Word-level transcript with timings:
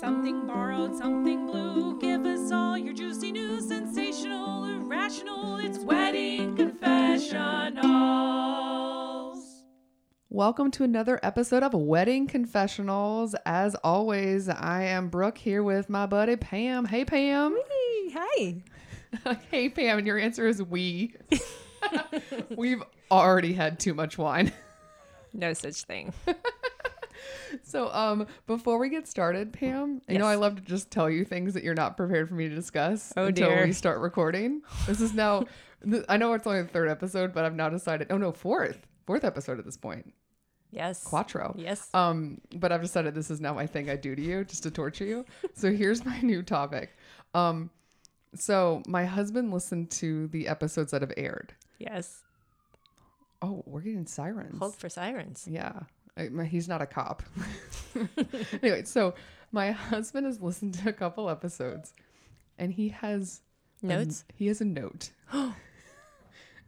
Something 0.00 0.46
borrowed, 0.46 0.94
something 0.94 1.46
blue. 1.46 1.98
Give 1.98 2.26
us 2.26 2.52
all 2.52 2.76
your 2.76 2.92
juicy 2.92 3.32
news, 3.32 3.68
sensational, 3.68 4.64
irrational. 4.64 5.56
It's 5.56 5.78
wedding 5.78 6.54
confessionals. 6.54 7.78
Welcome 10.28 10.70
to 10.72 10.84
another 10.84 11.18
episode 11.22 11.62
of 11.62 11.72
Wedding 11.72 12.26
Confessionals. 12.26 13.34
As 13.46 13.74
always, 13.76 14.50
I 14.50 14.82
am 14.82 15.08
Brooke 15.08 15.38
here 15.38 15.62
with 15.62 15.88
my 15.88 16.04
buddy 16.04 16.36
Pam. 16.36 16.84
Hey, 16.84 17.06
Pam. 17.06 17.56
Hi. 18.12 18.62
hey, 19.50 19.70
Pam. 19.70 19.96
And 19.96 20.06
your 20.06 20.18
answer 20.18 20.46
is 20.46 20.62
we. 20.62 21.14
We've 22.54 22.82
already 23.10 23.54
had 23.54 23.80
too 23.80 23.94
much 23.94 24.18
wine. 24.18 24.52
No 25.32 25.54
such 25.54 25.84
thing. 25.84 26.12
So, 27.64 27.92
um, 27.92 28.26
before 28.46 28.78
we 28.78 28.88
get 28.88 29.06
started, 29.08 29.52
Pam, 29.52 30.00
you 30.08 30.18
know 30.18 30.26
I 30.26 30.34
love 30.36 30.56
to 30.56 30.62
just 30.62 30.90
tell 30.90 31.08
you 31.10 31.24
things 31.24 31.54
that 31.54 31.62
you're 31.64 31.74
not 31.74 31.96
prepared 31.96 32.28
for 32.28 32.34
me 32.34 32.48
to 32.48 32.54
discuss 32.54 33.12
Oh, 33.16 33.26
until 33.26 33.48
dear. 33.50 33.66
we 33.66 33.72
start 33.72 34.00
recording. 34.00 34.62
This 34.86 35.00
is 35.00 35.12
now, 35.14 35.44
I 36.08 36.16
know 36.16 36.32
it's 36.34 36.46
only 36.46 36.62
the 36.62 36.68
third 36.68 36.88
episode, 36.88 37.32
but 37.32 37.44
I've 37.44 37.54
now 37.54 37.68
decided. 37.68 38.08
Oh 38.10 38.18
no, 38.18 38.32
fourth, 38.32 38.86
fourth 39.06 39.24
episode 39.24 39.58
at 39.58 39.64
this 39.64 39.76
point, 39.76 40.12
Yes. 40.70 41.02
quattro. 41.04 41.54
Yes. 41.56 41.88
Um, 41.94 42.40
but 42.56 42.72
I've 42.72 42.82
decided 42.82 43.14
this 43.14 43.30
is 43.30 43.40
now 43.40 43.54
my 43.54 43.66
thing 43.66 43.88
I 43.90 43.96
do 43.96 44.14
to 44.16 44.22
you, 44.22 44.44
just 44.44 44.62
to 44.64 44.70
torture 44.70 45.04
you. 45.04 45.24
So 45.54 45.72
here's 45.72 46.04
my 46.04 46.20
new 46.20 46.42
topic. 46.42 46.96
Um, 47.34 47.70
so 48.34 48.82
my 48.86 49.04
husband 49.06 49.52
listened 49.52 49.90
to 49.92 50.26
the 50.28 50.48
episodes 50.48 50.90
that 50.92 51.00
have 51.02 51.12
aired. 51.16 51.54
yes. 51.78 52.22
Oh, 53.42 53.62
we're 53.66 53.82
getting 53.82 54.06
sirens. 54.06 54.58
Hold 54.58 54.74
for 54.76 54.88
sirens. 54.88 55.46
Yeah. 55.48 55.80
He's 56.46 56.68
not 56.68 56.80
a 56.80 56.86
cop. 56.86 57.22
anyway, 58.62 58.84
so 58.84 59.14
my 59.52 59.70
husband 59.70 60.26
has 60.26 60.40
listened 60.40 60.74
to 60.74 60.88
a 60.88 60.92
couple 60.92 61.28
episodes 61.28 61.92
and 62.58 62.72
he 62.72 62.88
has 62.88 63.42
a- 63.82 63.86
Notes? 63.86 64.24
he 64.34 64.46
has 64.46 64.60
a 64.60 64.64
note. 64.64 65.10
no, 65.32 65.52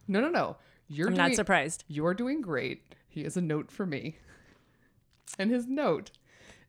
no, 0.07 0.29
no. 0.29 0.57
You're 0.87 1.07
I'm 1.07 1.15
doing, 1.15 1.27
not 1.29 1.35
surprised. 1.35 1.83
You're 1.87 2.13
doing 2.13 2.41
great. 2.41 2.95
He 3.07 3.23
has 3.23 3.37
a 3.37 3.41
note 3.41 3.71
for 3.71 3.85
me. 3.85 4.17
And 5.37 5.51
his 5.51 5.67
note 5.67 6.09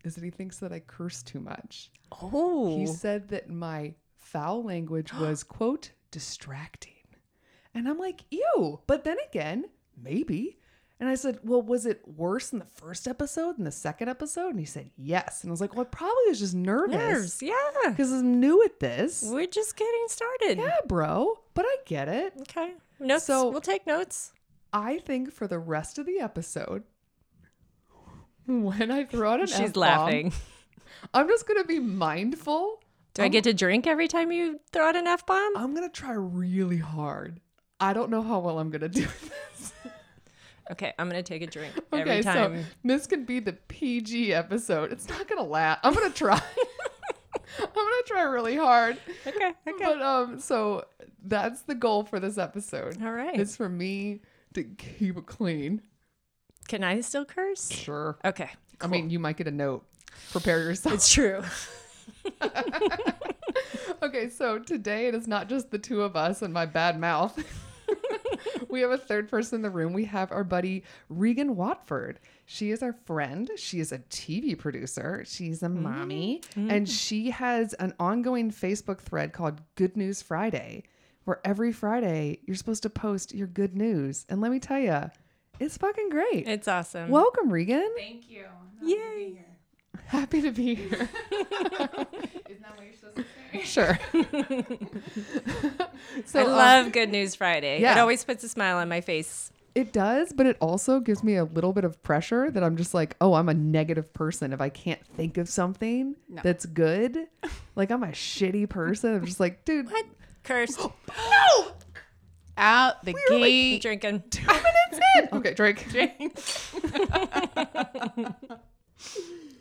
is 0.05 0.15
that 0.15 0.23
he 0.23 0.29
thinks 0.29 0.59
that 0.59 0.71
I 0.71 0.81
curse 0.81 1.23
too 1.23 1.41
much. 1.41 1.91
Oh. 2.21 2.77
He 2.77 2.87
said 2.87 3.29
that 3.31 3.49
my 3.49 3.95
foul 4.19 4.63
language 4.63 5.13
was, 5.19 5.43
quote, 5.43 5.91
distracting. 6.11 6.93
And 7.75 7.89
I'm 7.89 7.99
like, 7.99 8.21
ew. 8.31 8.81
But 8.87 9.03
then 9.05 9.17
again, 9.29 9.65
maybe. 10.01 10.59
And 11.01 11.09
I 11.09 11.15
said, 11.15 11.39
well, 11.43 11.63
was 11.63 11.87
it 11.87 12.03
worse 12.07 12.53
in 12.53 12.59
the 12.59 12.67
first 12.67 13.09
episode 13.09 13.57
than 13.57 13.65
the 13.65 13.73
second 13.73 14.11
episode? 14.11 14.51
And 14.51 14.59
he 14.61 14.67
said, 14.67 14.91
yes. 14.99 15.43
And 15.43 15.51
I 15.51 15.53
was 15.53 15.61
like, 15.63 15.75
well, 15.75 15.81
I 15.83 15.89
probably 15.89 16.25
was 16.29 16.39
just 16.39 16.55
nervous 16.55 16.95
Nerves. 16.95 17.43
Yeah. 17.43 17.55
because 17.89 18.13
I'm 18.13 18.39
new 18.39 18.63
at 18.65 18.81
this. 18.81 19.25
We're 19.27 19.47
just 19.47 19.77
getting 19.79 20.05
started. 20.09 20.59
Yeah, 20.59 20.77
bro. 20.87 21.39
But 21.55 21.65
I 21.67 21.77
get 21.87 22.09
it. 22.09 22.35
Okay. 22.43 22.75
Notes. 23.01 23.25
So- 23.25 23.49
we'll 23.51 23.63
take 23.63 23.87
notes. 23.87 24.33
I 24.75 24.99
think 24.99 25.33
for 25.33 25.49
the 25.49 25.59
rest 25.59 25.99
of 25.99 26.05
the 26.07 26.21
episode, 26.21 26.85
when 28.47 28.91
I 28.91 29.05
throw 29.05 29.33
out 29.33 29.41
an 29.41 29.47
She's 29.47 29.55
F-bomb, 29.57 29.67
She's 29.69 29.77
laughing. 29.77 30.33
I'm 31.15 31.29
just 31.29 31.47
going 31.47 31.61
to 31.61 31.67
be 31.67 31.79
mindful. 31.81 32.81
Do 33.15 33.23
I 33.23 33.29
get 33.29 33.45
to 33.45 33.55
drink 33.55 33.87
every 33.87 34.07
time 34.07 34.31
you 34.31 34.61
throw 34.73 34.87
out 34.89 34.97
an 34.97 35.07
F 35.07 35.27
bomb? 35.27 35.57
I'm 35.57 35.75
going 35.75 35.89
to 35.89 35.93
try 35.93 36.13
really 36.13 36.77
hard. 36.79 37.41
I 37.81 37.93
don't 37.95 38.11
know 38.11 38.23
how 38.23 38.39
well 38.41 38.59
I'm 38.59 38.71
going 38.71 38.83
to 38.83 38.89
do 38.89 39.07
this. 39.59 39.73
Okay, 40.71 40.93
I'm 40.99 41.09
gonna 41.09 41.23
take 41.23 41.43
a 41.43 41.47
drink 41.47 41.73
Okay, 41.93 42.19
every 42.19 42.23
so 42.23 42.57
this 42.85 43.07
could 43.07 43.27
be 43.27 43.41
the 43.41 43.55
PG 43.55 44.33
episode. 44.33 44.93
It's 44.93 45.09
not 45.09 45.27
gonna 45.29 45.43
last. 45.43 45.81
I'm 45.83 45.95
gonna 45.95 46.11
try. 46.11 46.35
I'm 47.59 47.67
gonna 47.75 48.03
try 48.07 48.23
really 48.23 48.57
hard. 48.57 48.97
okay. 49.27 49.53
Okay. 49.69 49.85
But 49.85 50.01
um, 50.01 50.39
so 50.39 50.85
that's 51.25 51.63
the 51.63 51.75
goal 51.75 52.05
for 52.05 52.21
this 52.21 52.39
episode. 52.39 53.03
All 53.03 53.13
right. 53.13 53.39
It's 53.39 53.57
for 53.57 53.69
me 53.69 54.21
to 54.55 54.65
keep 54.65 55.17
it 55.17 55.27
clean. 55.27 55.83
Can 56.69 56.85
I 56.85 57.01
still 57.01 57.25
curse? 57.25 57.71
Sure. 57.71 58.19
Okay. 58.25 58.51
I 58.81 58.87
mean, 58.87 59.11
you 59.11 59.19
might 59.19 59.37
get 59.37 59.49
a 59.49 59.51
note. 59.51 59.85
Prepare 60.31 60.61
yourself. 60.61 60.95
It's 60.95 61.13
true. 61.13 61.43
okay, 64.03 64.29
so 64.29 64.59
today 64.59 65.09
it 65.09 65.15
is 65.15 65.27
not 65.27 65.49
just 65.49 65.71
the 65.71 65.79
two 65.79 66.03
of 66.03 66.17
us 66.17 66.43
and 66.43 66.55
my 66.55 66.67
bad 66.67 66.99
mouth. 66.99 67.39
We 68.71 68.81
have 68.81 68.91
a 68.91 68.99
third 68.99 69.29
person 69.29 69.57
in 69.57 69.63
the 69.63 69.71
room. 69.71 69.93
We 69.93 70.05
have 70.07 70.33
our 70.33 70.45
buddy 70.45 70.85
Regan 71.09 71.57
Watford. 71.57 72.21
She 72.47 72.71
is 72.71 72.83
our 72.83 72.93
friend. 72.93 73.51
She 73.57 73.81
is 73.81 73.93
a 73.93 73.99
TV 73.99 74.59
producer. 74.59 75.25
She's 75.27 75.63
a 75.63 75.69
mm. 75.69 75.83
mommy. 75.83 76.43
Mm. 76.57 76.71
And 76.71 76.89
she 76.89 77.31
has 77.31 77.75
an 77.75 77.95
ongoing 77.99 78.51
Facebook 78.51 78.99
thread 79.01 79.33
called 79.33 79.61
Good 79.75 79.97
News 79.97 80.23
Friday, 80.23 80.85
where 81.25 81.41
every 81.45 81.73
Friday 81.73 82.41
you're 82.47 82.57
supposed 82.57 82.83
to 82.85 82.91
post 82.91 83.35
your 83.35 83.47
good 83.47 83.77
news. 83.77 84.27
And 84.29 84.41
let 84.41 84.51
me 84.51 84.59
tell 84.59 84.81
you, 84.81 85.11
it's 85.59 85.77
fucking 85.77 86.09
great. 86.09 86.49
It's 86.49 86.69
awesome. 86.69 87.11
Welcome, 87.11 87.51
Regan. 87.53 87.91
Thank 87.97 88.31
you. 88.31 88.47
Yay. 88.83 89.45
Happy 90.07 90.43
to 90.43 90.51
be 90.51 90.75
here. 90.75 90.93
Isn't 91.31 92.63
that 92.63 92.77
what 92.77 92.85
you're 92.85 92.95
supposed 92.95 93.17
to 93.17 93.25
say? 93.53 93.63
Sure. 93.65 93.99
so 96.27 96.41
I 96.41 96.45
um, 96.45 96.51
love 96.51 96.93
Good 96.93 97.11
News 97.11 97.35
Friday. 97.35 97.81
yeah. 97.81 97.97
It 97.97 98.01
always 98.01 98.23
puts 98.25 98.45
a 98.45 98.49
smile 98.49 98.77
on 98.79 98.89
my 98.89 99.01
face. 99.01 99.51
It 99.75 99.93
does, 99.93 100.33
but 100.33 100.47
it 100.47 100.57
also 100.61 100.99
gives 100.99 101.23
me 101.23 101.37
a 101.37 101.45
little 101.45 101.73
bit 101.73 101.85
of 101.85 102.03
pressure 102.03 102.51
that 102.51 102.65
I'm 102.65 102.77
just 102.77 102.93
like, 102.93 103.15
oh, 103.21 103.35
I'm 103.35 103.49
a 103.49 103.55
negative 103.55 104.13
person 104.13 104.53
if 104.53 104.61
I 104.61 104.69
can't 104.69 105.01
think 105.15 105.39
of 105.39 105.49
something 105.49 106.17
No. 106.29 106.43
that's 106.43 106.67
good. 106.67 107.17
Like 107.77 107.93
I'm 107.93 108.03
a 108.03 108.09
shitty 108.09 108.69
person. 108.69 109.15
I'm 109.15 109.27
just 109.27 109.39
like, 109.39 109.65
dude, 109.65 109.89
What? 109.91 110.07
Cursed. 110.43 110.81
Out 112.57 113.05
the 113.05 113.13
were 113.13 113.21
like- 113.39 113.43
gate. 113.43 113.83
Drinking. 113.83 114.25
two 114.31 114.47
minutes 114.47 115.01
in. 115.17 115.29
Okay, 115.33 115.55
Drake. 115.55 115.87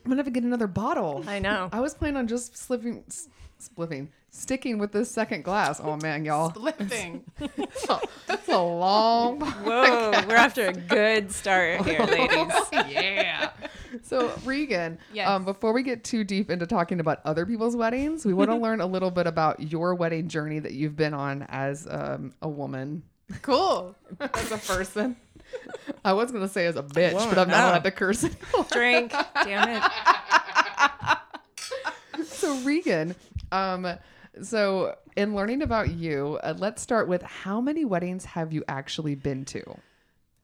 I'm 0.09 0.13
gonna 0.13 0.21
have 0.21 0.25
to 0.25 0.31
get 0.31 0.43
another 0.43 0.65
bottle. 0.65 1.23
I 1.27 1.37
know. 1.37 1.69
I 1.73 1.81
was 1.81 1.93
planning 1.93 2.17
on 2.17 2.27
just 2.27 2.57
slipping, 2.57 3.03
s- 3.07 3.27
spliffing, 3.61 4.07
sticking 4.31 4.79
with 4.79 4.91
this 4.91 5.11
second 5.11 5.43
glass. 5.43 5.79
Oh 5.83 5.97
man, 5.97 6.25
y'all, 6.25 6.51
Lifting. 6.55 7.23
that's 8.25 8.47
a 8.47 8.57
long. 8.57 9.39
Whoa, 9.63 10.11
we're 10.27 10.35
after 10.35 10.65
a 10.69 10.73
good 10.73 11.31
start 11.31 11.85
here, 11.85 11.99
ladies. 11.99 12.51
yeah. 12.89 13.51
So 14.01 14.31
Regan, 14.45 14.97
Yes. 15.13 15.27
um, 15.29 15.45
before 15.45 15.73
we 15.73 15.83
get 15.83 16.03
too 16.03 16.23
deep 16.23 16.49
into 16.49 16.65
talking 16.65 16.99
about 16.99 17.19
other 17.23 17.45
people's 17.45 17.75
weddings, 17.75 18.25
we 18.25 18.33
want 18.33 18.49
to 18.49 18.55
learn 18.55 18.81
a 18.81 18.87
little 18.87 19.11
bit 19.11 19.27
about 19.27 19.71
your 19.71 19.93
wedding 19.93 20.27
journey 20.27 20.57
that 20.57 20.71
you've 20.73 20.95
been 20.95 21.13
on 21.13 21.45
as 21.49 21.87
um, 21.87 22.33
a 22.41 22.49
woman, 22.49 23.03
Cool. 23.43 23.95
as 24.19 24.51
a 24.51 24.57
person. 24.57 25.17
I 26.05 26.13
was 26.13 26.31
gonna 26.31 26.47
say 26.47 26.65
as 26.65 26.75
a 26.75 26.83
bitch, 26.83 27.13
but 27.13 27.37
I'm 27.37 27.47
not 27.49 27.57
no. 27.59 27.69
allowed 27.69 27.83
to 27.83 27.91
curse 27.91 28.23
anymore. 28.23 28.65
Drink. 28.71 29.13
Damn 29.43 29.69
it. 29.69 29.83
So 32.25 32.57
Regan, 32.61 33.15
um, 33.51 33.87
so 34.41 34.95
in 35.15 35.35
learning 35.35 35.61
about 35.61 35.89
you, 35.91 36.39
uh, 36.43 36.53
let's 36.57 36.81
start 36.81 37.07
with 37.07 37.21
how 37.21 37.59
many 37.61 37.85
weddings 37.85 38.25
have 38.25 38.53
you 38.53 38.63
actually 38.67 39.15
been 39.15 39.45
to? 39.45 39.63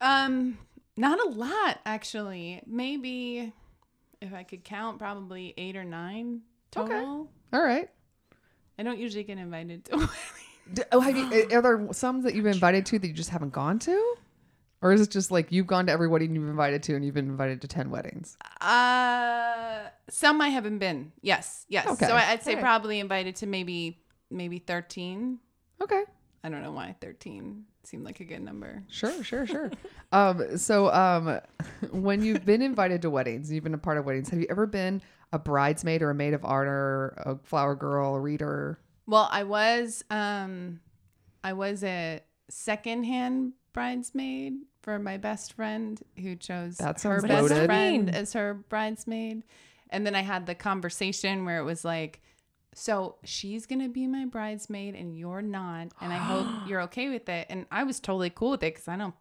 Um, 0.01 0.57
not 0.97 1.19
a 1.25 1.29
lot 1.29 1.79
actually. 1.85 2.61
Maybe 2.65 3.51
if 4.21 4.33
I 4.33 4.43
could 4.43 4.63
count, 4.63 4.99
probably 4.99 5.53
eight 5.57 5.75
or 5.75 5.83
nine 5.83 6.41
total. 6.71 7.29
All 7.53 7.61
right. 7.63 7.89
I 8.77 8.83
don't 8.83 8.99
usually 8.99 9.23
get 9.23 9.37
invited 9.37 9.85
to. 9.85 10.09
D- 10.73 10.83
Oh, 10.91 10.99
have 10.99 11.15
you, 11.15 11.47
are 11.53 11.61
there 11.61 11.87
some 11.91 12.21
that 12.23 12.33
you've 12.35 12.43
been 12.43 12.53
invited 12.53 12.85
to 12.87 12.99
that 12.99 13.07
you 13.07 13.13
just 13.13 13.29
haven't 13.29 13.53
gone 13.53 13.79
to? 13.79 14.15
Or 14.85 14.93
is 14.93 15.01
it 15.01 15.09
just 15.09 15.31
like 15.31 15.51
you've 15.51 15.65
gone 15.65 15.87
to 15.87 15.91
every 15.91 16.07
wedding 16.07 16.35
you've 16.35 16.47
invited 16.47 16.83
to 16.83 16.95
and 16.95 17.03
you've 17.03 17.15
been 17.15 17.25
invited 17.27 17.59
to 17.61 17.67
10 17.67 17.89
weddings? 17.89 18.37
uh, 18.61 19.85
some 20.09 20.39
I 20.39 20.49
haven't 20.49 20.77
been. 20.77 21.11
Yes, 21.21 21.65
yes. 21.69 21.87
Okay. 21.87 22.05
So 22.05 22.13
I- 22.13 22.29
I'd 22.33 22.43
say 22.43 22.55
probably 22.55 22.99
invited 22.99 23.35
to 23.37 23.47
maybe 23.47 23.99
maybe 24.29 24.59
thirteen. 24.59 25.39
Okay. 25.81 26.03
I 26.43 26.49
don't 26.49 26.61
know 26.61 26.71
why 26.71 26.95
thirteen 27.01 27.65
seemed 27.83 28.03
like 28.03 28.19
a 28.19 28.25
good 28.25 28.43
number. 28.43 28.83
Sure, 28.87 29.23
sure, 29.23 29.47
sure. 29.47 29.71
um, 30.11 30.55
so 30.59 30.91
um, 30.93 31.39
when 31.91 32.23
you've 32.23 32.45
been 32.45 32.61
invited 32.61 33.01
to 33.01 33.09
weddings, 33.09 33.51
you've 33.51 33.63
been 33.63 33.73
a 33.73 33.79
part 33.79 33.97
of 33.97 34.05
weddings, 34.05 34.29
have 34.29 34.39
you 34.39 34.45
ever 34.51 34.67
been 34.67 35.01
a 35.33 35.39
bridesmaid 35.39 36.03
or 36.03 36.11
a 36.11 36.15
maid 36.15 36.35
of 36.35 36.45
honor, 36.45 37.15
a 37.25 37.37
flower 37.43 37.73
girl, 37.73 38.13
a 38.13 38.19
reader? 38.19 38.77
Well, 39.07 39.27
I 39.31 39.41
was 39.45 40.03
um 40.11 40.79
I 41.43 41.53
was 41.53 41.83
a 41.83 42.21
secondhand 42.51 43.53
bridesmaid 43.73 44.53
for 44.85 44.99
my 44.99 45.17
best 45.17 45.53
friend 45.53 45.99
who 46.21 46.35
chose 46.35 46.77
That 46.77 47.01
her 47.01 47.19
best 47.23 47.49
loaded. 47.49 47.65
friend 47.65 48.15
as 48.15 48.33
her 48.33 48.53
bridesmaid. 48.53 49.43
And 49.89 50.05
then 50.05 50.13
I 50.13 50.21
had 50.21 50.45
the 50.45 50.53
conversation 50.53 51.43
where 51.43 51.57
it 51.57 51.63
was 51.63 51.83
like, 51.83 52.21
so 52.75 53.15
she's 53.23 53.65
gonna 53.65 53.89
be 53.89 54.05
my 54.05 54.25
bridesmaid 54.25 54.93
and 54.93 55.17
you're 55.17 55.41
not, 55.41 55.87
and 55.99 56.13
I 56.13 56.17
hope 56.17 56.47
you're 56.67 56.81
okay 56.83 57.09
with 57.09 57.27
it. 57.29 57.47
And 57.49 57.65
I 57.71 57.83
was 57.83 57.99
totally 57.99 58.29
cool 58.29 58.51
with 58.51 58.61
it 58.63 58.75
because 58.75 58.87
I 58.87 58.95
don't 58.95 59.15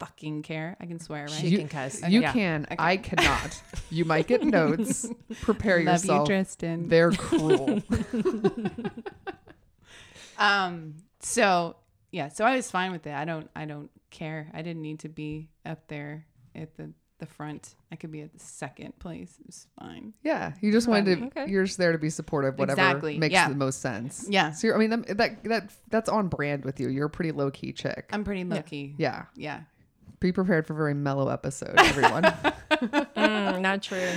fucking 0.00 0.42
care. 0.42 0.76
I 0.80 0.86
can 0.86 0.98
swear, 0.98 1.26
right? 1.26 1.30
She 1.30 1.46
You- 1.48 1.58
can 1.58 1.68
cuss. 1.68 2.02
You 2.08 2.22
Yeah. 2.22 2.32
can. 2.32 2.66
I 2.76 2.96
cannot. 2.96 3.62
You 3.90 4.04
might 4.04 4.26
get 4.26 4.42
notes. 4.42 5.06
Prepare 5.42 5.84
Love 5.84 6.02
yourself. 6.02 6.28
you, 6.28 6.34
Tristan. 6.34 6.88
They're 6.88 7.12
cruel. 7.12 7.80
Um. 10.38 10.94
So 11.20 11.76
yeah. 12.14 12.28
So 12.28 12.44
I 12.44 12.54
was 12.56 12.70
fine 12.70 12.92
with 12.92 13.06
it. 13.06 13.12
I 13.14 13.24
don't. 13.24 13.50
I 13.56 13.64
don't 13.64 13.90
care. 14.10 14.48
I 14.54 14.62
didn't 14.62 14.82
need 14.82 15.00
to 15.00 15.08
be 15.08 15.48
up 15.66 15.88
there 15.88 16.26
at 16.54 16.76
the 16.76 16.92
the 17.18 17.26
front. 17.26 17.74
I 17.92 17.96
could 17.96 18.10
be 18.12 18.20
at 18.22 18.32
the 18.32 18.38
second 18.38 18.98
place. 18.98 19.36
It 19.40 19.46
was 19.46 19.66
fine. 19.78 20.14
yeah, 20.22 20.52
you 20.60 20.70
just 20.72 20.86
wanted 20.88 21.18
to. 21.18 21.26
Okay. 21.26 21.46
You're 21.50 21.64
just 21.64 21.78
there 21.78 21.92
to 21.92 21.98
be 21.98 22.10
supportive. 22.10 22.58
Whatever 22.58 22.80
Exactly, 22.80 23.18
makes 23.18 23.32
yeah. 23.32 23.48
the 23.48 23.54
most 23.54 23.80
sense. 23.80 24.26
Yeah. 24.28 24.52
So 24.52 24.68
you're, 24.68 24.76
I 24.76 24.78
mean, 24.78 24.90
that, 24.90 25.18
that 25.18 25.44
that 25.44 25.72
that's 25.90 26.08
on 26.08 26.28
brand 26.28 26.64
with 26.64 26.78
you. 26.80 26.88
You're 26.88 27.06
a 27.06 27.10
pretty 27.10 27.32
low 27.32 27.50
key 27.50 27.72
chick. 27.72 28.08
I'm 28.12 28.22
pretty 28.24 28.44
low 28.44 28.62
key. 28.62 28.94
yeah. 28.98 29.24
Yeah. 29.34 29.60
Be 30.20 30.32
prepared 30.32 30.66
for 30.66 30.72
a 30.72 30.76
very 30.76 30.94
mellow 30.94 31.28
episode, 31.28 31.74
everyone. 31.78 32.24
Mm, 32.74 33.60
not 33.60 33.82
true. 33.82 34.10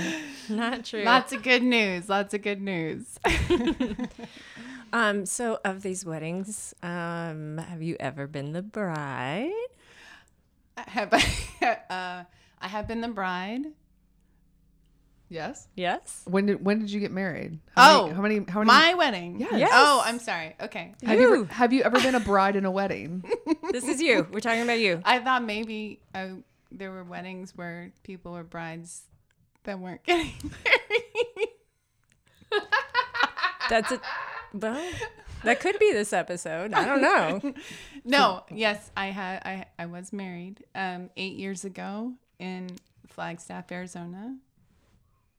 Not 0.48 0.84
true. 0.84 1.04
Lots 1.04 1.32
of 1.32 1.42
good 1.42 1.62
news. 1.62 2.08
Lots 2.08 2.34
of 2.34 2.42
good 2.42 2.60
news. 2.60 3.18
Um, 4.92 5.26
so 5.26 5.58
of 5.64 5.82
these 5.82 6.04
weddings, 6.04 6.74
um, 6.82 7.58
have 7.58 7.82
you 7.82 7.96
ever 8.00 8.26
been 8.26 8.52
the 8.52 8.62
bride? 8.62 9.50
have 10.76 11.08
I? 11.12 11.24
Uh, 11.90 12.22
I 12.60 12.68
have 12.68 12.86
been 12.86 13.00
the 13.00 13.08
bride. 13.08 13.62
yes. 15.28 15.66
Yes. 15.74 16.22
When 16.24 16.46
did 16.46 16.64
when 16.64 16.78
did 16.78 16.90
you 16.90 17.00
get 17.00 17.10
married? 17.10 17.58
How 17.76 18.00
Oh, 18.00 18.02
many, 18.04 18.14
how 18.14 18.22
many? 18.22 18.44
How 18.48 18.58
many? 18.60 18.66
My 18.68 18.94
wedding. 18.94 19.40
Yes. 19.40 19.52
Yes. 19.56 19.70
Oh, 19.72 20.02
I'm 20.04 20.18
sorry. 20.20 20.54
Okay. 20.60 20.94
have 21.02 21.18
you 21.18 21.28
You. 21.28 21.34
ever, 21.42 21.52
have 21.52 21.72
you 21.72 21.82
ever 21.82 22.00
been 22.00 22.14
a 22.14 22.20
bride 22.20 22.54
in 22.56 22.64
a 22.64 22.70
wedding? 22.70 23.24
This 23.72 23.86
is 23.88 24.00
you. 24.00 24.26
We're 24.32 24.40
talking 24.40 24.62
about 24.62 24.78
you. 24.78 25.02
I 25.04 25.18
thought 25.18 25.42
maybe 25.44 26.00
uh, 26.14 26.28
there 26.70 26.90
were 26.92 27.02
weddings 27.04 27.52
where 27.56 27.90
people 28.04 28.32
were 28.32 28.44
brides 28.44 29.02
that 29.64 29.78
weren't 29.80 30.04
getting 30.04 30.32
married. 30.44 31.48
That's 33.68 33.92
it. 33.92 34.00
Well, 34.54 34.80
that 35.44 35.60
could 35.60 35.78
be 35.78 35.92
this 35.92 36.12
episode. 36.12 36.72
I 36.72 36.84
don't 36.84 37.02
know. 37.02 37.54
no, 38.04 38.44
yes, 38.50 38.90
I 38.96 39.06
had. 39.06 39.42
I 39.44 39.66
I 39.78 39.86
was 39.86 40.12
married 40.12 40.64
um, 40.74 41.10
eight 41.16 41.36
years 41.36 41.64
ago 41.64 42.12
in 42.38 42.70
Flagstaff, 43.08 43.70
Arizona, 43.70 44.36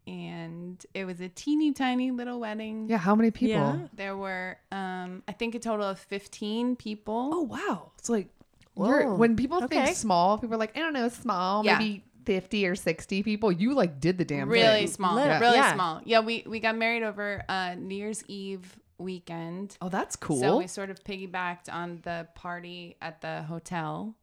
and 0.08 0.84
it 0.94 1.06
was 1.06 1.22
a 1.22 1.30
teeny 1.30 1.72
tiny 1.74 2.12
little 2.12 2.40
wedding. 2.40 2.88
Yeah. 2.90 2.98
How 2.98 3.16
many 3.16 3.32
people? 3.32 3.56
Yeah. 3.56 3.78
There 3.94 4.18
were, 4.18 4.58
um, 4.72 5.24
I 5.28 5.32
think, 5.34 5.56
a 5.56 5.60
total 5.60 5.86
of 5.88 6.00
fifteen 6.00 6.76
people. 6.76 7.32
Oh 7.34 7.42
wow. 7.42 7.92
It's 7.98 8.10
like 8.10 8.28
when 8.76 9.36
people 9.36 9.64
Okay. 9.66 9.86
think 9.86 9.98
small, 9.98 10.38
people 10.38 10.56
are 10.56 10.60
like, 10.60 10.78
I 10.78 10.80
don't 10.80 10.94
know, 10.94 11.10
small, 11.10 11.66
Yeah. 11.66 11.78
maybe 11.78 12.06
fifty 12.26 12.66
or 12.66 12.76
sixty 12.76 13.24
people. 13.24 13.52
You 13.52 13.74
like 13.74 14.00
did 14.00 14.18
the 14.18 14.24
damn 14.26 14.48
really 14.50 14.80
thing. 14.82 14.88
small, 14.88 15.18
Yeah. 15.18 15.40
really 15.40 15.58
Yeah. 15.58 15.74
small. 15.74 16.02
Yeah, 16.06 16.20
we 16.22 16.44
we 16.48 16.60
got 16.60 16.78
married 16.78 17.04
over 17.04 17.44
uh, 17.50 17.76
New 17.76 17.96
Year's 17.96 18.24
Eve 18.28 18.78
weekend. 19.00 19.78
Oh, 19.82 19.90
that's 19.90 20.16
cool. 20.16 20.40
So 20.40 20.58
we 20.58 20.68
sort 20.68 20.90
of 20.90 21.04
piggybacked 21.04 21.72
on 21.72 22.00
the 22.04 22.28
party 22.36 22.98
at 23.02 23.22
the 23.22 23.44
hotel. 23.44 24.16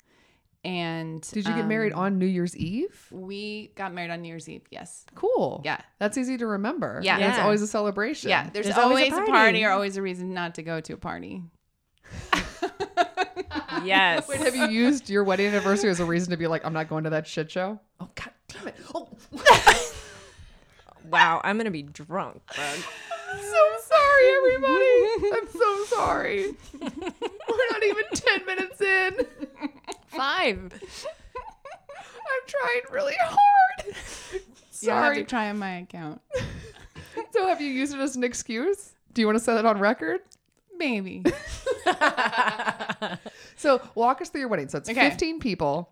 And 0.65 1.23
did 1.31 1.47
you 1.47 1.55
get 1.55 1.69
married 1.69 1.93
um, 1.93 2.01
on 2.01 2.19
New 2.19 2.27
Year's 2.27 2.57
Eve? 2.57 3.07
We 3.13 3.71
got 3.77 3.95
married 3.95 4.11
on 4.11 4.21
New 4.23 4.29
Year's 4.29 4.49
Eve. 4.49 4.63
Yes. 4.71 5.07
Cool. 5.15 5.63
Yeah. 5.65 5.81
That's 6.01 6.19
easy 6.19 6.37
to 6.39 6.47
remember. 6.47 7.01
Yeah. 7.05 7.19
And 7.19 7.25
it's 7.25 7.39
always 7.39 7.63
a 7.63 7.69
celebration. 7.69 8.31
Yeah. 8.31 8.51
There's, 8.53 8.67
There's 8.67 8.77
always 8.77 9.13
always, 9.13 9.13
a 9.13 9.17
a, 9.17 9.19
party. 9.19 9.31
party. 9.33 9.65
or 9.65 9.71
always 9.71 9.97
a 9.97 10.03
reason 10.03 10.35
not 10.35 10.57
to 10.57 10.65
go 10.65 10.81
to 10.81 10.95
a 10.95 10.97
party. 10.97 11.45
Yes. 13.85 14.29
Wait, 14.29 14.41
have 14.41 14.57
you 14.57 14.69
used 14.69 15.09
your 15.09 15.25
wedding 15.25 15.47
anniversary 15.47 15.91
as 15.91 16.01
a 16.01 16.05
reason 16.05 16.31
to 16.31 16.37
be 16.37 16.47
like, 16.47 16.65
I'm 16.65 16.73
not 16.73 16.89
going 16.89 17.05
to 17.05 17.11
that 17.11 17.27
shit 17.27 17.51
show? 17.51 17.79
Oh 18.01 18.09
god 18.15 18.31
damn 18.49 18.69
it. 18.69 18.77
Oh 18.95 19.09
Wow, 21.11 21.41
I'm 21.45 21.57
gonna 21.57 21.71
be 21.71 21.83
drunk. 21.85 22.43
bud. 22.49 22.85
so 23.41 23.77
sorry, 24.17 24.29
everybody. 24.37 25.33
I'm 25.37 25.49
so 25.49 25.85
sorry. 25.97 26.55
We're 26.81 27.71
not 27.71 27.83
even 27.85 28.05
10 28.13 28.47
minutes 28.47 28.81
in. 28.81 29.27
Five. 30.09 30.73
I'm 32.29 32.47
trying 32.47 32.83
really 32.93 33.15
hard. 33.21 33.97
You'll 34.81 34.95
have 34.95 35.05
Sorry. 35.05 35.17
to 35.19 35.25
try 35.25 35.49
on 35.51 35.59
my 35.59 35.79
account. 35.79 36.21
So 37.33 37.47
have 37.49 37.63
you 37.63 37.69
used 37.69 37.95
it 37.95 38.01
as 38.01 38.15
an 38.17 38.25
excuse? 38.25 38.93
Do 39.15 39.23
you 39.23 39.27
want 39.27 39.39
to 39.39 39.45
set 39.45 39.57
it 39.59 39.65
on 39.65 39.79
record? 39.79 40.21
Maybe. 40.77 41.25
So 43.57 43.81
walk 43.95 44.21
us 44.21 44.29
through 44.29 44.41
your 44.41 44.49
wedding. 44.51 44.69
So 44.69 44.77
it's 44.79 44.89
Okay. 44.91 45.09
15 45.09 45.41
people. 45.41 45.91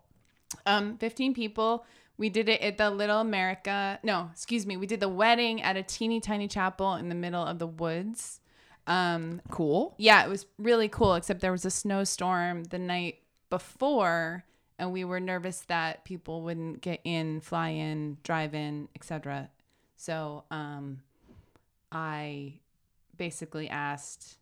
Um, 0.67 0.99
15 0.99 1.33
people. 1.35 1.85
We 2.17 2.29
did 2.29 2.49
it 2.49 2.61
at 2.61 2.79
the 2.79 2.91
Little 2.91 3.21
America. 3.21 3.99
No, 4.03 4.29
excuse 4.33 4.67
me. 4.67 4.77
We 4.77 4.87
did 4.87 5.01
the 5.01 5.09
wedding 5.09 5.61
at 5.63 5.77
a 5.77 5.83
teeny 5.83 6.21
tiny 6.21 6.47
chapel 6.47 6.95
in 6.95 7.09
the 7.09 7.15
middle 7.15 7.45
of 7.45 7.59
the 7.59 7.67
woods. 7.67 8.41
Um, 8.87 9.41
Cool. 9.51 9.95
yeah, 9.99 10.25
it 10.25 10.29
was 10.29 10.47
really 10.59 10.89
cool, 10.89 11.15
except 11.15 11.41
there 11.41 11.51
was 11.53 11.65
a 11.65 11.71
snowstorm 11.71 12.65
the 12.65 12.79
night 12.79 13.21
before, 13.51 14.45
and 14.79 14.93
we 14.93 15.05
were 15.05 15.21
nervous 15.21 15.61
that 15.63 16.05
people 16.05 16.43
wouldn't 16.43 16.83
get 16.83 17.01
in, 17.05 17.41
fly 17.41 17.71
in, 17.71 18.19
drive 18.23 18.55
in, 18.55 18.89
etc. 18.95 19.49
So 19.97 20.45
um, 20.51 21.01
I 21.91 22.55
basically 23.17 23.69
asked 23.69 24.37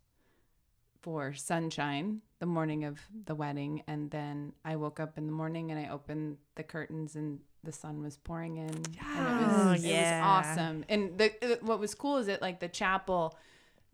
for 1.01 1.33
sunshine 1.33 2.21
the 2.39 2.45
morning 2.45 2.83
of 2.83 2.99
the 3.25 3.35
wedding, 3.35 3.83
and 3.87 4.11
then 4.11 4.53
I 4.65 4.75
woke 4.75 4.99
up 4.99 5.17
in 5.17 5.25
the 5.25 5.31
morning 5.31 5.71
and 5.71 5.79
I 5.79 5.89
opened 5.89 6.37
the 6.55 6.63
curtains 6.63 7.15
and 7.15 7.39
the 7.63 7.71
sun 7.71 8.01
was 8.03 8.17
pouring 8.17 8.57
in. 8.57 8.69
And 8.69 8.87
it 8.87 9.47
was, 9.47 9.83
Yes. 9.85 10.11
it 10.11 10.15
was 10.17 10.21
awesome. 10.23 10.85
And 10.89 11.17
the 11.17 11.31
uh, 11.53 11.55
what 11.61 11.79
was 11.79 11.95
cool 11.95 12.17
is 12.17 12.27
that 12.27 12.41
like 12.41 12.59
the 12.59 12.67
chapel 12.67 13.37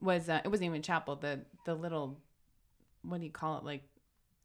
was 0.02 0.30
uh, 0.30 0.42
it 0.44 0.48
wasn't 0.50 0.66
even 0.68 0.80
a 0.80 0.84
chapel 0.84 1.16
the 1.16 1.42
the 1.66 1.76
little 1.76 2.18
what 3.04 3.20
do 3.20 3.26
you 3.26 3.32
call 3.32 3.58
it 3.58 3.64
like 3.64 3.84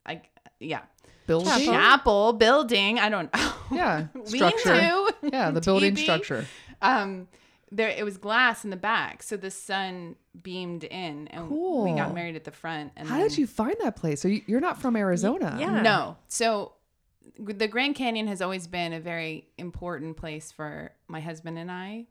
I 0.06 0.22
yeah 0.60 0.82
Building. 1.26 1.48
Chapel. 1.48 1.64
chapel 1.72 2.32
building 2.34 2.98
I 2.98 3.08
don't 3.08 3.32
know 3.34 3.52
Yeah. 3.72 4.06
Lean 4.14 4.26
Structure. 4.26 4.74
to. 4.74 5.14
Yeah, 5.32 5.50
the 5.50 5.60
building 5.68 5.94
TV. 5.94 6.02
structure. 6.02 6.46
um 6.82 7.28
there 7.72 7.88
it 7.88 8.04
was 8.04 8.18
glass 8.18 8.62
in 8.64 8.70
the 8.70 8.76
back 8.76 9.22
so 9.22 9.36
the 9.36 9.50
sun 9.50 10.16
beamed 10.42 10.84
in 10.84 11.28
and 11.28 11.48
we 11.50 11.92
got 11.94 12.14
married 12.14 12.36
at 12.36 12.44
the 12.44 12.50
front 12.52 12.92
and 12.96 13.08
How 13.08 13.18
then- 13.18 13.28
did 13.28 13.38
you 13.38 13.46
find 13.46 13.74
that 13.82 13.96
place? 13.96 14.20
So 14.20 14.28
you, 14.28 14.42
you're 14.46 14.60
not 14.60 14.80
from 14.82 14.96
Arizona. 14.96 15.56
yeah. 15.58 15.80
no 15.82 16.16
so 16.28 16.72
the 17.38 17.68
Grand 17.68 17.94
Canyon 17.94 18.26
has 18.28 18.40
always 18.42 18.66
been 18.66 18.92
a 18.92 19.00
very 19.00 19.48
important 19.58 20.16
place 20.16 20.52
for 20.52 20.92
my 21.08 21.20
husband 21.20 21.58
and 21.58 21.70
I 21.70 22.06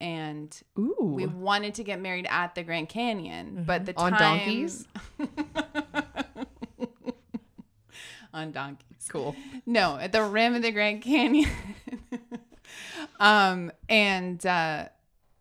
and 0.00 0.58
Ooh. 0.78 0.96
we 1.14 1.26
wanted 1.26 1.74
to 1.74 1.84
get 1.84 2.00
married 2.00 2.26
at 2.30 2.54
the 2.54 2.62
Grand 2.62 2.88
Canyon, 2.88 3.64
but 3.66 3.84
the 3.84 3.94
On 3.98 4.12
time 4.12 4.38
donkeys? 4.38 4.86
on 8.32 8.52
donkeys. 8.52 9.08
cool. 9.08 9.36
No, 9.66 9.98
at 9.98 10.12
the 10.12 10.22
rim 10.22 10.54
of 10.54 10.62
the 10.62 10.70
Grand 10.70 11.02
Canyon. 11.02 11.50
um, 13.20 13.70
and 13.88 14.44
uh, 14.46 14.86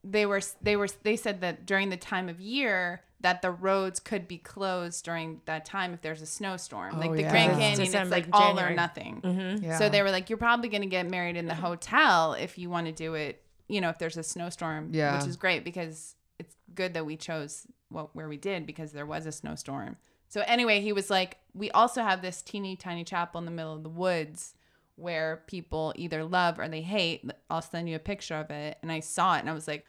they 0.04 0.26
were 0.26 0.42
they 0.62 0.76
were 0.76 0.90
they 1.04 1.16
said 1.16 1.40
that 1.42 1.66
during 1.66 1.90
the 1.90 1.98
time 1.98 2.28
of 2.28 2.42
year 2.42 3.02
that 3.22 3.42
the 3.42 3.52
roads 3.52 4.00
could 4.00 4.28
be 4.28 4.38
closed 4.38 5.04
during 5.04 5.42
that 5.46 5.66
time 5.66 5.94
if 5.94 6.02
there's 6.02 6.22
a 6.22 6.26
snowstorm. 6.26 6.96
Oh, 6.96 7.00
like 7.00 7.12
the 7.12 7.22
yeah. 7.24 7.32
Grand 7.32 7.52
Canyon, 7.60 7.80
December, 7.86 8.16
it's 8.16 8.28
like 8.28 8.36
all 8.36 8.60
or 8.60 8.74
nothing. 8.74 9.60
Yeah. 9.62 9.78
So 9.78 9.90
they 9.90 10.02
were 10.02 10.12
like, 10.12 10.30
you're 10.30 10.38
probably 10.38 10.70
going 10.70 10.84
to 10.84 10.88
get 10.88 11.10
married 11.10 11.36
in 11.36 11.46
the 11.46 11.56
hotel 11.56 12.34
if 12.34 12.58
you 12.58 12.70
want 12.70 12.88
to 12.88 12.94
do 12.94 13.16
it. 13.16 13.44
You 13.68 13.82
know, 13.82 13.90
if 13.90 14.00
there's 14.00 14.18
a 14.18 14.24
snowstorm, 14.24 14.90
Yeah. 14.94 15.18
which 15.18 15.28
is 15.28 15.36
great 15.36 15.64
because 15.64 16.16
it's 16.40 16.56
good 16.74 16.94
that 16.94 17.06
we 17.06 17.18
chose 17.18 17.68
what 17.90 18.16
where 18.16 18.30
we 18.30 18.38
did 18.38 18.66
because 18.66 18.94
there 18.94 19.06
was 19.06 19.26
a 19.26 19.32
snowstorm. 19.32 19.98
So 20.30 20.42
anyway, 20.46 20.80
he 20.80 20.94
was 20.94 21.10
like, 21.10 21.38
we 21.54 21.72
also 21.72 22.02
have 22.04 22.22
this 22.22 22.42
teeny 22.42 22.76
tiny 22.76 23.04
chapel 23.04 23.40
in 23.40 23.46
the 23.46 23.52
middle 23.52 23.74
of 23.74 23.84
the 23.84 23.90
woods 23.90 24.54
where 24.96 25.44
people 25.48 25.94
either 25.96 26.24
love 26.24 26.60
or 26.60 26.68
they 26.70 26.82
hate. 26.82 27.30
I'll 27.50 27.62
send 27.62 27.90
you 27.90 27.96
a 27.96 28.00
picture 28.00 28.36
of 28.36 28.50
it, 28.52 28.78
and 28.82 28.92
I 28.92 29.00
saw 29.02 29.36
it 29.36 29.40
and 29.40 29.50
I 29.50 29.54
was 29.54 29.68
like, 29.68 29.86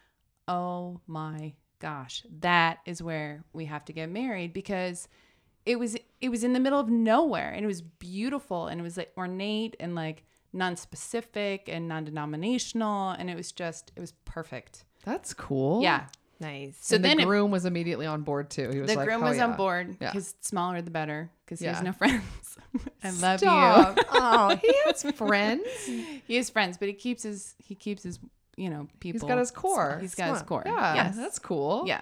oh 0.49 1.01
my 1.07 1.53
gosh, 1.81 2.25
that 2.41 2.79
is 2.87 3.03
where 3.03 3.43
we 3.53 3.65
have 3.65 3.85
to 3.87 3.93
get 3.93 4.09
married 4.11 4.53
because 4.53 5.09
it 5.67 5.79
was 5.79 5.97
it 6.21 6.29
was 6.29 6.45
in 6.45 6.53
the 6.53 6.61
middle 6.61 6.79
of 6.81 6.89
nowhere 6.89 7.51
and 7.51 7.65
it 7.65 7.67
was 7.67 7.83
beautiful 7.83 8.67
and 8.69 8.81
it 8.81 8.83
was 8.85 8.97
like 8.97 9.13
ornate 9.17 9.77
and 9.81 9.95
like 9.95 10.25
non-specific 10.53 11.69
and 11.69 11.89
non-denominational 11.89 13.11
and 13.11 13.29
it 13.31 13.37
was 13.37 13.53
just 13.53 13.93
it 13.97 14.01
was 14.01 14.13
perfect. 14.25 14.85
That's 15.05 15.35
cool. 15.35 15.83
Yeah. 15.83 16.07
Nice. 16.41 16.79
So 16.81 16.97
and 16.97 17.05
then 17.05 17.19
the 17.19 17.25
it- 17.25 17.27
groom 17.27 17.51
was 17.51 17.67
immediately 17.67 18.07
on 18.07 18.23
board 18.23 18.49
too. 18.51 18.71
He 18.71 18.81
was 18.81 18.91
the 18.91 18.97
like, 18.97 19.07
groom 19.07 19.21
was 19.23 19.37
yeah." 19.37 19.45
on 19.47 19.57
board 19.57 19.97
Yeah. 20.01 20.11
because 20.11 20.35
smaller 20.41 20.81
the 20.81 20.91
better 20.91 21.31
because 21.45 21.61
he 21.61 21.67
Yeah. 21.67 21.75
has 21.75 21.83
no 21.83 21.93
friends. 21.93 22.23
I 23.05 23.11
love 23.11 23.41
Stop. 23.41 23.97
you. 23.99 24.03
oh, 24.13 24.57
he 24.57 24.75
has 24.87 25.03
friends. 25.17 25.63
He 26.27 26.37
has 26.37 26.49
friends, 26.49 26.79
but 26.79 26.89
he 26.89 26.95
keeps 26.95 27.23
his 27.25 27.55
he 27.59 27.75
keeps 27.75 28.03
his 28.03 28.19
you 28.61 28.71
know 28.71 28.87
people. 29.01 29.19
He's 29.21 29.29
got 29.29 29.39
his 29.39 29.51
core. 29.51 29.99
He's 30.01 30.15
got 30.15 30.33
his 30.35 30.43
core. 30.43 30.63
Yeah, 30.67 30.95
Yes. 30.95 31.17
that's 31.17 31.39
cool. 31.39 31.85
Yeah. 31.87 32.01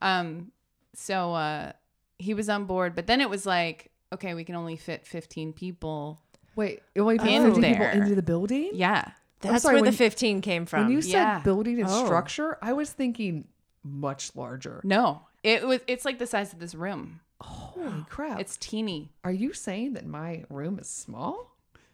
Um 0.00 0.52
so 0.94 1.32
uh 1.34 1.72
he 2.18 2.34
was 2.34 2.48
on 2.48 2.66
board, 2.66 2.94
but 2.94 3.06
then 3.06 3.20
it 3.20 3.30
was 3.30 3.46
like, 3.46 3.90
okay, 4.12 4.34
we 4.34 4.44
can 4.44 4.54
only 4.54 4.76
fit 4.76 5.06
15 5.06 5.52
people 5.52 6.20
Wait, 6.54 6.82
it 6.94 7.00
only 7.00 7.14
In 7.14 7.20
50 7.54 7.60
people 7.62 7.86
into 7.86 8.14
the 8.14 8.22
building? 8.22 8.70
Yeah. 8.74 9.12
That's 9.40 9.62
sorry, 9.62 9.76
where 9.76 9.82
the 9.82 9.86
when- 9.86 9.94
15 9.94 10.40
came 10.42 10.66
from. 10.66 10.84
When 10.84 10.92
you 10.92 11.00
said 11.02 11.12
Yeah. 11.12 11.38
building 11.40 11.80
and 11.80 11.88
Oh. 11.90 12.04
structure, 12.04 12.58
I 12.60 12.74
was 12.74 12.92
thinking 12.92 13.48
much 13.82 14.36
larger. 14.36 14.80
No, 14.84 15.22
it 15.42 15.66
was. 15.66 15.80
It's 15.86 16.04
like 16.04 16.18
the 16.18 16.26
size 16.26 16.52
of 16.52 16.58
this 16.58 16.74
room. 16.74 17.20
Holy 17.40 18.04
crap. 18.08 18.38
It's 18.38 18.56
teeny. 18.58 19.12
Are 19.24 19.32
you 19.32 19.52
saying 19.54 19.94
that 19.94 20.06
my 20.06 20.44
room 20.50 20.78
is 20.78 20.88
small? 20.88 21.51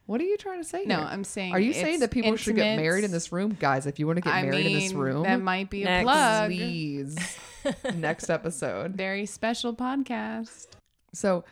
What 0.08 0.22
are 0.22 0.24
you 0.24 0.38
trying 0.38 0.56
to 0.62 0.64
say 0.66 0.84
No, 0.86 0.96
here? 0.96 1.04
I'm 1.04 1.22
saying. 1.22 1.52
Are 1.52 1.60
you 1.60 1.74
saying 1.74 2.00
that 2.00 2.10
people 2.10 2.34
should 2.36 2.56
get 2.56 2.76
married 2.78 3.04
in 3.04 3.10
this 3.10 3.30
room? 3.30 3.54
Guys, 3.60 3.84
if 3.84 3.98
you 3.98 4.06
want 4.06 4.16
to 4.16 4.22
get 4.22 4.32
I 4.32 4.40
married 4.40 4.64
mean, 4.64 4.76
in 4.76 4.82
this 4.82 4.92
room, 4.94 5.24
that 5.24 5.42
might 5.42 5.68
be 5.68 5.82
a 5.82 5.84
Next. 5.84 6.04
plug. 6.04 6.50
please. 6.50 7.36
Next 7.94 8.30
episode. 8.30 8.92
Very 8.92 9.26
special 9.26 9.74
podcast. 9.76 10.68
So, 11.12 11.44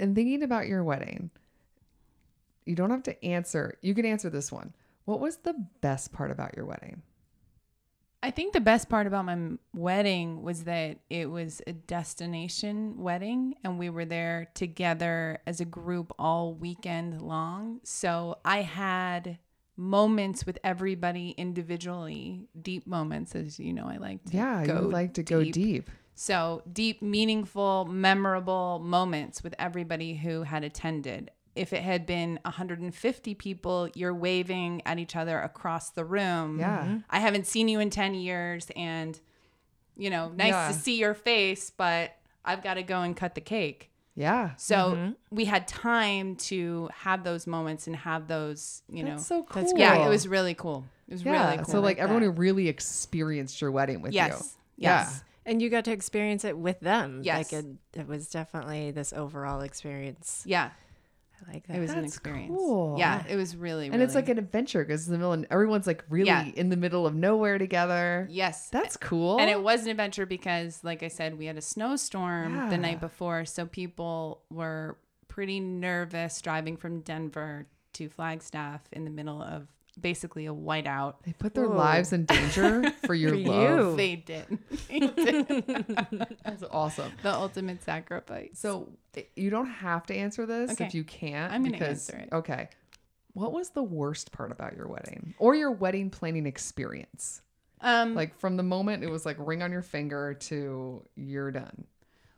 in 0.00 0.14
thinking 0.14 0.42
about 0.42 0.66
your 0.68 0.82
wedding, 0.84 1.28
you 2.64 2.74
don't 2.74 2.88
have 2.88 3.02
to 3.02 3.22
answer. 3.22 3.76
You 3.82 3.94
can 3.94 4.06
answer 4.06 4.30
this 4.30 4.50
one. 4.50 4.72
What 5.04 5.20
was 5.20 5.36
the 5.36 5.54
best 5.82 6.10
part 6.10 6.30
about 6.30 6.56
your 6.56 6.64
wedding? 6.64 7.02
I 8.22 8.32
think 8.32 8.52
the 8.52 8.60
best 8.60 8.88
part 8.88 9.06
about 9.06 9.26
my 9.26 9.38
wedding 9.74 10.42
was 10.42 10.64
that 10.64 10.98
it 11.08 11.30
was 11.30 11.62
a 11.66 11.72
destination 11.72 12.98
wedding 12.98 13.54
and 13.62 13.78
we 13.78 13.90
were 13.90 14.04
there 14.04 14.48
together 14.54 15.38
as 15.46 15.60
a 15.60 15.64
group 15.64 16.12
all 16.18 16.52
weekend 16.52 17.22
long. 17.22 17.80
So 17.84 18.38
I 18.44 18.62
had 18.62 19.38
moments 19.76 20.44
with 20.44 20.58
everybody 20.64 21.30
individually, 21.38 22.48
deep 22.60 22.88
moments, 22.88 23.36
as 23.36 23.60
you 23.60 23.72
know, 23.72 23.86
I 23.86 23.98
like 23.98 24.24
to 24.24 24.36
Yeah, 24.36 24.66
go 24.66 24.82
you 24.82 24.90
like 24.90 25.14
to 25.14 25.22
go 25.22 25.44
deep. 25.44 25.88
So 26.14 26.62
deep, 26.72 27.00
meaningful, 27.00 27.84
memorable 27.84 28.80
moments 28.80 29.44
with 29.44 29.54
everybody 29.56 30.16
who 30.16 30.42
had 30.42 30.64
attended. 30.64 31.30
If 31.54 31.72
it 31.72 31.82
had 31.82 32.06
been 32.06 32.38
150 32.44 33.34
people, 33.34 33.88
you're 33.94 34.14
waving 34.14 34.82
at 34.86 34.98
each 34.98 35.16
other 35.16 35.40
across 35.40 35.90
the 35.90 36.04
room. 36.04 36.58
Yeah. 36.60 36.78
Mm-hmm. 36.78 36.96
I 37.10 37.18
haven't 37.20 37.46
seen 37.46 37.68
you 37.68 37.80
in 37.80 37.90
10 37.90 38.14
years 38.14 38.68
and, 38.76 39.18
you 39.96 40.10
know, 40.10 40.30
nice 40.36 40.52
Yeah. 40.52 40.68
to 40.68 40.74
see 40.74 40.98
your 40.98 41.14
face, 41.14 41.70
but 41.70 42.12
I've 42.44 42.62
got 42.62 42.74
to 42.74 42.82
go 42.82 43.00
and 43.02 43.16
cut 43.16 43.34
the 43.34 43.40
cake. 43.40 43.90
Yeah. 44.14 44.50
So 44.56 44.76
mm-hmm. 44.76 45.10
we 45.30 45.44
had 45.44 45.68
time 45.68 46.34
to 46.36 46.88
have 46.92 47.22
those 47.22 47.46
moments 47.46 47.86
and 47.86 47.94
have 47.94 48.26
those, 48.26 48.82
you 48.88 49.04
know. 49.04 49.12
That's 49.12 49.26
so 49.26 49.44
cool. 49.44 49.62
That's 49.62 49.74
yeah, 49.76 50.04
it 50.06 50.08
was 50.08 50.26
really 50.26 50.54
cool. 50.54 50.84
It 51.08 51.12
was 51.12 51.22
Yeah. 51.22 51.44
really 51.44 51.56
cool. 51.58 51.66
So, 51.66 51.80
like, 51.80 51.98
like 51.98 51.98
everyone 51.98 52.22
that. 52.22 52.32
who 52.32 52.40
really 52.40 52.68
experienced 52.68 53.60
your 53.60 53.70
wedding 53.70 54.02
with 54.02 54.12
you. 54.12 54.18
yes. 54.18 54.56
Yes. 54.76 55.24
and 55.46 55.60
you 55.62 55.70
got 55.70 55.84
to 55.86 55.92
experience 55.92 56.44
it 56.44 56.56
with 56.56 56.78
them. 56.80 57.20
Yes. 57.24 57.52
Like 57.52 57.64
it, 57.64 57.66
it 57.94 58.06
was 58.06 58.28
definitely 58.28 58.90
this 58.90 59.12
overall 59.12 59.60
experience. 59.62 60.42
Yeah. 60.46 60.70
I 61.46 61.52
like 61.52 61.66
that. 61.66 61.76
It 61.76 61.80
was 61.80 61.90
an 61.92 62.04
experience. 62.04 62.48
cool. 62.56 62.96
Yeah, 62.98 63.22
it 63.28 63.36
was 63.36 63.56
really, 63.56 63.88
And 63.88 64.02
it's 64.02 64.14
like 64.14 64.28
an 64.28 64.38
adventure 64.38 64.84
because 64.84 65.06
in 65.06 65.12
the 65.12 65.18
middle, 65.18 65.32
and 65.32 65.46
everyone's 65.50 65.86
like 65.86 66.04
really 66.08 66.26
Yeah. 66.28 66.46
in 66.54 66.68
the 66.70 66.76
middle 66.76 67.06
of 67.06 67.14
nowhere 67.14 67.58
together. 67.58 68.26
yes, 68.30 68.68
That's 68.70 68.96
cool. 68.96 69.38
and 69.38 69.48
it 69.50 69.62
was 69.62 69.84
an 69.84 69.90
adventure 69.90 70.26
because, 70.26 70.82
like 70.82 71.02
I 71.02 71.08
said, 71.08 71.38
we 71.38 71.46
had 71.46 71.56
a 71.56 71.62
snowstorm 71.62 72.54
Yeah. 72.54 72.68
the 72.70 72.78
night 72.78 73.00
before, 73.00 73.44
so 73.44 73.66
people 73.66 74.42
were 74.50 74.98
pretty 75.28 75.60
nervous 75.60 76.40
driving 76.40 76.76
from 76.76 77.00
Denver 77.00 77.66
to 77.94 78.08
Flagstaff 78.08 78.82
in 78.92 79.04
the 79.04 79.10
middle 79.10 79.40
of 79.42 79.68
basically 80.00 80.46
a 80.46 80.52
whiteout. 80.54 81.14
they 81.24 81.32
put 81.32 81.54
their 81.54 81.68
Whoa. 81.68 81.76
lives 81.76 82.12
in 82.12 82.24
danger 82.24 82.90
for 83.06 83.14
your 83.14 83.30
For 83.32 83.36
love. 83.36 83.78
you. 83.90 83.96
They 83.96 84.16
did. 84.16 84.58
They 84.88 85.00
did. 85.00 86.36
That's 86.44 86.62
awesome. 86.70 87.12
the 87.22 87.32
ultimate 87.34 87.82
sacrifice. 87.82 88.50
So 88.54 88.90
you 89.36 89.50
don't 89.50 89.66
have 89.70 90.06
to 90.06 90.14
answer 90.14 90.46
this 90.46 90.70
Okay. 90.72 90.86
if 90.86 90.94
you 90.94 91.04
can't. 91.04 91.52
I'm 91.52 91.62
gonna 91.62 91.72
because- 91.72 92.08
answer 92.10 92.16
it. 92.22 92.28
Okay. 92.32 92.68
What 93.34 93.52
was 93.52 93.70
the 93.70 93.82
worst 93.82 94.32
part 94.32 94.50
about 94.50 94.74
your 94.76 94.88
wedding 94.88 95.34
or 95.38 95.54
your 95.54 95.70
wedding 95.70 96.10
planning 96.10 96.46
experience? 96.46 97.42
um, 97.80 98.14
Like 98.14 98.34
from 98.38 98.56
the 98.56 98.62
moment 98.64 99.04
it 99.04 99.10
was 99.10 99.24
like 99.24 99.36
ring 99.38 99.62
on 99.62 99.70
your 99.70 99.82
finger 99.82 100.34
to 100.34 101.04
you're 101.14 101.50
done. 101.52 101.84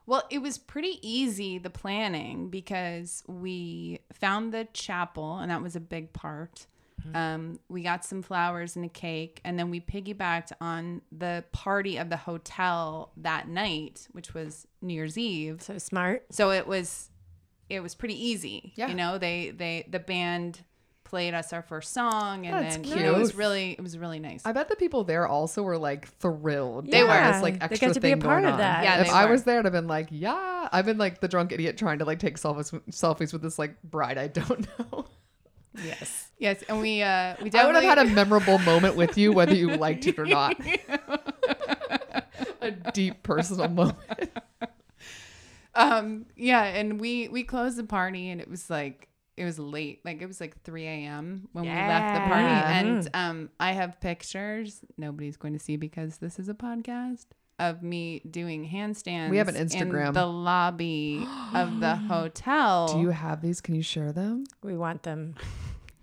Well, 0.07 0.25
it 0.29 0.39
was 0.39 0.59
pretty 0.59 0.99
easy, 1.03 1.59
the 1.59 1.71
planning, 1.71 2.51
because 2.51 3.23
we 3.29 4.01
found 4.13 4.53
the 4.53 4.67
chapel, 4.73 5.39
and 5.39 5.53
that 5.53 5.63
was 5.63 5.77
a 5.77 5.81
big 5.81 6.13
part. 6.13 6.67
Um, 7.15 7.59
we 7.69 7.83
got 7.83 8.05
some 8.05 8.23
flowers 8.23 8.77
and 8.77 8.85
a 8.85 8.89
cake, 8.89 9.41
and 9.45 9.59
then 9.59 9.71
we 9.71 9.81
piggybacked 9.81 10.53
on 10.61 11.03
the 11.11 11.45
party 11.53 11.97
of 11.97 12.11
the 12.11 12.17
hotel 12.17 13.13
that 13.19 13.49
night, 13.49 14.09
which 14.13 14.35
was 14.35 14.67
New 14.83 14.95
Year's 14.95 15.17
Eve. 15.19 15.63
so 15.63 15.79
smart. 15.79 16.25
So 16.31 16.51
it 16.51 16.67
was, 16.67 17.11
it 17.69 17.81
was 17.83 17.95
pretty 17.95 18.15
easy. 18.27 18.73
Yeah. 18.77 18.89
You 18.89 18.95
know, 18.95 19.19
they 19.19 19.51
they 19.51 19.87
the 19.91 20.01
band 20.01 20.65
played 21.05 21.35
us 21.35 21.53
our 21.53 21.63
first 21.63 21.93
song, 21.93 22.47
and 22.47 22.55
That's 22.67 22.77
then 22.77 22.85
you 22.85 22.97
know, 23.05 23.15
it 23.15 23.19
was 23.19 23.35
really 23.35 23.73
it 23.73 23.81
was 23.83 23.99
really 23.99 24.21
nice. 24.21 24.43
I 24.45 24.53
bet 24.53 24.69
the 24.69 24.77
people 24.77 25.03
there 25.03 25.27
also 25.27 25.63
were 25.63 25.77
like 25.79 26.07
thrilled. 26.07 26.89
They 26.91 27.03
were. 27.03 27.09
This 27.09 27.43
like 27.43 27.59
They 27.59 27.65
extra 27.65 27.89
got 27.89 27.95
to 27.95 28.01
be 28.01 28.09
a 28.09 28.13
thing 28.13 28.21
part 28.23 28.45
of 28.45 28.53
on. 28.53 28.59
that. 28.59 28.85
Yeah, 28.85 29.01
if 29.01 29.11
I 29.11 29.25
were. 29.25 29.33
was 29.33 29.43
there, 29.43 29.59
I'd 29.59 29.65
have 29.65 29.73
been 29.73 29.89
like, 29.89 30.07
yeah. 30.11 30.69
I've 30.71 30.85
been 30.87 30.99
like 30.99 31.21
the 31.21 31.27
drunk 31.27 31.51
idiot 31.53 31.77
trying 31.77 31.99
to 31.99 32.05
like 32.05 32.21
take 32.21 32.39
selfies 32.39 32.71
selfies 32.91 33.33
with 33.33 33.43
this 33.43 33.59
like 33.59 33.83
bride 33.83 34.19
I 34.19 34.29
don't 34.29 34.67
know. 34.93 35.07
Yes. 35.85 36.29
yes, 36.39 36.63
and 36.69 36.81
we 36.81 37.03
uh 37.03 37.07
we 37.07 37.11
I 37.41 37.43
would 37.45 37.53
definitely 37.53 37.87
have 37.87 37.99
had 37.99 38.07
a 38.09 38.11
memorable 38.11 38.59
moment 38.59 38.97
with 38.97 39.17
you, 39.17 39.33
whether 39.33 39.55
you 39.55 39.77
liked 39.77 40.07
it 40.07 40.19
or 40.19 40.27
not. 40.39 40.57
a 42.61 42.71
deep 42.71 43.23
personal 43.23 43.69
moment. 43.69 43.97
um 45.75 46.27
yeah 46.37 46.65
and 46.65 47.01
we 47.01 47.29
we 47.29 47.45
closed 47.45 47.77
the 47.77 47.85
party 47.85 48.29
and 48.31 48.41
it 48.41 48.49
was 48.51 48.69
like 48.69 49.09
it 49.37 49.45
was 49.45 49.59
late 49.59 50.01
like 50.05 50.21
it 50.21 50.27
was 50.27 50.41
like 50.41 50.61
3 50.63 50.85
a.m 50.87 51.49
when 51.53 51.65
we 51.65 51.71
left 51.71 52.15
the 52.15 52.21
party 52.21 52.43
Yeah. 52.43 52.81
and 52.81 53.09
um 53.15 53.51
i 53.61 53.73
have 53.73 54.01
pictures 54.01 54.81
nobody's 54.99 55.37
going 55.37 55.53
to 55.55 55.59
see 55.61 55.77
because 55.77 56.19
this 56.19 56.39
is 56.39 56.49
a 56.49 56.55
podcast 56.55 57.27
of 57.61 57.83
me 57.83 58.21
doing 58.29 58.69
handstands 58.69 59.31
We 59.31 59.37
have 59.39 59.49
an 59.49 59.55
Instagram. 59.55 59.81
in 59.83 59.89
Instagram. 59.91 60.15
the 60.15 60.27
lobby 60.27 61.27
of 61.55 61.79
the 61.81 61.95
hotel 62.09 62.89
Do 62.95 63.01
you 63.01 63.11
have 63.11 63.43
these? 63.43 63.61
Can 63.61 63.75
you 63.75 63.83
share 63.83 64.13
them? 64.13 64.45
We 64.63 64.77
want 64.77 65.03
them. 65.05 65.35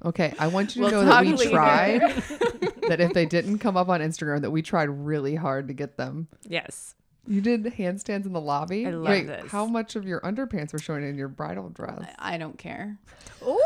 Okay, 0.06 0.34
I 0.38 0.48
want 0.48 0.76
you 0.76 0.84
to 0.84 0.92
We'll 0.92 1.04
know 1.04 1.10
that 1.10 1.26
we 1.26 1.34
later. 1.34 1.50
tried. 1.52 2.02
that 2.88 3.00
if 3.02 3.14
they 3.14 3.26
didn't 3.26 3.58
come 3.60 3.76
up 3.76 3.90
on 3.90 4.00
Instagram, 4.00 4.42
that 4.42 4.52
we 4.52 4.62
tried 4.62 4.86
really 4.90 5.34
hard 5.36 5.68
to 5.70 5.74
get 5.74 5.98
them. 5.98 6.28
Yes. 6.44 6.94
You 7.28 7.42
did 7.42 7.64
handstands 7.66 8.26
in 8.26 8.32
the 8.32 8.40
lobby. 8.40 8.86
I 8.88 8.92
love 8.92 9.10
Wait, 9.10 9.26
this. 9.28 9.52
how 9.52 9.66
much 9.66 9.96
of 9.98 10.06
your 10.06 10.22
underpants 10.22 10.72
were 10.72 10.80
showing 10.80 11.04
in 11.04 11.18
your 11.18 11.28
bridal 11.28 11.70
dress? 11.70 12.06
I, 12.20 12.36
I 12.36 12.38
don't 12.38 12.58
care 12.58 12.98
Ooh. 13.46 13.60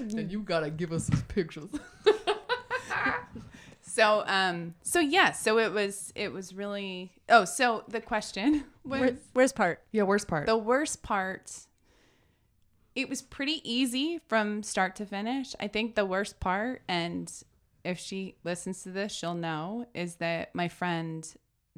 And 0.00 0.32
you 0.32 0.40
gotta 0.40 0.70
give 0.70 0.90
us 0.92 1.04
some 1.06 1.20
pictures. 1.28 1.68
so 3.90 4.22
um 4.26 4.74
so 4.82 5.00
yeah 5.00 5.32
so 5.32 5.58
it 5.58 5.72
was 5.72 6.12
it 6.14 6.32
was 6.32 6.54
really 6.54 7.10
oh 7.28 7.44
so 7.44 7.82
the 7.88 8.00
question 8.00 8.64
was 8.84 9.00
Where, 9.00 9.16
where's 9.32 9.52
part? 9.52 9.82
yeah, 9.92 10.04
worst 10.04 10.28
part. 10.28 10.46
The 10.46 10.56
worst 10.56 11.02
part, 11.02 11.52
it 12.94 13.08
was 13.08 13.22
pretty 13.22 13.60
easy 13.70 14.20
from 14.28 14.62
start 14.62 14.96
to 14.96 15.06
finish. 15.06 15.54
I 15.60 15.68
think 15.68 15.94
the 15.94 16.06
worst 16.06 16.40
part, 16.40 16.82
and 16.88 17.30
if 17.84 17.98
she 17.98 18.36
listens 18.44 18.82
to 18.82 18.90
this, 18.90 19.12
she'll 19.12 19.34
know, 19.34 19.86
is 19.94 20.16
that 20.16 20.54
my 20.54 20.68
friend 20.68 21.26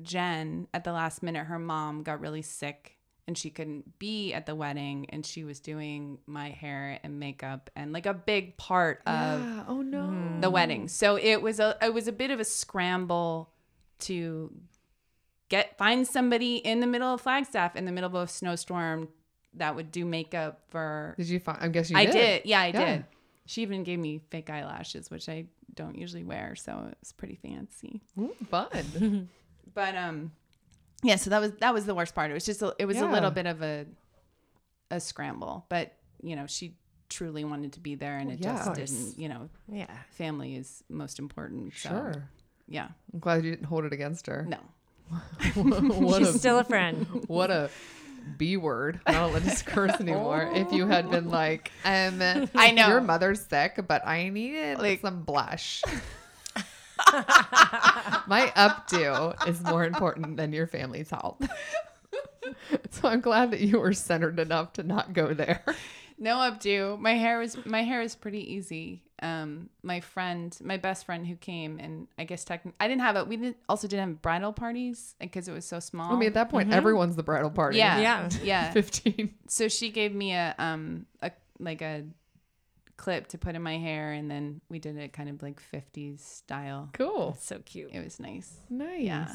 Jen, 0.02 0.68
at 0.72 0.84
the 0.84 0.92
last 0.92 1.22
minute, 1.22 1.46
her 1.46 1.58
mom 1.58 2.02
got 2.02 2.20
really 2.20 2.42
sick 2.42 2.96
and 3.28 3.38
she 3.38 3.50
couldn't 3.50 3.98
be 3.98 4.32
at 4.32 4.46
the 4.46 4.54
wedding 4.54 5.06
and 5.10 5.24
she 5.24 5.44
was 5.44 5.60
doing 5.60 6.18
my 6.26 6.50
hair 6.50 6.98
and 7.04 7.20
makeup 7.20 7.70
and 7.76 7.92
like 7.92 8.06
a 8.06 8.14
big 8.14 8.56
part 8.56 9.00
of 9.06 9.40
yeah. 9.40 9.64
Oh 9.68 9.82
no. 9.82 10.06
The 10.42 10.50
wedding. 10.50 10.88
So 10.88 11.16
it 11.16 11.40
was 11.42 11.58
a 11.60 11.76
it 11.82 11.94
was 11.94 12.06
a 12.08 12.12
bit 12.12 12.30
of 12.30 12.38
a 12.40 12.44
scramble 12.44 13.50
to 14.00 14.52
get 15.48 15.76
find 15.78 16.06
somebody 16.06 16.56
in 16.56 16.80
the 16.80 16.86
middle 16.86 17.12
of 17.14 17.20
Flagstaff 17.20 17.76
in 17.76 17.84
the 17.84 17.92
middle 17.92 18.08
of 18.08 18.14
a 18.14 18.26
snowstorm 18.26 19.08
that 19.54 19.74
would 19.76 19.90
do 19.92 20.04
makeup 20.04 20.60
for 20.68 21.14
Did 21.18 21.28
you 21.28 21.38
find? 21.40 21.58
I'm 21.60 21.72
guessing 21.72 21.96
you 21.96 22.02
I 22.02 22.06
did. 22.06 22.12
did. 22.12 22.42
Yeah, 22.46 22.60
I 22.60 22.66
Yeah. 22.68 22.92
did. 22.96 23.04
She 23.46 23.62
even 23.62 23.82
gave 23.82 23.98
me 23.98 24.20
fake 24.30 24.48
eyelashes, 24.50 25.10
which 25.10 25.28
I 25.28 25.46
don't 25.74 25.98
usually 25.98 26.22
wear, 26.24 26.54
so 26.54 26.88
it's 27.02 27.12
pretty 27.12 27.34
fancy. 27.36 28.00
Ooh, 28.18 28.34
fun. 28.50 29.28
But 29.74 29.96
um 29.96 30.32
yeah, 31.04 31.16
so 31.16 31.30
that 31.30 31.40
was 31.40 31.52
that 31.60 31.72
was 31.74 31.86
the 31.86 31.94
worst 31.94 32.14
part. 32.14 32.30
It 32.30 32.34
was 32.34 32.44
just 32.44 32.62
a, 32.62 32.74
it 32.78 32.84
was 32.86 32.98
a 32.98 33.06
little 33.06 33.30
bit 33.30 33.46
of 33.46 33.62
a 33.62 33.86
a 34.90 35.00
scramble, 35.00 35.64
but 35.68 35.94
you 36.22 36.36
know, 36.36 36.46
she 36.46 36.76
truly 37.12 37.44
wanted 37.44 37.72
to 37.74 37.80
be 37.80 37.94
there 37.94 38.18
and 38.18 38.30
it 38.30 38.40
yeah. 38.40 38.56
just 38.64 38.74
didn't, 38.74 39.18
you 39.18 39.28
know, 39.28 39.48
Yeah. 39.68 39.86
family 40.10 40.56
is 40.56 40.82
most 40.88 41.18
important. 41.18 41.74
So 41.76 41.88
Sure. 41.90 42.28
yeah. 42.68 42.88
I'm 43.12 43.20
glad 43.20 43.44
you 43.44 43.50
didn't 43.50 43.66
hold 43.66 43.84
it 43.84 43.92
against 43.92 44.26
her. 44.26 44.46
No. 44.48 44.58
She's 46.18 46.28
a 46.34 46.38
still 46.38 46.58
a 46.58 46.64
friend. 46.64 47.06
what 47.26 47.50
a 47.50 47.68
b 48.38 48.56
word. 48.56 49.00
I 49.06 49.12
don't 49.12 49.32
let 49.32 49.44
us 49.46 49.62
curse 49.66 50.00
anymore. 50.00 50.50
If 50.54 50.72
you 50.72 50.86
had 50.86 51.10
been 51.10 51.28
like, 51.28 51.70
um, 51.84 52.20
I 52.54 52.70
know. 52.70 52.88
your 52.88 53.00
mother's 53.00 53.40
sick, 53.40 53.78
but 53.86 54.06
I 54.06 54.28
needed 54.28 54.78
Like- 54.78 55.00
some 55.00 55.22
blush. 55.22 55.82
My 58.26 58.52
updo 58.56 59.48
is 59.48 59.60
more 59.62 59.84
important 59.84 60.36
than 60.36 60.52
your 60.52 60.66
family's 60.66 61.10
health. 61.10 61.36
so 62.90 63.08
I'm 63.08 63.20
glad 63.20 63.50
that 63.50 63.60
you 63.60 63.80
were 63.80 63.92
centered 63.92 64.38
enough 64.38 64.72
to 64.74 64.82
not 64.82 65.12
go 65.12 65.34
there. 65.34 65.64
No 66.22 66.36
updo. 66.36 66.98
My 67.00 67.14
hair 67.14 67.38
was 67.40 67.56
my 67.66 67.82
hair 67.82 68.00
is 68.00 68.14
pretty 68.14 68.54
easy. 68.54 69.02
Um, 69.20 69.70
my 69.82 70.00
friend, 70.00 70.56
my 70.62 70.76
best 70.76 71.04
friend 71.04 71.26
who 71.26 71.34
came, 71.34 71.78
and 71.80 72.06
I 72.16 72.22
guess 72.24 72.44
technically 72.44 72.76
I 72.78 72.86
didn't 72.86 73.00
have 73.02 73.16
it. 73.16 73.26
We 73.26 73.36
didn't 73.36 73.56
also 73.68 73.88
didn't 73.88 74.08
have 74.08 74.22
bridal 74.22 74.52
parties 74.52 75.16
because 75.20 75.48
it 75.48 75.52
was 75.52 75.64
so 75.64 75.80
small. 75.80 76.12
I 76.12 76.16
mean, 76.16 76.28
at 76.28 76.34
that 76.34 76.48
point, 76.48 76.72
everyone's 76.72 77.16
the 77.16 77.24
bridal 77.24 77.50
party. 77.50 77.78
yeah, 77.78 77.98
Yeah. 78.00 78.28
yeah. 78.44 78.70
15. 78.72 79.34
So 79.48 79.66
she 79.66 79.90
gave 79.90 80.14
me 80.14 80.32
a 80.32 80.54
um 80.58 81.06
a 81.22 81.32
like 81.58 81.82
a 81.82 82.04
clip 82.96 83.26
to 83.28 83.38
put 83.38 83.56
in 83.56 83.62
my 83.62 83.78
hair, 83.78 84.12
and 84.12 84.30
then 84.30 84.60
we 84.68 84.78
did 84.78 84.96
it 84.96 85.12
kind 85.12 85.28
of 85.28 85.42
like 85.42 85.60
'50s 85.72 86.20
style. 86.20 86.88
Cool. 86.92 87.36
So 87.40 87.58
cute. 87.64 87.90
It 87.92 88.02
was 88.04 88.20
nice. 88.20 88.52
Nice. 88.70 89.00
Yeah. 89.02 89.28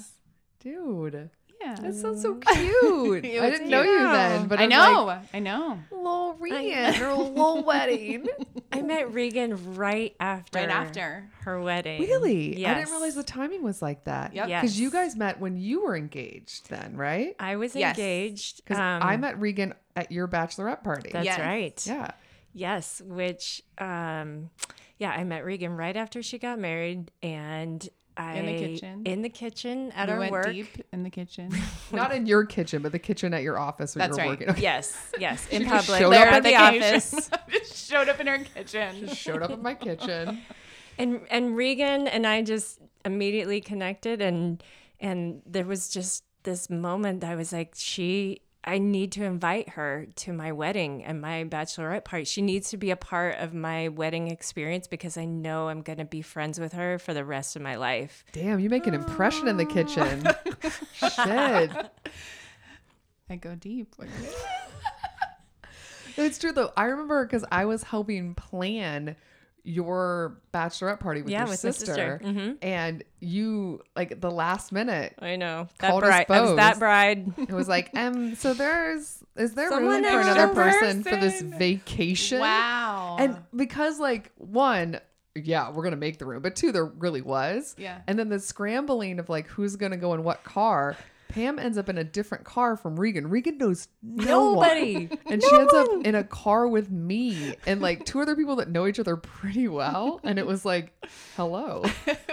Dude. 0.62 1.29
Yeah, 1.61 1.75
That 1.81 1.95
sounds 1.95 2.21
so 2.21 2.35
cute. 2.35 3.25
I 3.25 3.49
didn't 3.49 3.69
know 3.69 3.81
you 3.81 4.03
then, 4.03 4.47
but 4.47 4.59
I 4.59 4.63
I'm 4.63 4.69
know, 4.69 5.05
Like, 5.05 5.21
I 5.33 5.39
know. 5.39 5.79
little 5.91 6.33
Regan, 6.39 7.01
or 7.03 7.13
little 7.15 7.63
wedding. 7.63 8.27
I 8.71 8.81
met 8.81 9.11
Regan 9.13 9.75
right 9.75 10.15
after 10.19 10.59
Right 10.59 10.69
after. 10.69 11.29
her 11.41 11.59
wedding. 11.61 12.01
Really? 12.01 12.59
Yes. 12.59 12.69
I 12.75 12.79
didn't 12.79 12.91
realize 12.91 13.15
the 13.15 13.23
timing 13.23 13.63
was 13.63 13.81
like 13.81 14.03
that. 14.05 14.33
Yep. 14.35 14.47
Because 14.47 14.79
you 14.79 14.91
guys 14.91 15.15
met 15.15 15.39
when 15.39 15.57
you 15.57 15.83
were 15.83 15.95
engaged 15.97 16.69
then, 16.69 16.95
right? 16.95 17.35
I 17.39 17.55
was 17.55 17.75
Yes. 17.75 17.97
engaged. 17.97 18.63
Because 18.63 18.77
um, 18.79 19.01
I 19.07 19.17
met 19.17 19.39
Regan 19.39 19.73
at 19.95 20.11
your 20.11 20.27
bachelorette 20.27 20.83
party. 20.83 21.09
That's 21.11 21.25
Yes. 21.25 21.39
right. 21.39 21.87
yeah. 21.87 22.11
Yes, 22.53 23.01
which 23.05 23.61
um 23.77 24.49
yeah, 24.99 25.11
I 25.11 25.23
met 25.23 25.45
Regan 25.45 25.75
right 25.77 25.95
after 25.95 26.23
she 26.23 26.39
got 26.39 26.57
married 26.59 27.11
and 27.21 27.87
I 28.19 28.36
In 28.36 28.45
the 28.45 28.53
kitchen? 28.57 29.01
in 29.05 29.21
the 29.21 29.29
kitchen 29.29 29.91
at 29.93 30.07
we 30.07 30.13
our 30.13 30.19
went 30.19 30.31
work. 30.31 30.45
deep 30.51 30.67
in 30.91 31.03
the 31.03 31.09
kitchen. 31.09 31.51
Not 31.91 32.12
in 32.13 32.25
your 32.25 32.45
kitchen, 32.45 32.81
but 32.81 32.91
the 32.91 33.00
kitchen 33.00 33.33
at 33.33 33.43
your 33.43 33.57
office 33.59 33.95
when 33.95 34.00
That's 34.09 34.17
you 34.17 34.24
were 34.24 34.29
right. 34.31 34.39
working. 34.39 34.50
Okay. 34.50 34.62
Yes, 34.71 34.97
yes, 35.19 35.47
in 35.50 35.63
She 35.63 35.67
public. 35.69 36.00
showed 36.00 36.09
There 36.12 36.27
up 36.27 36.33
at 36.33 36.33
at 36.33 36.43
the 36.43 36.50
vacation. 36.79 37.19
office. 37.19 37.29
Just 37.51 37.89
showed 37.89 38.09
up 38.09 38.19
in 38.19 38.27
her 38.27 38.39
kitchen. 38.39 39.07
Just 39.07 39.17
showed 39.21 39.41
up 39.43 39.51
in 39.51 39.62
my 39.62 39.74
kitchen. 39.75 40.41
and 40.97 41.21
and 41.29 41.55
Regan 41.55 42.07
and 42.07 42.25
I 42.25 42.41
just 42.41 42.79
immediately 43.05 43.62
connected 43.62 44.21
and 44.21 44.63
and 45.00 45.41
there 45.45 45.65
was 45.65 45.89
just 45.89 46.24
this 46.43 46.69
moment 46.69 47.24
I 47.24 47.36
was 47.36 47.53
like 47.53 47.74
she 47.77 48.41
I 48.67 48.79
need 48.79 49.13
to 49.13 49.24
invite 49.24 49.69
her 49.69 50.07
to 50.17 50.33
my 50.33 50.51
wedding 50.51 51.01
and 51.01 51.21
my 51.21 51.45
bachelorette 51.45 52.03
party. 52.03 52.25
She 52.25 52.41
needs 52.41 52.69
to 52.71 52.77
be 52.77 52.91
a 52.91 52.97
part 52.97 53.38
of 53.38 53.53
my 53.53 53.88
wedding 53.88 54.27
experience 54.27 54.88
because 54.88 55.17
I 55.17 55.24
know 55.24 55.69
I'm 55.69 55.81
going 55.81 56.00
to 56.00 56.05
be 56.05 56.21
friends 56.21 56.59
with 56.59 56.74
her 56.74 57.00
for 57.00 57.13
the 57.13 57.24
rest 57.24 57.55
of 57.55 57.62
my 57.62 57.75
life. 57.75 58.25
Damn, 58.33 58.59
you 58.59 58.69
make 58.69 58.86
an 58.86 58.93
impression 58.93 59.47
in 59.47 59.55
the 59.55 59.63
kitchen. 59.63 60.27
Shit. 60.91 61.71
I 63.29 63.36
go 63.38 63.55
deep. 63.55 63.95
It's 66.17 66.39
true 66.39 66.51
though. 66.51 66.71
I 66.75 66.86
remember 66.86 67.25
because 67.25 67.45
I 67.51 67.65
was 67.65 67.83
helping 67.83 68.33
plan 68.33 69.15
your 69.67 70.39
bachelorette 70.53 71.01
party 71.01 71.21
with 71.21 71.29
Yeah, 71.29 71.39
your 71.39 71.50
with 71.50 71.63
my 71.63 71.71
sister, 71.71 71.86
sister. 71.86 72.21
Mhm. 72.24 72.57
and 72.62 73.03
you 73.19 73.81
like 73.97 74.21
the 74.21 74.31
last 74.31 74.71
minute. 74.71 75.13
I 75.19 75.36
know. 75.36 75.67
That 75.79 75.89
Called 75.89 76.03
us 76.05 76.09
bride 76.09 76.25
I 76.29 76.41
was 76.41 76.55
that 76.55 76.79
bride. 76.79 77.33
It 77.38 77.51
was 77.51 77.67
like, 77.67 77.89
um, 77.93 78.36
so 78.36 78.53
there's 78.53 79.21
is 79.36 79.53
there 79.55 79.69
Someone 79.69 80.03
room 80.03 80.13
for 80.13 80.19
another 80.21 80.39
extra 80.47 80.55
person, 80.63 81.03
for 81.03 81.17
this 81.17 81.41
vacation? 81.41 82.39
Wow. 82.39 83.17
And 83.19 83.38
because 83.53 84.00
like 84.00 84.31
one, 84.38 85.01
yeah, 85.36 85.69
we're 85.71 85.83
gonna 85.83 85.97
make 85.97 86.17
the 86.17 86.25
room, 86.25 86.41
but 86.41 86.55
two, 86.55 86.71
there 86.71 86.86
really 86.86 87.21
was. 87.21 87.75
Yeah. 87.77 88.00
And 88.07 88.17
then 88.17 88.29
the 88.29 88.39
scrambling 88.39 89.19
of 89.19 89.27
like 89.27 89.47
who's 89.47 89.75
gonna 89.75 89.97
go 89.97 90.13
in 90.13 90.24
what 90.24 90.45
car. 90.45 90.95
Pam 91.29 91.60
ends 91.60 91.77
up 91.77 91.89
in 91.89 91.98
a 91.98 92.03
different 92.03 92.43
car 92.43 92.75
from 92.75 93.00
Regan. 93.00 93.29
Regan 93.29 93.57
knows 93.57 93.88
no 94.01 94.51
one. 94.53 94.67
Nobody. 94.67 95.10
And 95.27 95.43
she 95.43 95.55
ends 95.55 95.74
up 95.74 95.88
in 96.05 96.15
a 96.15 96.24
car 96.24 96.67
with 96.67 96.89
me 96.89 97.55
and 97.65 97.81
like 97.81 98.05
two 98.05 98.22
other 98.22 98.36
people 98.36 98.55
that 98.57 98.69
know 98.69 98.88
each 98.88 99.00
other 99.00 99.17
pretty 99.17 99.67
well. 99.67 100.19
And 100.24 100.39
it 100.39 100.46
was 100.46 100.63
like, 100.63 100.93
hello. 101.36 101.84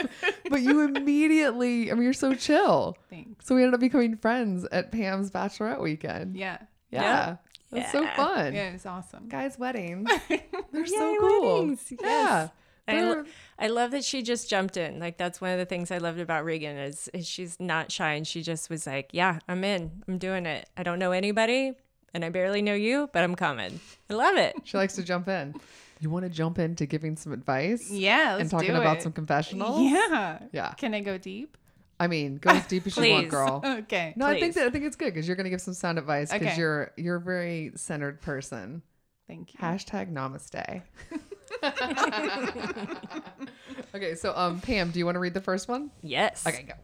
but 0.50 0.62
you 0.62 0.82
immediately, 0.82 1.90
I 1.90 1.94
mean, 1.94 2.04
you're 2.04 2.12
so 2.12 2.34
chill. 2.34 2.96
Thanks. 3.10 3.46
So 3.46 3.56
we 3.56 3.62
ended 3.62 3.74
up 3.74 3.80
becoming 3.80 4.16
friends 4.16 4.66
at 4.70 4.92
Pam's 4.92 5.30
bachelorette 5.30 5.80
weekend. 5.80 6.36
Yeah. 6.36 6.58
Yeah. 6.90 7.36
That's 7.70 7.90
so 7.92 8.06
fun. 8.08 8.54
Yeah, 8.54 8.68
it 8.68 8.74
was 8.74 8.86
awesome. 8.86 9.28
Guys' 9.28 9.58
weddings. 9.58 10.08
They're 10.72 10.86
so 10.86 11.16
cool. 11.18 11.60
weddings. 11.60 11.92
Yeah. 12.00 12.48
Yes. 12.86 12.96
I, 12.96 13.08
lo- 13.08 13.22
mm. 13.22 13.26
I 13.58 13.66
love 13.68 13.90
that 13.92 14.04
she 14.04 14.22
just 14.22 14.50
jumped 14.50 14.76
in. 14.76 14.98
Like 15.00 15.16
that's 15.16 15.40
one 15.40 15.50
of 15.50 15.58
the 15.58 15.64
things 15.64 15.90
I 15.90 15.98
loved 15.98 16.20
about 16.20 16.44
Regan 16.44 16.76
is, 16.76 17.08
is 17.14 17.26
she's 17.26 17.58
not 17.58 17.90
shy 17.90 18.12
and 18.12 18.26
she 18.26 18.42
just 18.42 18.68
was 18.68 18.86
like, 18.86 19.10
"Yeah, 19.12 19.38
I'm 19.48 19.64
in. 19.64 20.02
I'm 20.08 20.18
doing 20.18 20.44
it. 20.46 20.68
I 20.76 20.82
don't 20.82 20.98
know 20.98 21.12
anybody 21.12 21.72
and 22.12 22.24
I 22.24 22.28
barely 22.28 22.60
know 22.62 22.74
you, 22.74 23.08
but 23.12 23.22
I'm 23.24 23.34
coming." 23.34 23.80
I 24.10 24.14
love 24.14 24.36
it. 24.36 24.54
she 24.64 24.76
likes 24.76 24.94
to 24.96 25.02
jump 25.02 25.28
in. 25.28 25.54
You 26.00 26.10
want 26.10 26.24
to 26.24 26.28
jump 26.28 26.58
into 26.58 26.84
giving 26.84 27.16
some 27.16 27.32
advice? 27.32 27.90
Yeah, 27.90 28.32
let's 28.32 28.40
and 28.42 28.50
talking 28.50 28.74
do 28.74 28.80
about 28.80 28.98
it. 28.98 29.02
some 29.02 29.12
confessionals? 29.12 29.80
Yeah. 29.80 30.40
Yeah. 30.52 30.72
Can 30.72 30.92
I 30.92 31.00
go 31.00 31.16
deep? 31.16 31.56
I 31.98 32.08
mean, 32.08 32.36
go 32.36 32.50
as 32.50 32.66
deep 32.68 32.86
as 32.86 32.96
you 32.98 33.10
want, 33.12 33.28
girl. 33.28 33.62
Okay. 33.64 34.12
No, 34.16 34.26
I 34.26 34.38
think 34.38 34.54
that 34.56 34.66
I 34.66 34.70
think 34.70 34.84
it's 34.84 34.96
good 34.96 35.14
because 35.14 35.26
you're 35.26 35.36
gonna 35.36 35.48
give 35.48 35.60
some 35.62 35.72
sound 35.74 35.96
advice 35.98 36.30
because 36.32 36.48
Okay. 36.48 36.58
you're 36.60 36.92
you're 36.96 37.16
a 37.16 37.20
very 37.20 37.72
centered 37.76 38.20
person. 38.20 38.82
Thank 39.26 39.54
you. 39.54 39.60
Hashtag 39.60 40.12
namaste. 40.12 40.82
okay, 43.94 44.14
so 44.14 44.32
um 44.36 44.60
Pam, 44.60 44.90
do 44.90 44.98
you 44.98 45.04
want 45.04 45.16
to 45.16 45.20
read 45.20 45.34
the 45.34 45.40
first 45.40 45.68
one? 45.68 45.90
Yes. 46.02 46.46
Okay, 46.46 46.62
go. 46.62 46.74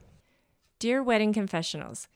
Dear 0.79 1.03
Wedding 1.03 1.33
Confessionals, 1.33 2.09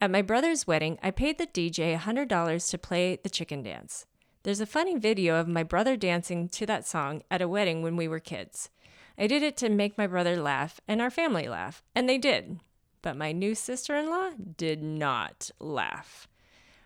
at 0.00 0.10
my 0.10 0.22
brother's 0.22 0.66
wedding, 0.66 0.98
I 1.02 1.10
paid 1.10 1.38
the 1.38 1.46
DJ 1.46 1.98
$100 1.98 2.70
to 2.70 2.78
play 2.78 3.18
the 3.22 3.30
chicken 3.30 3.62
dance. 3.62 4.06
There's 4.42 4.60
a 4.60 4.66
funny 4.66 4.96
video 4.96 5.40
of 5.40 5.48
my 5.48 5.62
brother 5.62 5.96
dancing 5.96 6.48
to 6.50 6.66
that 6.66 6.86
song 6.86 7.22
at 7.30 7.42
a 7.42 7.48
wedding 7.48 7.82
when 7.82 7.96
we 7.96 8.06
were 8.06 8.20
kids. 8.20 8.70
I 9.18 9.26
did 9.26 9.42
it 9.42 9.56
to 9.58 9.68
make 9.68 9.98
my 9.98 10.06
brother 10.06 10.36
laugh 10.36 10.80
and 10.86 11.00
our 11.00 11.10
family 11.10 11.48
laugh, 11.48 11.82
and 11.94 12.08
they 12.08 12.18
did. 12.18 12.60
But 13.02 13.16
my 13.16 13.32
new 13.32 13.54
sister 13.54 13.96
in 13.96 14.10
law 14.10 14.30
did 14.56 14.82
not 14.82 15.50
laugh. 15.58 16.28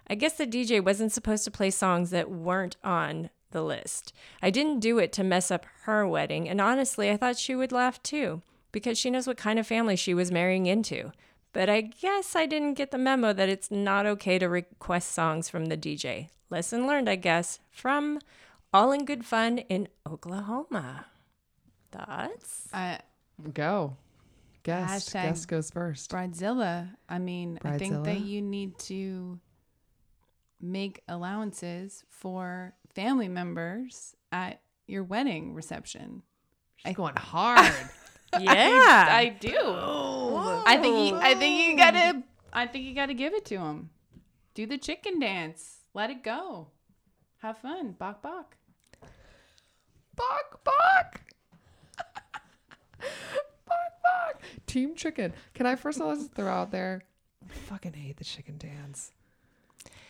I 0.08 0.14
guess 0.14 0.34
the 0.34 0.46
DJ 0.46 0.82
wasn't 0.82 1.12
supposed 1.12 1.44
to 1.44 1.50
play 1.50 1.70
songs 1.70 2.10
that 2.10 2.30
weren't 2.30 2.76
on 2.82 3.30
the 3.50 3.62
list. 3.62 4.12
I 4.42 4.50
didn't 4.50 4.80
do 4.80 4.98
it 4.98 5.12
to 5.14 5.24
mess 5.24 5.50
up 5.50 5.66
her 5.82 6.06
wedding, 6.06 6.48
and 6.48 6.60
honestly, 6.60 7.10
I 7.10 7.16
thought 7.16 7.38
she 7.38 7.54
would 7.54 7.72
laugh 7.72 8.02
too, 8.02 8.42
because 8.72 8.98
she 8.98 9.10
knows 9.10 9.26
what 9.26 9.36
kind 9.36 9.58
of 9.58 9.66
family 9.66 9.96
she 9.96 10.14
was 10.14 10.30
marrying 10.30 10.66
into. 10.66 11.12
But 11.52 11.68
I 11.68 11.80
guess 11.80 12.36
I 12.36 12.46
didn't 12.46 12.74
get 12.74 12.90
the 12.90 12.98
memo 12.98 13.32
that 13.32 13.48
it's 13.48 13.70
not 13.70 14.06
okay 14.06 14.38
to 14.38 14.46
request 14.46 15.12
songs 15.12 15.48
from 15.48 15.66
the 15.66 15.76
DJ. 15.76 16.28
Lesson 16.48 16.86
learned, 16.86 17.08
I 17.08 17.16
guess, 17.16 17.58
from 17.70 18.20
All 18.72 18.92
in 18.92 19.04
Good 19.04 19.24
Fun 19.24 19.58
in 19.58 19.88
Oklahoma. 20.06 21.06
Thoughts? 21.90 22.68
Uh, 22.72 22.98
Go. 23.52 23.96
Guest. 24.62 25.08
Hashtag 25.08 25.22
Guest 25.22 25.48
goes 25.48 25.70
first. 25.70 26.10
Bridezilla. 26.10 26.90
I 27.08 27.18
mean, 27.18 27.58
I 27.64 27.78
think 27.78 28.04
that 28.04 28.20
you 28.20 28.42
need 28.42 28.78
to 28.80 29.40
make 30.60 31.02
allowances 31.08 32.04
for 32.10 32.74
family 32.94 33.28
members 33.28 34.14
at 34.32 34.60
your 34.86 35.04
wedding 35.04 35.54
reception. 35.54 36.22
She's 36.76 36.94
going 36.94 37.16
hard. 37.16 37.72
Yeah. 38.38 39.08
I 39.10 39.36
do. 39.40 39.50
I 39.58 40.78
think 40.80 41.08
you, 41.10 41.16
I 41.16 41.34
think 41.34 41.68
you 41.68 41.76
gotta 41.76 42.22
I 42.52 42.66
think 42.68 42.84
you 42.84 42.94
gotta 42.94 43.12
give 43.12 43.34
it 43.34 43.44
to 43.46 43.58
him. 43.58 43.90
Do 44.54 44.66
the 44.66 44.78
chicken 44.78 45.18
dance. 45.18 45.78
Let 45.94 46.10
it 46.10 46.22
go. 46.22 46.68
Have 47.38 47.58
fun. 47.58 47.96
Bok 47.98 48.22
bok. 48.22 48.56
Bok 50.14 50.62
bok. 50.62 51.20
bok 53.66 53.92
bok. 54.02 54.42
Team 54.66 54.94
chicken. 54.94 55.32
Can 55.54 55.66
I 55.66 55.74
first 55.74 55.98
of 55.98 56.06
all 56.06 56.14
just 56.14 56.32
throw 56.32 56.52
out 56.52 56.70
there? 56.70 57.02
I 57.44 57.52
fucking 57.52 57.94
hate 57.94 58.18
the 58.18 58.24
chicken 58.24 58.58
dance. 58.58 59.10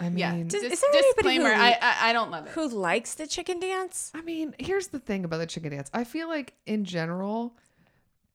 I 0.01 0.09
mean, 0.09 0.19
Yeah. 0.19 0.43
Does- 0.45 0.63
is 0.63 0.81
there 0.81 0.91
anybody 0.93 1.13
disclaimer. 1.39 1.55
who- 1.55 1.61
I, 1.61 1.79
I 1.81 2.11
I 2.11 2.13
don't 2.13 2.31
love 2.31 2.47
it. 2.47 2.53
Who 2.53 2.69
likes 2.69 3.15
the 3.15 3.27
chicken 3.27 3.61
dance? 3.61 4.11
I 4.15 4.23
mean, 4.23 4.55
here's 4.59 4.89
the 4.89 4.99
thing 4.99 5.25
about 5.25 5.39
the 5.39 5.47
chicken 5.47 5.71
dance. 5.73 5.91
I 5.93 6.05
feel 6.05 6.29
like 6.29 6.55
in 6.67 6.85
general, 6.85 7.57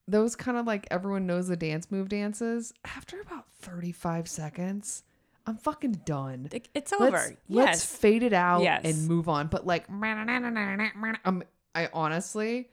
those 0.08 0.36
kind 0.36 0.56
of 0.56 0.66
like 0.66 0.86
everyone 0.90 1.26
knows 1.26 1.48
the 1.48 1.56
dance 1.56 1.90
move 1.90 2.08
dances. 2.08 2.72
After 2.84 3.20
about 3.20 3.46
35 3.60 4.28
seconds, 4.28 5.02
I'm 5.46 5.56
fucking 5.56 6.02
done. 6.04 6.48
It- 6.52 6.68
It's 6.74 6.92
Let's, 6.92 7.02
over. 7.02 7.36
let's 7.48 7.84
fade 7.84 8.22
it 8.22 8.32
out 8.32 8.62
Yes. 8.62 8.82
and 8.84 9.08
move 9.08 9.28
on. 9.28 9.48
But 9.48 9.66
like, 9.66 9.88
um, 9.90 11.42
I 11.74 11.88
honestly, 11.92 12.68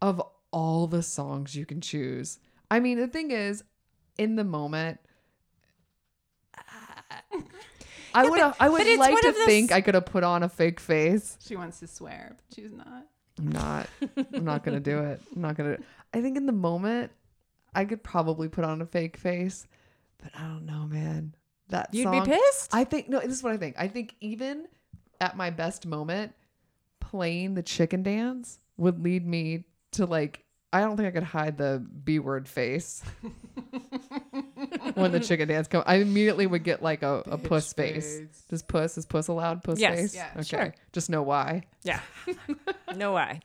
of 0.00 0.22
all 0.52 0.86
the 0.86 1.02
songs 1.02 1.54
you 1.56 1.66
can 1.66 1.80
choose, 1.80 2.38
I 2.70 2.78
mean, 2.80 2.98
the 2.98 3.08
thing 3.08 3.30
is, 3.32 3.64
in 4.18 4.36
the 4.36 4.44
moment, 4.44 4.98
I 8.16 8.24
Yeah, 8.24 8.30
would 8.30 8.40
but- 8.40 8.56
I 8.60 8.68
would 8.68 8.98
like 8.98 9.20
to 9.20 9.32
those- 9.32 9.44
think 9.44 9.72
I 9.72 9.80
could 9.80 9.94
have 9.94 10.06
put 10.06 10.24
on 10.24 10.42
a 10.42 10.48
fake 10.48 10.80
face. 10.80 11.36
She 11.40 11.54
wants 11.56 11.80
to 11.80 11.86
swear, 11.86 12.36
but 12.36 12.56
she's 12.56 12.72
not. 12.72 13.06
I'm 13.38 13.52
not. 13.52 13.88
I'm 14.32 14.44
not 14.44 14.64
gonna 14.64 14.80
do 14.80 14.98
it. 15.00 15.20
I'm 15.34 15.42
not 15.42 15.56
gonna. 15.56 15.76
I 16.14 16.22
think 16.22 16.36
in 16.36 16.46
the 16.46 16.52
moment, 16.52 17.12
I 17.74 17.84
could 17.84 18.02
probably 18.02 18.48
put 18.48 18.64
on 18.64 18.80
a 18.80 18.86
fake 18.86 19.16
face, 19.18 19.66
but 20.22 20.30
I 20.34 20.42
don't 20.46 20.64
know, 20.64 20.86
man. 20.86 21.34
That 21.68 21.92
You'd 21.92 22.04
song, 22.04 22.24
be 22.24 22.30
pissed? 22.30 22.72
I 22.74 22.84
think 22.84 23.08
no. 23.08 23.20
This 23.20 23.32
is 23.32 23.42
what 23.42 23.52
I 23.52 23.56
think. 23.58 23.74
I 23.78 23.88
think 23.88 24.14
even 24.20 24.66
at 25.20 25.36
my 25.36 25.50
best 25.50 25.84
moment, 25.86 26.32
playing 27.00 27.54
the 27.54 27.62
chicken 27.62 28.02
dance 28.02 28.58
would 28.78 29.02
lead 29.02 29.26
me 29.26 29.64
to 29.92 30.06
like 30.06 30.44
I 30.72 30.80
don't 30.80 30.96
think 30.96 31.08
I 31.08 31.10
could 31.10 31.22
hide 31.24 31.58
the 31.58 31.84
B 32.04 32.18
word 32.18 32.48
face 32.48 33.02
when 34.96 35.12
the 35.12 35.20
chicken 35.28 35.48
dance 35.48 35.68
come. 35.68 35.82
I 35.86 35.96
immediately 35.96 36.46
would 36.46 36.64
get 36.64 36.82
like 36.82 37.02
a, 37.02 37.22
a 37.26 37.38
puss 37.38 37.72
face. 37.72 38.20
Does 38.50 38.62
puss 38.62 38.98
is 38.98 39.06
puss 39.06 39.28
allowed 39.28 39.62
puss 39.62 39.78
Yes. 39.78 39.98
face? 39.98 40.14
Yeah, 40.14 40.30
okay. 40.34 40.42
sure. 40.42 40.74
Just 40.92 41.10
know 41.10 41.22
why. 41.22 41.62
Yeah. 41.82 42.00
no 42.96 43.12
why. 43.12 43.40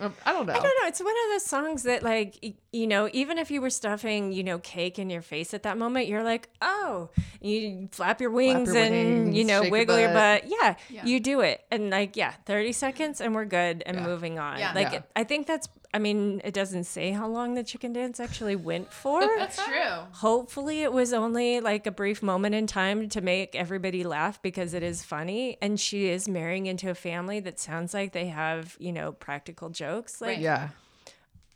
Um, 0.00 0.14
I 0.24 0.32
don't 0.32 0.46
know. 0.46 0.52
I 0.52 0.56
don't 0.56 0.64
know. 0.64 0.77
It's 0.88 1.00
one 1.00 1.10
of 1.26 1.32
those 1.34 1.44
songs 1.44 1.82
that, 1.84 2.02
like, 2.02 2.56
you 2.72 2.86
know, 2.86 3.08
even 3.12 3.38
if 3.38 3.50
you 3.50 3.60
were 3.60 3.70
stuffing, 3.70 4.32
you 4.32 4.42
know, 4.42 4.58
cake 4.58 4.98
in 4.98 5.10
your 5.10 5.22
face 5.22 5.54
at 5.54 5.62
that 5.62 5.78
moment, 5.78 6.08
you're 6.08 6.22
like, 6.24 6.48
oh, 6.62 7.10
you 7.40 7.88
flap 7.92 8.20
your 8.20 8.30
wings 8.30 8.72
your 8.72 8.82
and, 8.82 8.90
wings, 9.24 9.36
you 9.36 9.44
know, 9.44 9.60
shake 9.62 9.70
your 9.70 9.72
wiggle 9.72 9.98
your 9.98 10.08
butt. 10.08 10.42
butt. 10.42 10.50
Yeah, 10.60 10.74
Yeah. 10.90 11.04
you 11.04 11.20
do 11.20 11.40
it. 11.40 11.64
And, 11.70 11.90
like, 11.90 12.16
yeah, 12.16 12.32
30 12.46 12.72
seconds 12.72 13.20
and 13.20 13.34
we're 13.34 13.44
good 13.44 13.82
and 13.86 13.98
Yeah. 13.98 14.06
moving 14.06 14.38
on. 14.38 14.58
Yeah. 14.58 14.72
Like, 14.74 14.92
Yeah. 14.92 15.02
I 15.14 15.24
think 15.24 15.46
that's, 15.46 15.68
I 15.94 15.98
mean, 15.98 16.42
it 16.44 16.52
doesn't 16.52 16.84
say 16.84 17.12
how 17.12 17.26
long 17.28 17.54
the 17.54 17.64
chicken 17.64 17.94
dance 17.94 18.20
actually 18.20 18.56
went 18.56 18.92
for. 19.02 19.20
That's 19.38 19.56
true. 19.64 20.04
Hopefully, 20.12 20.82
it 20.82 20.92
was 20.92 21.12
only 21.14 21.60
like 21.60 21.86
a 21.86 21.90
brief 21.90 22.22
moment 22.22 22.54
in 22.54 22.66
time 22.66 23.08
to 23.10 23.20
make 23.22 23.54
everybody 23.54 24.04
laugh 24.04 24.40
because 24.42 24.74
it 24.74 24.82
is 24.82 25.02
funny. 25.02 25.56
And 25.62 25.80
she 25.80 26.08
is 26.08 26.28
marrying 26.28 26.66
into 26.66 26.90
a 26.90 26.94
family 26.94 27.40
that 27.40 27.58
sounds 27.58 27.94
like 27.94 28.12
they 28.12 28.26
have, 28.28 28.76
you 28.78 28.92
know, 28.92 29.12
practical 29.12 29.70
jokes. 29.70 30.20
Like, 30.20 30.28
Right. 30.28 30.38
Yeah. 30.40 30.68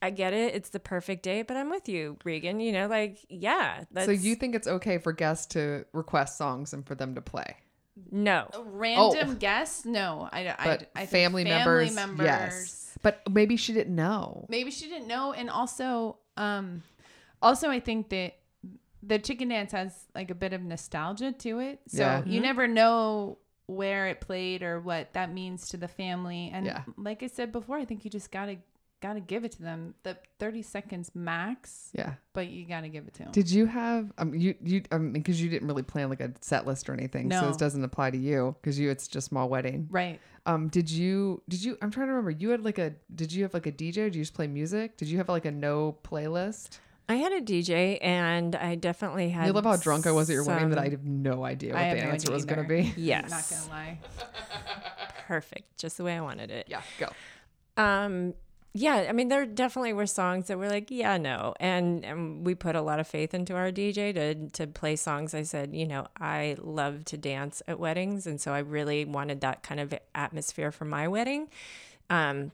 I 0.03 0.11
get 0.11 0.33
it. 0.35 0.55
It's 0.55 0.71
the 0.71 0.81
perfect 0.81 1.23
day, 1.23 1.43
but 1.43 1.57
I'm 1.57 1.71
with 1.71 1.89
you, 1.89 2.17
Regan. 2.25 2.59
You 2.61 2.73
know, 2.73 2.89
like, 2.89 3.19
yeah. 3.29 3.85
That's, 3.93 4.07
So 4.07 4.13
you 4.13 4.35
think 4.35 4.55
it's 4.57 4.67
okay 4.67 4.99
for 4.99 5.13
guests 5.13 5.47
to 5.55 5.87
request 5.93 6.37
songs 6.37 6.73
and 6.75 6.85
for 6.87 6.95
them 6.95 7.15
to 7.15 7.23
play? 7.23 7.57
no. 8.11 8.49
Random 8.67 9.37
guests? 9.37 9.85
No, 9.85 10.29
I, 10.33 10.49
I, 10.49 10.57
But 10.65 10.91
I 10.97 11.01
think 11.01 11.11
family, 11.11 11.45
members, 11.45 11.95
members. 11.95 12.25
yes. 12.25 12.99
But 13.03 13.23
maybe 13.31 13.57
she 13.57 13.73
didn't 13.73 13.95
know. 13.95 14.47
Maybe 14.49 14.71
she 14.71 14.89
didn't 14.89 15.07
know, 15.09 15.33
and 15.33 15.49
also, 15.51 16.17
um, 16.37 16.83
also 17.41 17.69
I 17.71 17.81
think 17.81 18.09
that 18.11 18.35
the 19.03 19.19
chicken 19.19 19.49
dance 19.49 19.73
has 19.73 20.07
like 20.15 20.31
a 20.31 20.35
bit 20.35 20.53
of 20.53 20.63
nostalgia 20.63 21.33
to 21.33 21.59
it, 21.59 21.81
so 21.89 21.99
Yeah. 22.03 22.25
you 22.25 22.41
never 22.41 22.67
know 22.67 23.39
where 23.67 24.09
it 24.09 24.21
played 24.21 24.63
or 24.63 24.81
what 24.81 25.13
that 25.15 25.33
means 25.33 25.69
to 25.71 25.77
the 25.77 25.89
family. 25.89 26.51
And 26.53 26.67
Yeah. 26.67 26.83
like 26.97 27.23
I 27.23 27.27
said 27.27 27.53
before, 27.53 27.77
I 27.79 27.85
think 27.85 28.05
you 28.05 28.11
just 28.11 28.31
gotta 29.03 29.15
gotta 29.15 29.21
give 29.21 29.45
it 29.45 29.53
to 29.53 29.63
them. 29.63 29.95
The 30.05 30.17
thirty 30.39 30.63
seconds 30.63 31.11
max, 31.15 31.91
Yeah. 31.93 32.15
but 32.33 32.47
you 32.49 32.65
gotta 32.65 32.89
give 32.89 33.07
it 33.07 33.15
to 33.15 33.25
them. 33.25 33.33
Did 33.33 33.51
you 33.51 33.67
have 33.67 34.13
um 34.19 34.35
you 34.35 34.55
you 34.63 34.83
um 34.91 35.13
because 35.13 35.43
you 35.43 35.51
didn't 35.51 35.69
really 35.69 35.83
plan 35.83 36.09
like 36.09 36.21
a 36.21 36.33
set 36.41 36.67
list 36.67 36.89
or 36.89 36.95
anything, 36.95 37.31
so 37.31 37.49
this 37.49 37.57
doesn't 37.57 37.85
apply 37.85 38.11
to 38.11 38.17
you 38.19 38.55
because 38.61 38.79
you 38.79 38.91
it's 38.91 39.09
just 39.09 39.27
small 39.29 39.49
wedding. 39.49 39.89
right. 39.91 40.21
Um, 40.45 40.69
did 40.69 40.91
you 40.91 41.41
did 41.49 41.63
you? 41.63 41.79
I'm 41.83 41.91
trying 41.93 42.07
to 42.09 42.13
remember. 42.15 42.31
You 42.33 42.51
had 42.51 42.65
like 42.65 42.79
a 42.79 42.95
did 43.15 43.33
you 43.33 43.43
have 43.45 43.55
like 43.55 43.67
a 43.67 43.73
DJ? 43.73 43.95
Did 43.95 44.17
you 44.17 44.23
just 44.23 44.35
play 44.35 44.47
music? 44.49 44.97
Did 44.97 45.07
you 45.09 45.19
have 45.19 45.29
like 45.29 45.45
a 45.45 45.53
no 45.53 45.97
playlist? 46.03 46.79
I 47.09 47.17
had 47.17 47.33
a 47.33 47.41
DJ 47.41 47.99
and 48.01 48.57
I 48.57 48.75
definitely 48.75 49.29
had. 49.29 49.47
You 49.47 49.53
love 49.53 49.65
how 49.65 49.77
drunk 49.77 50.07
I 50.07 50.13
was 50.13 50.31
at 50.31 50.33
your 50.35 50.45
wedding 50.45 50.71
that 50.71 50.79
I 50.79 50.89
have 50.89 51.05
no 51.05 51.45
idea 51.45 51.75
what 51.75 51.83
have 51.83 51.99
the 51.99 52.05
no 52.05 52.11
answer 52.11 52.33
was 52.33 52.45
going 52.45 52.63
to 52.63 52.69
be. 52.69 52.93
Yes. 52.97 53.31
Not 53.31 53.51
gonna 53.51 53.71
lie. 53.71 53.99
Perfect. 55.27 55.77
Just 55.79 55.97
the 55.99 56.05
way 56.05 56.17
I 56.17 56.21
wanted 56.21 56.51
it. 56.51 56.67
Yeah, 56.69 56.83
go. 56.99 57.09
Um, 57.77 58.35
yeah, 58.75 59.07
I 59.09 59.13
mean, 59.13 59.29
there 59.29 59.45
definitely 59.45 59.93
were 59.93 60.07
songs 60.07 60.47
that 60.49 60.59
were 60.59 60.69
like, 60.69 60.91
yeah, 60.91 61.19
no, 61.19 61.55
and, 61.61 62.05
and 62.05 62.47
we 62.47 62.55
put 62.55 62.75
a 62.75 62.81
lot 62.81 63.01
of 63.01 63.07
faith 63.07 63.35
into 63.35 63.55
our 63.55 63.71
DJ 63.71 64.15
to 64.15 64.49
to 64.51 64.67
play 64.67 64.97
songs. 64.97 65.35
I 65.35 65.43
said, 65.43 65.75
you 65.75 65.87
know, 65.87 66.07
I 66.19 66.57
love 66.59 67.05
to 67.07 67.19
dance 67.19 67.63
at 67.69 67.79
weddings, 67.79 68.27
and 68.27 68.41
so 68.41 68.53
I 68.53 68.61
really 68.61 69.05
wanted 69.05 69.43
that 69.43 69.63
kind 69.63 69.79
of 69.81 69.93
atmosphere 70.15 70.73
for 70.73 70.87
my 70.87 71.07
wedding. 71.09 71.49
Um, 72.09 72.53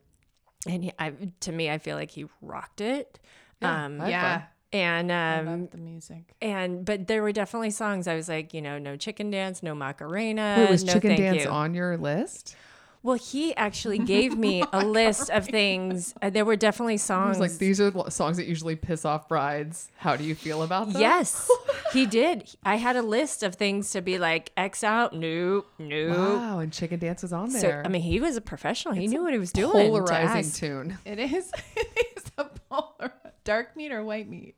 and 0.67 0.85
he, 0.85 0.93
I, 0.99 1.13
to 1.41 1.53
me, 1.53 1.71
I 1.71 1.79
feel 1.79 1.97
like 1.97 2.11
he 2.11 2.27
rocked 2.43 2.81
it. 2.81 3.21
Yeah, 3.63 3.85
um, 3.85 4.01
Yeah, 4.07 4.43
and 4.73 5.13
I 5.13 5.39
um, 5.39 5.47
love 5.47 5.71
the 5.71 5.79
music. 5.79 6.35
and 6.43 6.85
but 6.85 7.07
there 7.07 7.23
were 7.23 7.33
definitely 7.33 7.71
songs 7.71 8.07
I 8.09 8.15
was 8.17 8.29
like, 8.29 8.53
you 8.53 8.61
know, 8.61 8.79
no 8.79 8.97
chicken 8.97 9.31
dance, 9.31 9.63
no 9.63 9.75
macarena. 9.75 10.57
Wait, 10.59 10.71
was 10.71 10.85
no 10.85 10.95
Chicken 10.95 11.17
Dance 11.17 11.45
you. 11.45 11.51
on 11.51 11.75
your 11.75 11.97
list? 11.97 12.57
Well, 13.03 13.17
he 13.17 13.55
actually 13.57 13.99
gave 14.15 14.37
me 14.37 14.65
a 14.73 14.85
list 14.85 15.31
of 15.31 15.47
things. 15.47 16.15
Uh, 16.21 16.31
there 16.31 16.45
were 16.45 16.57
definitely 16.57 16.97
songs. 16.97 17.39
was 17.39 17.51
like, 17.51 17.59
these 17.59 17.81
are 17.81 17.91
the 17.91 18.11
songs 18.11 18.37
that 18.39 18.47
usually 18.47 18.77
piss 18.77 19.05
off 19.05 19.29
brides. 19.29 19.91
How 19.99 20.17
do 20.17 20.25
you 20.25 20.35
feel 20.35 20.63
about 20.63 20.93
them? 20.93 21.01
Yes, 21.01 21.51
he 21.93 22.07
did. 22.07 22.55
I 22.65 22.77
had 22.77 22.97
a 22.97 23.03
list 23.03 23.43
of 23.43 23.55
things 23.55 23.91
to 23.93 24.03
be 24.03 24.19
like 24.19 24.51
X 24.57 24.83
out, 24.83 25.15
nope, 25.15 25.67
nope. 25.79 26.17
Wow, 26.17 26.59
and 26.59 26.73
Chicken 26.73 26.99
Dance 26.99 27.23
was 27.23 27.33
on 27.33 27.51
So 27.51 27.61
there. 27.61 27.83
I 27.85 27.89
mean, 27.89 28.03
he 28.03 28.21
was 28.21 28.37
a 28.37 28.41
professional. 28.41 28.95
He 28.95 29.07
knew 29.07 29.23
what 29.23 29.33
he 29.33 29.39
was 29.39 29.53
doing. 29.53 29.71
to 29.73 29.79
polarizing 29.91 30.39
ask. 30.39 30.57
tune. 30.59 30.99
It 31.05 31.19
is. 31.19 31.53
It 31.77 32.07
is 32.17 32.25
a 32.37 32.45
polar 32.69 33.13
dark 33.45 33.77
meat 33.77 33.93
or 33.93 34.05
white 34.05 34.29
meat. 34.29 34.57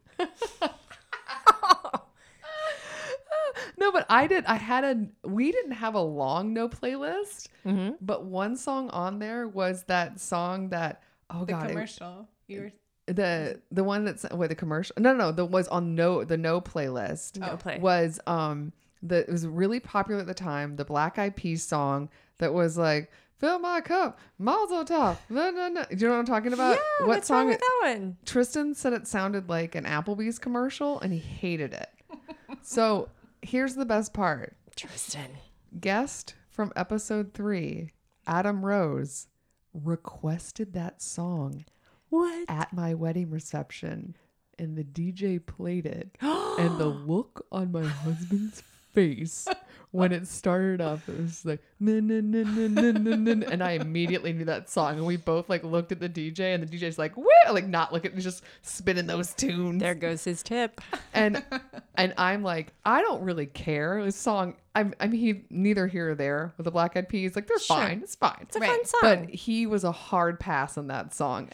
No, 3.81 3.91
but 3.93 4.05
I 4.11 4.27
did. 4.27 4.45
I 4.45 4.57
had 4.57 4.85
a. 4.85 5.29
We 5.29 5.51
didn't 5.53 5.73
have 5.73 5.95
a 5.95 6.01
long 6.03 6.53
no 6.53 6.69
playlist, 6.69 7.49
Mm-hmm. 7.65 7.95
but 8.01 8.25
one 8.25 8.57
song 8.57 8.91
on 8.91 9.19
there 9.19 9.49
was 9.49 9.85
that 9.85 10.21
song 10.21 10.69
that. 10.71 11.03
Oh 11.31 11.45
The 11.45 11.53
God, 11.53 11.65
it- 11.67 11.69
commercial. 11.71 12.29
You 12.47 12.61
were 12.61 12.73
the 13.07 13.61
the 13.73 13.83
one 13.85 14.05
that's 14.05 14.25
wait 14.31 14.49
the 14.49 14.55
commercial. 14.55 14.95
No, 14.99 15.13
no, 15.15 15.33
the 15.33 15.45
was 15.45 15.67
on 15.69 15.95
no 15.95 16.23
the 16.25 16.37
no 16.37 16.61
playlist. 16.61 17.39
No 17.39 17.57
play. 17.57 17.79
was 17.79 18.21
um 18.27 18.73
the 19.03 19.21
it 19.21 19.29
was 19.31 19.47
really 19.47 19.81
popular 19.81 20.21
at 20.21 20.27
the 20.27 20.35
time. 20.35 20.77
The 20.77 20.85
Black 20.85 21.19
Eyed 21.19 21.35
Peas 21.37 21.63
song 21.65 22.09
that 22.39 22.53
was 22.53 22.77
like 22.77 23.11
fill 23.39 23.59
my 23.59 23.81
cup, 23.81 24.19
Mazel 24.39 24.85
Tov. 24.85 25.17
No, 25.31 25.51
no, 25.51 25.69
no. 25.69 25.83
Do 25.89 25.97
you 25.97 26.07
know 26.09 26.13
what 26.15 26.19
I'm 26.21 26.27
talking 26.27 26.53
about? 26.53 26.73
Yeah, 26.77 26.83
what 27.07 27.09
what's 27.09 27.29
song? 27.29 27.39
wrong 27.39 27.47
with 27.49 27.61
that 27.61 27.79
one? 27.83 28.17
Tristan 28.27 28.75
said 28.75 28.93
it 28.93 29.07
sounded 29.09 29.49
like 29.49 29.75
an 29.75 29.85
Applebee's 29.85 30.39
commercial, 30.39 31.01
and 31.01 31.13
he 31.13 31.19
hated 31.21 31.73
it. 31.73 31.89
so 32.63 33.09
here's 33.43 33.75
the 33.75 33.85
best 33.85 34.13
part. 34.15 34.57
Tristan. 34.77 35.31
Guest 35.79 36.35
from 36.49 36.73
episode 36.77 37.33
three, 37.35 37.91
Adam 38.27 38.65
Rose, 38.65 39.29
requested 39.73 40.73
that 40.73 41.01
song 41.01 41.65
What? 42.09 42.45
at 42.49 42.73
my 42.73 42.95
wedding 42.95 43.31
reception 43.31 44.17
and 44.59 44.77
the 44.77 44.85
DJ 44.85 45.45
played 45.45 45.87
it 45.87 46.17
and 46.21 46.79
the 46.79 46.87
look 46.87 47.47
on 47.53 47.71
my 47.73 47.85
husband's 47.85 48.63
face 48.93 49.47
when 49.93 50.13
it 50.13 50.27
started 50.29 50.81
up 50.81 51.01
it 51.09 51.19
was 51.21 51.45
like 51.45 51.61
and 51.81 53.63
I 53.63 53.73
immediately 53.73 54.33
knew 54.33 54.45
that 54.45 54.71
song 54.71 54.97
and 54.97 55.05
we 55.07 55.17
both 55.17 55.49
like 55.49 55.65
looked 55.65 55.91
at 55.93 56.01
the 56.01 56.09
DJ 56.09 56.55
and 56.55 56.63
the 56.67 56.79
DJ's 56.79 56.99
like 56.99 57.17
woo 57.17 57.27
like 57.51 57.67
not 57.67 57.93
looking 57.93 58.19
just 58.21 58.45
spinning 58.63 59.07
those 59.07 59.35
tunes 59.35 59.81
There 59.81 59.95
goes 59.95 60.25
his 60.25 60.43
tip. 60.43 60.81
and 61.13 61.43
and 61.97 62.15
I'm 62.17 62.43
like 62.43 62.73
I 62.85 63.03
don't 63.03 63.23
really 63.23 63.47
care 63.47 64.03
this 64.05 64.17
song 64.17 64.55
I'm 64.75 64.95
I 65.01 65.09
mean 65.09 65.21
he 65.21 65.45
neither 65.51 65.87
here 65.87 66.11
or 66.11 66.15
there 66.15 66.53
with 66.57 66.65
the 66.65 66.71
Black 66.71 66.97
Eyed 66.97 67.09
Peas 67.09 67.35
like 67.35 67.47
they're 67.49 67.59
Sure. 67.59 67.77
fine 67.77 68.01
it's 68.03 68.15
fine 68.15 68.37
It's 68.43 68.57
a 68.57 68.61
Right. 68.61 68.71
fun 68.71 68.85
song. 68.85 69.01
but 69.27 69.31
he 69.35 69.67
was 69.67 69.83
a 69.85 69.93
hard 69.93 70.39
pass 70.39 70.79
on 70.79 70.87
that 70.89 71.13
song 71.15 71.49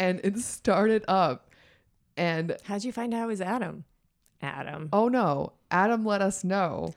and 0.00 0.20
it 0.24 0.38
started 0.38 1.04
up 1.06 1.44
and 2.16 2.56
How'd 2.64 2.82
you 2.84 2.92
find 2.92 3.14
out 3.14 3.22
it 3.24 3.26
was 3.26 3.40
Adam? 3.40 3.84
Adam. 4.42 4.88
oh 4.92 5.08
no. 5.08 5.52
Adam 5.70 6.04
let 6.04 6.22
us 6.22 6.44
know 6.44 6.94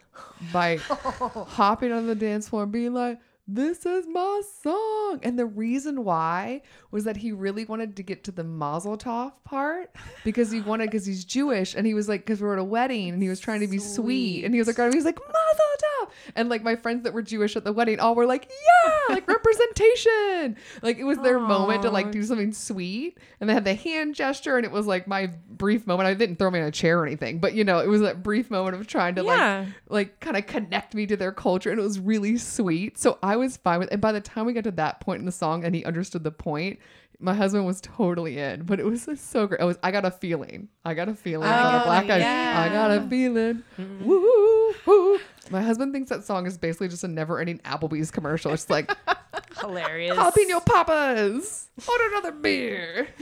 by 0.53 0.77
hopping 0.77 1.91
on 1.91 2.07
the 2.07 2.15
dance 2.15 2.49
floor 2.49 2.63
and 2.63 2.71
being 2.71 2.93
like 2.93 3.19
this 3.47 3.85
is 3.85 4.07
my 4.07 4.41
song. 4.61 5.19
And 5.23 5.37
the 5.37 5.45
reason 5.45 6.05
why 6.05 6.61
was 6.91 7.03
that 7.03 7.17
he 7.17 7.33
really 7.33 7.65
wanted 7.65 7.97
to 7.97 8.03
get 8.03 8.23
to 8.25 8.31
the 8.31 8.43
mazel 8.45 8.97
tov 8.97 9.33
part 9.43 9.93
because 10.23 10.51
he 10.51 10.61
wanted 10.61 10.89
because 10.89 11.05
he's 11.05 11.25
jewish 11.25 11.75
and 11.75 11.85
he 11.85 11.93
was 11.93 12.07
like 12.07 12.21
because 12.21 12.41
we 12.41 12.47
are 12.47 12.53
at 12.53 12.59
a 12.59 12.63
wedding 12.63 13.09
and 13.09 13.21
he 13.21 13.27
was 13.27 13.39
trying 13.39 13.59
to 13.59 13.67
be 13.67 13.77
sweet, 13.79 14.45
and 14.45 14.53
he 14.53 14.59
was 14.59 14.67
like 14.67 14.77
he 14.77 14.95
was 14.95 15.05
like 15.05 15.19
mazel 15.19 15.65
tov 15.83 15.90
and 16.35 16.49
like 16.49 16.63
my 16.63 16.75
friends 16.75 17.03
that 17.03 17.13
were 17.13 17.21
jewish 17.21 17.55
at 17.55 17.63
the 17.63 17.73
wedding 17.73 17.99
all 17.99 18.15
were 18.15 18.25
like 18.25 18.49
yeah 18.49 19.15
like 19.15 19.27
representation 19.75 20.55
like 20.81 20.97
it 20.97 21.03
was 21.03 21.17
their 21.19 21.39
moment 21.39 21.81
to 21.81 21.89
like 21.89 22.11
do 22.11 22.23
something 22.23 22.53
sweet 22.53 23.17
and 23.39 23.49
they 23.49 23.53
had 23.53 23.65
the 23.65 23.73
hand 23.73 24.15
gesture 24.15 24.57
and 24.57 24.65
it 24.65 24.71
was 24.71 24.87
like 24.87 25.07
my 25.07 25.27
brief 25.49 25.85
moment 25.87 26.07
i 26.07 26.13
didn't 26.13 26.37
throw 26.37 26.49
me 26.51 26.59
in 26.59 26.65
a 26.65 26.71
chair 26.71 26.99
or 26.99 27.05
anything 27.05 27.39
but 27.39 27.53
you 27.53 27.63
know 27.63 27.79
it 27.79 27.87
was 27.87 28.01
that 28.01 28.23
brief 28.23 28.49
moment 28.51 28.75
of 28.75 28.87
trying 28.87 29.15
to 29.15 29.23
Yeah. 29.23 29.65
like 29.89 30.01
like 30.01 30.19
kind 30.19 30.37
of 30.37 30.47
connect 30.47 30.95
me 30.95 31.05
to 31.07 31.15
their 31.17 31.31
culture 31.31 31.69
and 31.71 31.79
it 31.79 31.83
was 31.83 31.99
really 31.99 32.37
sweet 32.37 32.97
so 32.97 33.17
i 33.21 33.35
was 33.35 33.57
fine 33.57 33.79
with 33.79 33.89
it. 33.89 33.93
and 33.93 34.01
by 34.01 34.11
the 34.11 34.21
time 34.21 34.45
we 34.45 34.53
got 34.53 34.63
to 34.63 34.71
that 34.71 34.99
point 34.99 35.19
in 35.19 35.25
the 35.25 35.31
song 35.31 35.63
and 35.63 35.75
he 35.75 35.83
understood 35.85 36.23
the 36.23 36.31
point 36.31 36.79
my 37.21 37.33
husband 37.33 37.65
was 37.65 37.79
totally 37.81 38.37
in 38.39 38.63
but 38.63 38.79
it 38.79 38.85
was 38.85 39.07
so 39.15 39.45
great 39.47 39.61
i 39.61 39.63
was 39.63 39.77
i 39.83 39.91
got 39.91 40.03
a 40.05 40.11
feeling 40.11 40.67
i 40.83 40.93
got 40.93 41.07
a 41.07 41.13
feeling 41.13 41.47
on 41.47 41.73
the 41.73 41.81
Oh, 41.81 41.85
black 41.85 42.09
eyes 42.09 42.23
i 42.23 42.67
got 42.73 42.91
a 42.91 42.95
yeah. 42.95 43.07
feeling 43.09 43.63
woo 44.01 44.73
woo 44.85 45.19
my 45.49 45.61
husband 45.61 45.93
thinks 45.93 46.09
that 46.09 46.23
song 46.23 46.45
is 46.47 46.57
basically 46.57 46.87
just 46.87 47.03
a 47.03 47.07
never-ending 47.07 47.59
applebee's 47.59 48.11
commercial 48.11 48.51
it's 48.53 48.69
like 48.69 48.91
Hilarious. 49.59 50.17
jalapeno 50.17 50.65
poppers 50.65 51.69
order 51.87 52.03
another 52.11 52.31
beer 52.31 53.07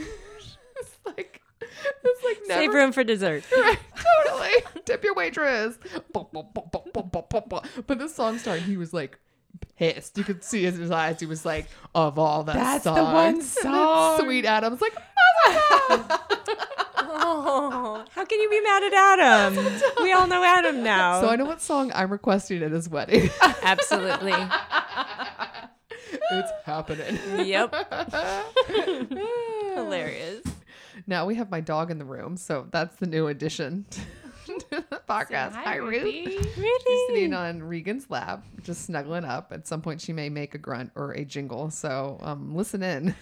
it's 0.78 0.98
like 1.04 1.40
it's 1.62 2.24
like 2.24 2.38
never 2.48 2.60
Save 2.62 2.74
room 2.74 2.92
for 2.92 3.04
dessert. 3.04 3.44
right, 3.56 3.78
totally. 4.24 4.82
Tip 4.86 5.04
your 5.04 5.14
waitress. 5.14 5.78
But 6.12 7.98
this 7.98 8.14
song 8.14 8.38
started. 8.38 8.62
He 8.64 8.76
was 8.76 8.92
like 8.92 9.18
pissed. 9.80 10.18
You 10.18 10.24
could 10.24 10.44
see 10.44 10.66
in 10.66 10.74
his 10.74 10.90
eyes. 10.90 11.18
He 11.20 11.26
was 11.26 11.44
like, 11.46 11.66
"Of 11.94 12.18
all 12.18 12.42
the 12.44 12.52
That's 12.52 12.84
the 12.84 12.94
songs." 12.94 13.14
one 13.14 13.40
song. 13.64 14.20
Sweet 14.20 14.44
Adam's 14.44 14.80
like, 14.82 14.92
Oh, 17.12 18.04
how 18.14 18.24
can 18.24 18.40
you 18.40 18.50
be 18.50 18.60
mad 18.60 18.82
at 18.84 18.92
Adam? 18.92 19.80
We 20.02 20.12
all 20.12 20.26
know 20.26 20.42
Adam 20.44 20.82
now. 20.82 21.20
so 21.20 21.28
I 21.28 21.36
know 21.36 21.44
what 21.44 21.60
song 21.62 21.90
I'm 21.94 22.10
requesting 22.10 22.62
at 22.62 22.70
his 22.72 22.88
wedding. 22.88 23.30
Absolutely. 23.62 24.34
it's 26.30 26.50
happening. 26.64 27.18
Yep. 27.46 27.74
Hilarious. 29.74 30.42
Now 31.06 31.26
we 31.26 31.34
have 31.36 31.50
my 31.50 31.60
dog 31.60 31.90
in 31.90 31.98
the 31.98 32.04
room, 32.04 32.36
so 32.36 32.66
that's 32.70 32.96
the 32.96 33.06
new 33.06 33.26
addition 33.28 33.86
the 34.90 35.02
podcast. 35.08 35.52
Hi, 35.54 35.76
Ruth. 35.76 36.04
She's 36.04 37.06
sitting 37.08 37.34
on 37.34 37.60
Regan's 37.62 38.08
lap, 38.08 38.44
just 38.62 38.84
snuggling 38.84 39.24
up. 39.24 39.50
At 39.52 39.66
some 39.66 39.82
point, 39.82 40.00
she 40.00 40.12
may 40.12 40.28
make 40.28 40.54
a 40.54 40.58
grunt 40.58 40.92
or 40.94 41.10
a 41.12 41.24
jingle. 41.24 41.70
So 41.70 42.18
um, 42.20 42.54
listen 42.54 42.82
in. 42.82 43.16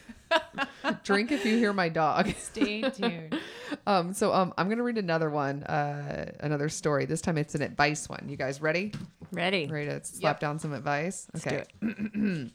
Drink 1.05 1.33
if 1.33 1.47
you 1.47 1.57
hear 1.57 1.73
my 1.73 1.89
dog. 1.89 2.29
Stay 2.39 2.83
tuned. 2.83 3.39
Um, 3.87 4.15
so 4.15 4.33
um, 4.33 4.55
I'm 4.57 4.71
gonna 4.71 4.83
read 4.83 4.97
another 4.97 5.29
one, 5.29 5.63
uh, 5.63 6.33
another 6.41 6.71
story. 6.71 7.05
This 7.05 7.21
time 7.21 7.37
it's 7.37 7.55
an 7.55 7.61
advice 7.61 8.09
one. 8.09 8.27
You 8.27 8.37
guys 8.37 8.63
ready? 8.63 8.95
Ready. 9.31 9.67
Ready 9.67 9.91
to 9.91 10.03
slap 10.05 10.41
down 10.41 10.59
some 10.59 10.73
advice? 10.73 11.27
Okay. 11.37 11.65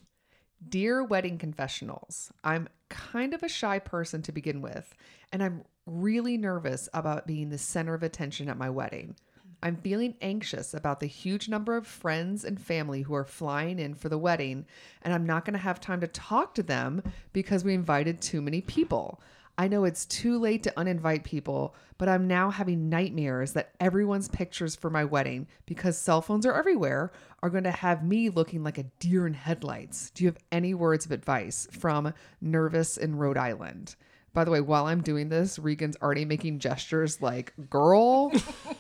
Dear 0.70 1.04
wedding 1.04 1.38
confessionals, 1.38 2.32
I'm 2.44 2.68
kind 2.90 3.36
of 3.36 3.44
a 3.44 3.48
shy 3.48 3.78
person 3.78 4.24
to 4.24 4.32
begin 4.32 4.62
with, 4.62 4.96
and 5.32 5.44
I'm 5.44 5.64
really 5.86 6.38
nervous 6.38 6.88
about 6.94 7.28
being 7.28 7.50
the 7.50 7.58
center 7.58 7.94
of 7.94 8.04
attention 8.04 8.50
at 8.50 8.58
my 8.58 8.70
wedding. 8.70 9.16
I'm 9.62 9.78
feeling 9.78 10.16
anxious 10.22 10.74
about 10.74 11.00
the 11.00 11.08
huge 11.08 11.48
number 11.48 11.78
of 11.78 11.88
friends 11.88 12.44
and 12.44 12.60
family 12.60 13.02
who 13.02 13.14
are 13.16 13.24
flying 13.24 13.80
in 13.80 13.94
for 13.94 14.10
the 14.10 14.18
wedding, 14.18 14.66
and 15.02 15.14
I'm 15.14 15.26
not 15.26 15.46
going 15.46 15.54
to 15.54 15.60
have 15.60 15.80
time 15.80 16.02
to 16.02 16.08
talk 16.08 16.54
to 16.56 16.64
them 16.64 17.02
because 17.32 17.64
we 17.64 17.74
invited 17.74 18.20
too 18.20 18.42
many 18.42 18.60
people. 18.60 19.22
I 19.58 19.68
know 19.68 19.86
it's 19.86 20.06
too 20.06 20.40
late 20.40 20.64
to 20.64 20.74
uninvite 20.76 21.24
people, 21.24 21.76
but 21.98 22.10
I'm 22.10 22.28
now 22.28 22.50
having 22.50 22.90
nightmares 22.90 23.54
that 23.54 23.72
everyone's 23.80 24.28
pictures 24.28 24.76
for 24.76 24.90
my 24.90 25.06
wedding, 25.06 25.48
because 25.66 25.98
cell 25.98 26.22
phones 26.22 26.46
are 26.46 26.58
everywhere, 26.58 27.12
are 27.42 27.50
going 27.50 27.64
to 27.64 27.72
have 27.72 28.04
me 28.04 28.30
looking 28.30 28.64
like 28.64 28.80
a 28.80 28.90
deer 29.00 29.28
in 29.28 29.34
headlights. 29.34 30.10
Do 30.10 30.24
you 30.24 30.28
have 30.28 30.40
any 30.52 30.74
words 30.74 31.06
of 31.06 31.12
advice 31.12 31.68
from 31.72 32.14
Nervous 32.42 32.98
in 32.98 33.16
Rhode 33.16 33.38
Island? 33.38 33.96
By 34.34 34.44
the 34.46 34.52
way, 34.52 34.62
while 34.62 34.88
I'm 34.88 35.02
doing 35.02 35.30
this, 35.30 35.60
Regan's 35.60 35.96
already 36.02 36.26
making 36.26 36.58
gestures 36.60 37.22
like, 37.22 37.54
girl, 37.70 38.32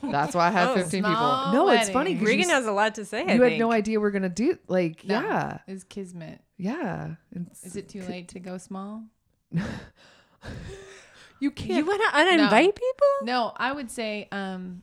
that's 0.01 0.33
why 0.33 0.47
I 0.47 0.51
have 0.51 0.69
Oh, 0.71 0.75
15 0.75 1.03
people. 1.03 1.15
small 1.15 1.53
No, 1.53 1.69
it's 1.69 1.89
funny. 1.91 2.15
Regan 2.15 2.47
you, 2.49 2.55
has 2.55 2.65
a 2.65 2.71
lot 2.71 2.95
to 2.95 3.05
say. 3.05 3.19
I 3.19 3.33
you 3.35 3.41
had 3.41 3.49
think. 3.51 3.59
no 3.59 3.71
idea 3.71 3.99
we're 3.99 4.09
going 4.11 4.23
to 4.23 4.29
do, 4.29 4.57
like, 4.67 5.05
No, 5.05 5.21
yeah, 5.21 5.59
Is 5.67 5.83
kismet. 5.83 6.41
yeah. 6.57 7.15
It's, 7.31 7.63
Is 7.63 7.75
it 7.75 7.87
too 7.87 8.01
late 8.01 8.29
to 8.29 8.39
go 8.39 8.57
small? 8.57 9.03
you 11.39 11.51
can't. 11.51 11.77
You 11.77 11.85
want 11.85 12.01
to 12.01 12.17
uninvite 12.17 12.73
people? 12.75 13.07
No, 13.21 13.53
I 13.55 13.71
would 13.71 13.91
say 13.91 14.27
um 14.31 14.81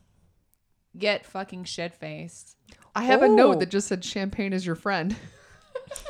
get 0.97 1.25
fucking 1.25 1.65
shit 1.65 1.93
faced. 1.93 2.55
I 2.95 3.03
have 3.03 3.21
a 3.21 3.25
Oh. 3.25 3.35
note 3.35 3.59
that 3.59 3.69
just 3.69 3.87
said 3.87 4.05
champagne 4.05 4.53
is 4.53 4.65
your 4.65 4.75
friend. 4.75 5.15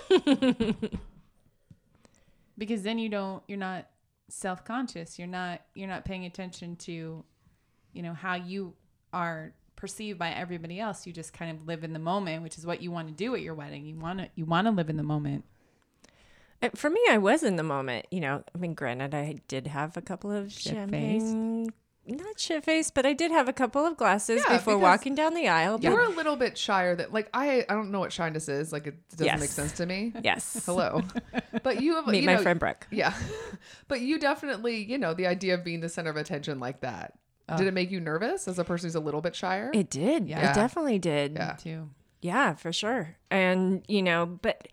Because 2.57 2.83
then 2.83 2.99
you 2.99 3.09
don't 3.09 3.41
you're 3.47 3.57
not 3.57 3.87
self 4.31 4.63
conscious. 4.65 5.17
You're 5.19 5.27
not 5.27 5.61
you're 5.75 5.87
not 5.87 6.05
paying 6.05 6.25
attention 6.25 6.75
to, 6.77 7.23
you 7.93 8.01
know, 8.01 8.13
how 8.13 8.35
you 8.35 8.73
are 9.13 9.53
perceived 9.75 10.19
by 10.19 10.29
everybody 10.31 10.79
else. 10.79 11.05
You 11.07 11.13
just 11.13 11.33
kind 11.33 11.57
of 11.57 11.67
live 11.67 11.83
in 11.83 11.93
the 11.93 11.99
moment, 11.99 12.43
which 12.43 12.57
is 12.57 12.65
what 12.65 12.81
you 12.81 12.91
want 12.91 13.07
to 13.07 13.13
do 13.13 13.33
at 13.35 13.41
your 13.41 13.55
wedding. 13.55 13.85
You 13.85 13.95
wanna 13.97 14.29
you 14.35 14.45
wanna 14.45 14.71
live 14.71 14.89
in 14.89 14.97
the 14.97 15.03
moment. 15.03 15.45
Uh, 16.61 16.69
For 16.75 16.89
me, 16.89 17.01
I 17.09 17.17
was 17.17 17.41
in 17.43 17.55
the 17.55 17.63
moment. 17.63 18.05
You 18.11 18.19
know, 18.21 18.43
I 18.53 18.57
mean, 18.57 18.73
granted, 18.75 19.15
I 19.15 19.37
did 19.47 19.67
have 19.67 19.97
a 19.97 20.01
couple 20.01 20.31
of 20.31 20.51
champagne, 20.51 21.73
not 22.07 22.39
shit 22.39 22.63
faced, 22.65 22.93
but 22.93 23.05
I 23.05 23.13
did 23.13 23.31
have 23.31 23.47
a 23.47 23.53
couple 23.53 23.85
of 23.85 23.95
glasses 23.97 24.43
Yeah, 24.47 24.57
before 24.57 24.73
because 24.75 24.81
walking 24.81 25.15
down 25.15 25.33
the 25.33 25.47
aisle. 25.47 25.79
You 25.79 25.89
but- 25.91 25.95
were 25.95 26.03
a 26.03 26.09
little 26.09 26.35
bit 26.35 26.57
shyer 26.57 26.95
that 26.95 27.13
like 27.13 27.29
I 27.33 27.65
I 27.69 27.73
don't 27.75 27.91
know 27.91 27.99
what 27.99 28.11
shyness 28.11 28.49
is. 28.49 28.73
Like 28.73 28.87
it 28.87 28.95
doesn't 29.11 29.25
Yes. 29.25 29.39
make 29.39 29.49
sense 29.49 29.71
to 29.73 29.85
me. 29.85 30.11
yes. 30.23 30.61
Hello. 30.65 31.01
But 31.63 31.81
you 31.81 31.95
have 31.95 32.07
Meet 32.07 32.21
you 32.21 32.25
my 32.25 32.35
know, 32.35 32.41
friend 32.41 32.59
Brooke. 32.59 32.87
Yeah. 32.91 33.13
But 33.87 34.01
you 34.01 34.17
definitely, 34.19 34.83
you 34.83 34.97
know, 34.97 35.13
the 35.13 35.27
idea 35.27 35.53
of 35.53 35.63
being 35.63 35.81
the 35.81 35.89
center 35.89 36.09
of 36.09 36.17
attention 36.17 36.59
like 36.59 36.81
that. 36.81 37.13
Did 37.57 37.67
it 37.67 37.73
make 37.73 37.91
you 37.91 37.99
nervous 37.99 38.47
as 38.47 38.57
a 38.59 38.63
person 38.63 38.87
who's 38.87 38.95
a 38.95 39.01
little 39.01 39.19
bit 39.19 39.35
shyer? 39.35 39.71
It 39.73 39.89
did. 39.89 40.29
Yeah. 40.29 40.51
It 40.51 40.55
definitely 40.55 40.99
did. 40.99 41.33
Yeah. 41.33 41.53
Too. 41.53 41.89
Yeah, 42.21 42.53
for 42.55 42.71
sure. 42.71 43.17
And, 43.29 43.83
you 43.89 44.01
know, 44.01 44.25
but 44.25 44.69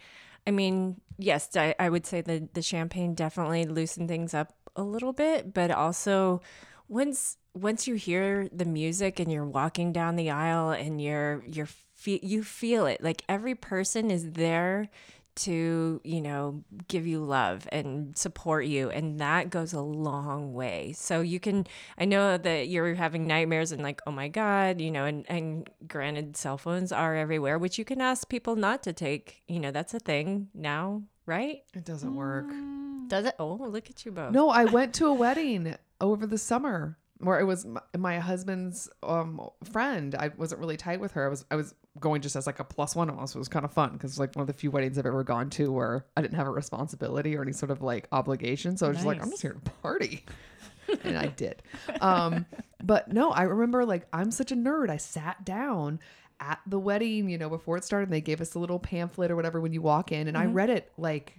I 0.46 0.52
mean, 0.52 1.00
yes, 1.18 1.48
I, 1.56 1.74
I 1.80 1.88
would 1.88 2.06
say 2.06 2.20
the, 2.20 2.48
the 2.54 2.62
champagne 2.62 3.14
definitely 3.14 3.64
loosened 3.66 4.08
things 4.08 4.32
up 4.32 4.52
a 4.76 4.82
little 4.84 5.12
bit, 5.12 5.52
but 5.52 5.72
also 5.72 6.40
once 6.88 7.36
once 7.54 7.86
you 7.86 7.94
hear 7.94 8.48
the 8.52 8.64
music 8.64 9.18
and 9.18 9.30
you're 9.32 9.44
walking 9.44 9.92
down 9.92 10.16
the 10.16 10.30
aisle 10.30 10.70
and 10.70 11.00
you're 11.00 11.42
you're 11.46 11.68
fe- 11.94 12.20
you 12.22 12.42
feel 12.42 12.86
it. 12.86 13.02
Like 13.02 13.22
every 13.28 13.54
person 13.54 14.10
is 14.10 14.32
there 14.32 14.88
to 15.36 16.00
you 16.02 16.20
know 16.20 16.64
give 16.88 17.06
you 17.06 17.20
love 17.20 17.68
and 17.70 18.16
support 18.18 18.64
you 18.64 18.90
and 18.90 19.20
that 19.20 19.50
goes 19.50 19.72
a 19.72 19.80
long 19.80 20.52
way. 20.52 20.92
So 20.96 21.20
you 21.20 21.38
can 21.38 21.66
i 21.96 22.04
know 22.04 22.36
that 22.36 22.68
you're 22.68 22.94
having 22.94 23.26
nightmares 23.26 23.70
and 23.70 23.82
like 23.82 24.00
oh 24.04 24.10
my 24.10 24.26
god 24.26 24.80
you 24.80 24.90
know 24.90 25.04
and, 25.04 25.24
and 25.28 25.70
granted 25.86 26.36
cell 26.36 26.58
phones 26.58 26.90
are 26.90 27.14
everywhere 27.14 27.56
which 27.56 27.78
you 27.78 27.84
can 27.84 28.00
ask 28.00 28.28
people 28.28 28.56
not 28.56 28.82
to 28.82 28.92
take 28.92 29.42
you 29.46 29.60
know 29.60 29.70
that's 29.70 29.94
a 29.94 30.00
thing 30.00 30.48
now 30.54 31.02
right? 31.28 31.62
It 31.74 31.84
doesn't 31.84 32.14
work. 32.14 32.46
Mm. 32.46 33.08
does 33.08 33.26
it? 33.26 33.34
Oh 33.38 33.54
look 33.54 33.90
at 33.90 34.04
you 34.04 34.10
both. 34.10 34.32
No, 34.32 34.48
I 34.48 34.64
went 34.64 34.94
to 34.94 35.06
a 35.06 35.12
wedding 35.12 35.76
over 36.00 36.26
the 36.26 36.38
summer 36.38 36.98
where 37.20 37.40
it 37.40 37.44
was 37.44 37.66
my, 37.66 37.80
my 37.96 38.18
husband's 38.18 38.88
um 39.02 39.40
friend. 39.72 40.14
I 40.14 40.30
wasn't 40.36 40.60
really 40.60 40.76
tight 40.76 41.00
with 41.00 41.12
her. 41.12 41.26
I 41.26 41.28
was 41.28 41.44
I 41.50 41.56
was 41.56 41.74
going 41.98 42.22
just 42.22 42.36
as 42.36 42.46
like 42.46 42.60
a 42.60 42.64
plus 42.64 42.94
one 42.94 43.10
almost. 43.10 43.34
It 43.34 43.38
was 43.38 43.48
kind 43.48 43.64
of 43.64 43.72
fun 43.72 43.92
because 43.92 44.18
like 44.18 44.34
one 44.36 44.42
of 44.42 44.46
the 44.46 44.52
few 44.52 44.70
weddings 44.70 44.98
I've 44.98 45.06
ever 45.06 45.24
gone 45.24 45.50
to 45.50 45.72
where 45.72 46.06
I 46.16 46.22
didn't 46.22 46.36
have 46.36 46.46
a 46.46 46.50
responsibility 46.50 47.36
or 47.36 47.42
any 47.42 47.52
sort 47.52 47.70
of 47.70 47.82
like 47.82 48.08
obligation. 48.12 48.76
So 48.76 48.86
I 48.86 48.88
was 48.90 48.98
just 48.98 49.06
like, 49.06 49.20
I'm 49.22 49.30
just 49.30 49.42
here 49.42 49.52
to 49.52 49.70
party. 49.82 50.24
and 51.04 51.18
I 51.18 51.26
did. 51.26 51.62
Um, 52.00 52.46
but 52.82 53.12
no, 53.12 53.30
I 53.30 53.42
remember 53.42 53.84
like 53.84 54.06
I'm 54.12 54.30
such 54.30 54.52
a 54.52 54.56
nerd. 54.56 54.90
I 54.90 54.96
sat 54.96 55.44
down 55.44 55.98
at 56.40 56.60
the 56.66 56.78
wedding, 56.78 57.28
you 57.28 57.36
know, 57.36 57.48
before 57.48 57.76
it 57.76 57.84
started, 57.84 58.04
and 58.04 58.12
they 58.12 58.20
gave 58.20 58.40
us 58.40 58.54
a 58.54 58.58
little 58.58 58.78
pamphlet 58.78 59.30
or 59.30 59.36
whatever 59.36 59.60
when 59.60 59.72
you 59.72 59.82
walk 59.82 60.12
in, 60.12 60.28
and 60.28 60.38
I 60.38 60.46
read 60.46 60.70
it 60.70 60.92
like 60.96 61.34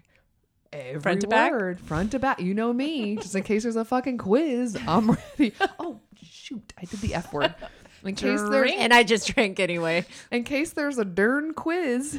every 0.73 0.99
Front 1.01 1.21
to 1.21 1.27
back? 1.27 1.51
word, 1.51 1.79
front 1.79 2.12
to 2.12 2.19
back. 2.19 2.39
You 2.39 2.53
know 2.53 2.71
me, 2.73 3.15
just 3.17 3.36
in 3.36 3.43
case 3.43 3.63
there's 3.63 3.75
a 3.75 3.86
fucking 3.86 4.17
quiz, 4.17 4.77
I'm 4.88 5.12
ready. 5.12 5.53
Oh 5.79 5.99
shoot, 6.21 6.73
I 6.79 6.86
did 6.86 6.99
the 7.01 7.15
F 7.15 7.32
word. 7.34 7.53
In 8.03 8.15
case 8.15 8.39
there's 8.49 8.71
and 8.77 8.93
i 8.93 9.03
just 9.03 9.27
drank 9.27 9.60
anyway 9.60 10.05
in 10.32 10.45
case 10.45 10.71
there's 10.71 10.97
a 10.97 11.03
darn 11.03 11.53
quiz. 11.53 12.17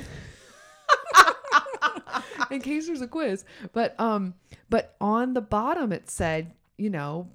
in 2.50 2.60
case 2.60 2.86
there's 2.86 3.00
a 3.00 3.06
quiz. 3.06 3.44
But 3.72 3.98
um 3.98 4.34
but 4.68 4.94
on 5.00 5.32
the 5.34 5.40
bottom 5.40 5.90
it 5.92 6.10
said, 6.10 6.52
you 6.76 6.90
know, 6.90 7.28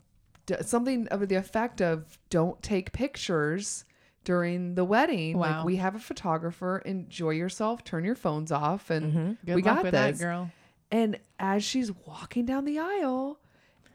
d- 0.46 0.56
something 0.62 1.08
of 1.08 1.28
the 1.28 1.36
effect 1.36 1.82
of 1.82 2.18
don't 2.30 2.62
take 2.62 2.92
pictures 2.92 3.84
during 4.26 4.76
the 4.76 4.84
wedding. 4.86 5.38
Wow. 5.38 5.58
Like 5.58 5.66
we 5.66 5.76
have 5.78 5.96
a 5.96 6.00
photographer, 6.00 6.80
enjoy 6.86 7.32
yourself, 7.32 7.84
turn 7.84 8.04
your 8.06 8.16
phones 8.16 8.52
off 8.52 8.90
and 8.92 9.38
Good 9.46 9.56
we 9.56 9.62
luck 9.64 9.76
got 9.78 9.84
with 9.86 9.94
this. 9.94 10.20
that 10.20 10.24
girl. 10.24 10.52
And 10.96 11.20
as 11.38 11.62
she's 11.62 11.92
walking 11.92 12.46
down 12.46 12.64
the 12.64 12.80
aisle, 12.80 13.38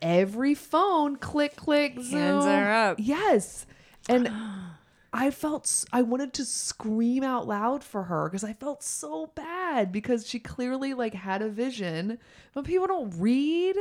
every 0.03 0.55
phone 0.55 1.17
click 1.17 1.57
click 1.57 1.95
zoom. 1.99 2.21
Hands 2.21 2.45
are 2.45 2.71
up. 2.71 2.99
Yes. 3.01 3.65
And 4.07 4.31
I 5.15 5.31
felt 5.31 5.87
I 5.95 6.03
wanted 6.03 6.35
to 6.35 6.45
scream 6.45 7.25
out 7.25 7.49
loud 7.49 7.83
for 7.83 8.03
her 8.03 8.29
because 8.29 8.45
I 8.45 8.53
felt 8.53 8.83
so 8.83 9.29
bad 9.35 9.93
because 9.93 10.29
she 10.29 10.39
clearly 10.39 10.93
like 10.93 11.15
had 11.15 11.41
a 11.41 11.49
vision, 11.49 12.19
but 12.53 12.67
people 12.67 12.87
don't 12.87 13.15
read. 13.17 13.77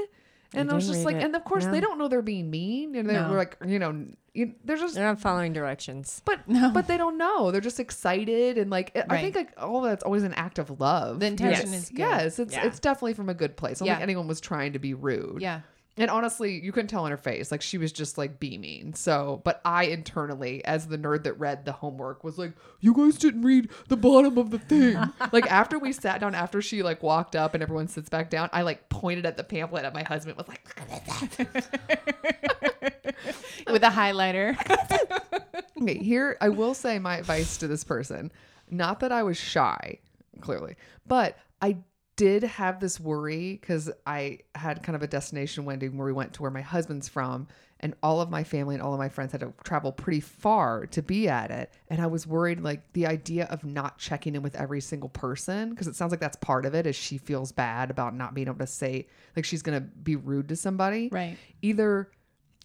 And 0.53 0.71
I 0.71 0.73
was 0.75 0.87
just 0.87 1.05
like, 1.05 1.17
it. 1.17 1.23
and 1.23 1.35
of 1.35 1.43
course 1.43 1.65
No. 1.65 1.71
they 1.71 1.79
don't 1.79 1.97
know 1.99 2.07
they're 2.07 2.21
being 2.23 2.49
mean, 2.49 2.95
and 2.95 3.07
they're 3.09 3.27
No. 3.27 3.33
like, 3.33 3.55
you 3.65 3.77
know, 3.77 4.05
you, 4.33 4.53
they're 4.63 4.77
just 4.77 4.95
they're 4.95 5.05
not 5.07 5.19
following 5.19 5.53
directions 5.53 6.21
but 6.25 6.39
No. 6.47 6.71
but 6.71 6.87
they 6.87 6.97
don't 6.97 7.17
know. 7.17 7.51
They're 7.51 7.61
just 7.61 7.79
excited 7.79 8.57
and 8.57 8.69
like 8.71 8.91
I 8.95 9.03
Right. 9.07 9.21
think 9.21 9.35
like 9.35 9.53
all 9.57 9.81
that's 9.81 10.03
always 10.03 10.23
an 10.23 10.33
act 10.35 10.57
of 10.59 10.79
love. 10.79 11.19
The 11.19 11.25
intention 11.27 11.71
Yes. 11.71 11.83
is 11.83 11.89
good. 11.89 11.99
Yes, 11.99 12.39
it's 12.39 12.53
Yeah. 12.53 12.65
it's 12.65 12.79
definitely 12.79 13.13
from 13.13 13.29
a 13.29 13.33
good 13.33 13.57
place. 13.57 13.79
I 13.81 13.85
don't 13.85 13.87
Yeah. 13.87 13.93
think 13.95 14.03
anyone 14.03 14.27
was 14.27 14.39
trying 14.41 14.73
to 14.73 14.79
be 14.79 14.93
rude. 14.93 15.41
Yeah. 15.41 15.61
And 15.99 16.09
honestly, 16.09 16.59
you 16.59 16.71
couldn't 16.71 16.87
tell 16.87 17.03
on 17.03 17.11
her 17.11 17.17
face. 17.17 17.51
Like 17.51 17.61
she 17.61 17.77
was 17.77 17.91
just 17.91 18.17
like 18.17 18.39
beaming. 18.39 18.95
So, 18.95 19.41
but 19.43 19.61
I 19.65 19.85
internally, 19.85 20.63
as 20.65 20.87
the 20.87 20.97
nerd 20.97 21.23
that 21.25 21.33
read 21.33 21.65
the 21.65 21.73
homework, 21.73 22.23
was 22.23 22.37
like, 22.37 22.53
"You 22.79 22.93
guys 22.93 23.17
didn't 23.17 23.41
read 23.41 23.69
the 23.89 23.97
bottom 23.97 24.37
of 24.37 24.49
the 24.49 24.59
thing." 24.59 24.97
like 25.31 25.49
after 25.51 25.77
we 25.77 25.91
sat 25.91 26.21
down, 26.21 26.33
after 26.33 26.61
she 26.61 26.81
like 26.81 27.03
walked 27.03 27.35
up 27.35 27.53
and 27.53 27.61
everyone 27.61 27.87
sits 27.87 28.09
back 28.09 28.29
down, 28.29 28.49
I 28.53 28.61
like 28.61 28.89
pointed 28.89 29.25
at 29.25 29.37
the 29.37 29.43
pamphlet, 29.43 29.85
at 29.85 29.93
my 29.93 30.03
husband 30.03 30.37
was 30.37 30.47
like, 30.47 30.61
With 33.67 33.83
a 33.83 33.89
highlighter. 33.89 34.55
"Okay, 35.81 35.97
here 35.97 36.37
I 36.39 36.49
will 36.49 36.73
say 36.73 36.97
my 36.97 37.17
advice 37.17 37.57
to 37.57 37.67
this 37.67 37.83
person. 37.83 38.31
Not 38.71 39.01
that 39.01 39.11
I 39.11 39.23
was 39.23 39.37
shy." 39.37 39.99
clearly. 40.41 40.75
But 41.07 41.37
I 41.61 41.77
did 42.19 42.43
have 42.43 42.81
this 42.81 42.99
worry 42.99 43.53
because 43.53 43.89
I 44.05 44.39
had 44.53 44.83
kind 44.83 44.93
of 44.93 45.01
a 45.01 45.07
destination 45.07 45.63
wedding 45.63 45.97
where 45.97 46.05
we 46.05 46.11
went 46.11 46.33
to 46.33 46.41
where 46.41 46.51
my 46.51 46.59
husband's 46.59 47.07
from, 47.07 47.47
and 47.79 47.93
all 48.03 48.19
of 48.19 48.29
my 48.29 48.43
family 48.43 48.75
and 48.75 48.81
all 48.83 48.91
of 48.91 48.99
my 48.99 49.07
friends 49.07 49.31
had 49.31 49.39
to 49.39 49.53
travel 49.63 49.93
pretty 49.93 50.19
far 50.19 50.85
to 50.87 51.01
be 51.01 51.29
at 51.29 51.49
it. 51.49 51.71
And 51.87 52.01
I 52.01 52.07
was 52.07 52.27
worried, 52.27 52.59
like 52.59 52.91
the 52.91 53.07
idea 53.07 53.45
of 53.45 53.63
not 53.63 53.99
checking 53.99 54.35
in 54.35 54.41
with 54.41 54.53
every 54.57 54.81
single 54.81 55.07
person, 55.07 55.69
because 55.69 55.87
it 55.87 55.95
sounds 55.95 56.11
like 56.11 56.19
that's 56.19 56.35
part 56.35 56.65
of 56.65 56.75
it, 56.75 56.85
is 56.85 56.97
she 56.97 57.17
feels 57.17 57.53
bad 57.53 57.89
about 57.89 58.13
not 58.13 58.33
being 58.33 58.49
able 58.49 58.59
to 58.59 58.67
say, 58.67 59.07
like 59.37 59.45
she's 59.45 59.61
gonna 59.61 59.79
be 59.79 60.17
rude 60.17 60.49
to 60.49 60.57
somebody. 60.57 61.07
Right. 61.13 61.37
Either 61.61 62.11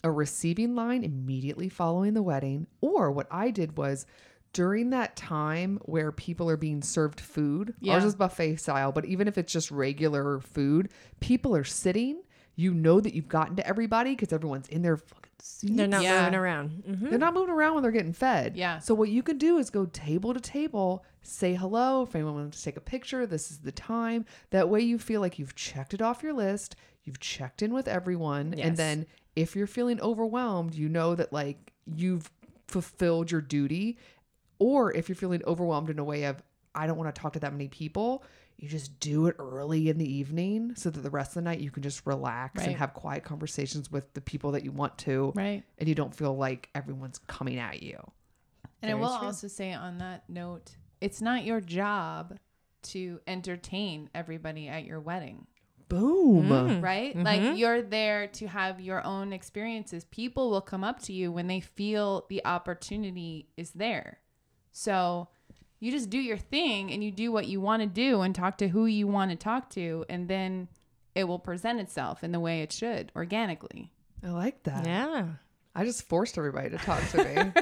a 0.03 0.11
receiving 0.11 0.75
line 0.75 1.05
immediately 1.05 1.69
following 1.69 2.15
the 2.15 2.25
wedding, 2.25 2.67
or 2.81 3.13
what 3.13 3.29
I 3.31 3.53
did 3.53 3.79
was 3.79 4.05
during 4.55 4.89
that 4.91 5.17
time 5.17 5.79
where 5.83 6.11
people 6.11 6.49
are 6.49 6.57
being 6.57 6.81
served 6.81 7.21
food, 7.21 7.75
Yeah. 7.81 7.95
ours 7.95 8.05
is 8.05 8.15
buffet 8.15 8.57
style, 8.57 8.91
but 8.93 9.05
even 9.05 9.29
if 9.29 9.37
it's 9.37 9.53
just 9.53 9.71
regular 9.71 10.41
food, 10.41 10.89
people 11.21 11.55
are 11.55 11.65
sitting. 11.65 12.23
You 12.57 12.73
know 12.73 13.01
that 13.01 13.13
you've 13.15 13.29
gotten 13.29 13.57
to 13.57 13.67
everybody 13.67 14.11
because 14.15 14.33
everyone's 14.33 14.69
in 14.69 14.81
their 14.83 14.97
fucking 14.97 15.21
seats. 15.41 15.75
They're 15.77 15.89
not 15.89 16.03
Yeah. 16.05 16.21
moving 16.21 16.35
around. 16.39 16.85
Mhm. 16.89 17.11
They're 17.11 17.19
not 17.19 17.35
moving 17.35 17.51
around 17.53 17.75
when 17.75 17.83
they're 17.83 17.91
getting 17.93 18.13
fed. 18.13 18.57
Yeah. 18.57 18.79
So 18.79 18.95
what 18.95 19.09
you 19.11 19.23
can 19.25 19.39
do 19.39 19.59
is 19.59 19.71
go 19.71 19.87
table 19.87 20.33
to 20.33 20.41
table, 20.41 21.05
say 21.21 21.55
hello. 21.55 22.03
If 22.05 22.15
anyone 22.15 22.35
wants 22.37 22.59
to 22.59 22.65
take 22.65 22.77
a 22.77 22.81
picture, 22.81 23.27
this 23.27 23.51
is 23.51 23.59
the 23.59 23.73
time. 23.73 24.25
That 24.51 24.69
way 24.69 24.81
you 24.81 24.99
feel 25.01 25.21
like 25.21 25.39
you've 25.39 25.57
checked 25.57 25.93
it 25.95 26.01
off 26.01 26.23
your 26.23 26.33
list. 26.33 26.77
You've 27.03 27.19
checked 27.19 27.61
in 27.61 27.75
with 27.75 27.89
everyone. 27.89 28.55
Yes. 28.57 28.69
And 28.69 28.77
then 28.77 29.07
if 29.35 29.57
you're 29.57 29.67
feeling 29.67 30.01
overwhelmed, 30.01 30.75
you 30.77 30.89
know 30.89 31.17
that 31.17 31.33
like 31.33 31.73
you've 31.87 32.31
fulfilled 32.69 33.31
your 33.31 33.41
duty. 33.43 33.99
Or 34.59 34.93
if 34.95 35.09
you're 35.09 35.17
feeling 35.17 35.43
overwhelmed 35.47 35.91
in 35.91 35.99
a 35.99 36.05
way 36.05 36.25
of, 36.25 36.43
I 36.75 36.87
don't 36.87 36.97
want 36.97 37.15
to 37.15 37.21
talk 37.21 37.33
to 37.35 37.41
that 37.41 37.53
many 37.53 37.69
people, 37.69 38.25
you 38.57 38.69
just 38.69 38.99
do 39.01 39.27
it 39.27 39.37
early 39.39 39.89
in 39.89 39.99
the 39.99 40.11
evening 40.13 40.75
so 40.77 40.89
that 40.91 41.01
the 41.01 41.11
rest 41.11 41.31
of 41.33 41.35
the 41.35 41.43
night 41.43 41.59
you 41.61 41.71
can 41.73 41.83
just 41.83 42.07
relax 42.07 42.63
and 42.65 42.77
have 42.77 42.95
quiet 42.95 43.25
conversations 43.25 43.91
with 43.91 44.13
the 44.15 44.21
people 44.21 44.53
that 44.53 44.65
you 44.65 44.71
want 44.73 44.97
to 44.99 45.33
Right. 45.35 45.65
and 45.79 45.89
you 45.89 45.95
don't 45.95 46.15
feel 46.15 46.37
like 46.37 46.69
everyone's 46.75 47.19
coming 47.27 47.59
at 47.59 47.83
you. 47.83 47.97
And 48.81 48.91
I 48.91 48.95
Very 48.95 49.01
will 49.01 49.19
true. 49.19 49.27
also 49.27 49.49
say 49.49 49.73
on 49.73 49.99
that 49.99 50.29
note, 50.29 50.77
it's 51.01 51.21
not 51.21 51.45
your 51.45 51.61
job 51.61 52.37
to 52.83 53.19
entertain 53.27 54.09
everybody 54.15 54.69
at 54.69 54.85
your 54.85 55.01
wedding, 55.01 55.47
Boom. 55.89 56.49
Mm. 56.49 56.83
right? 56.83 57.17
Like 57.17 57.57
you're 57.59 57.83
there 57.83 58.27
to 58.29 58.47
have 58.47 58.81
your 58.81 59.05
own 59.05 59.33
experiences. 59.33 60.05
People 60.05 60.51
will 60.51 60.61
come 60.61 60.85
up 60.85 61.01
to 61.03 61.13
you 61.13 61.33
when 61.33 61.47
they 61.47 61.61
feel 61.61 62.27
the 62.29 62.45
opportunity 62.45 63.49
is 63.57 63.71
there. 63.73 64.19
So 64.75 65.29
you 65.79 65.93
just 65.93 66.11
do 66.11 66.19
your 66.19 66.37
thing 66.37 66.93
and 66.93 67.03
you 67.03 67.11
do 67.11 67.31
what 67.31 67.47
you 67.47 67.61
want 67.61 67.83
to 67.83 67.87
do 67.87 68.21
and 68.23 68.35
talk 68.35 68.59
to 68.59 68.69
who 68.69 68.87
you 68.87 69.07
want 69.07 69.31
to 69.31 69.37
talk 69.37 69.71
to 69.71 70.05
and 70.09 70.29
then 70.29 70.69
it 71.15 71.25
will 71.25 71.39
present 71.39 71.81
itself 71.81 72.25
in 72.25 72.33
the 72.33 72.41
way 72.41 72.61
it 72.61 72.73
should 72.73 73.13
organically. 73.15 73.93
I 74.23 74.31
like 74.31 74.65
that. 74.65 74.85
Yeah. 74.85 75.27
I 75.77 75.85
just 75.85 76.09
forced 76.09 76.37
everybody 76.37 76.71
to 76.71 76.79
talk 76.79 77.09
to 77.11 77.25
me. 77.25 77.53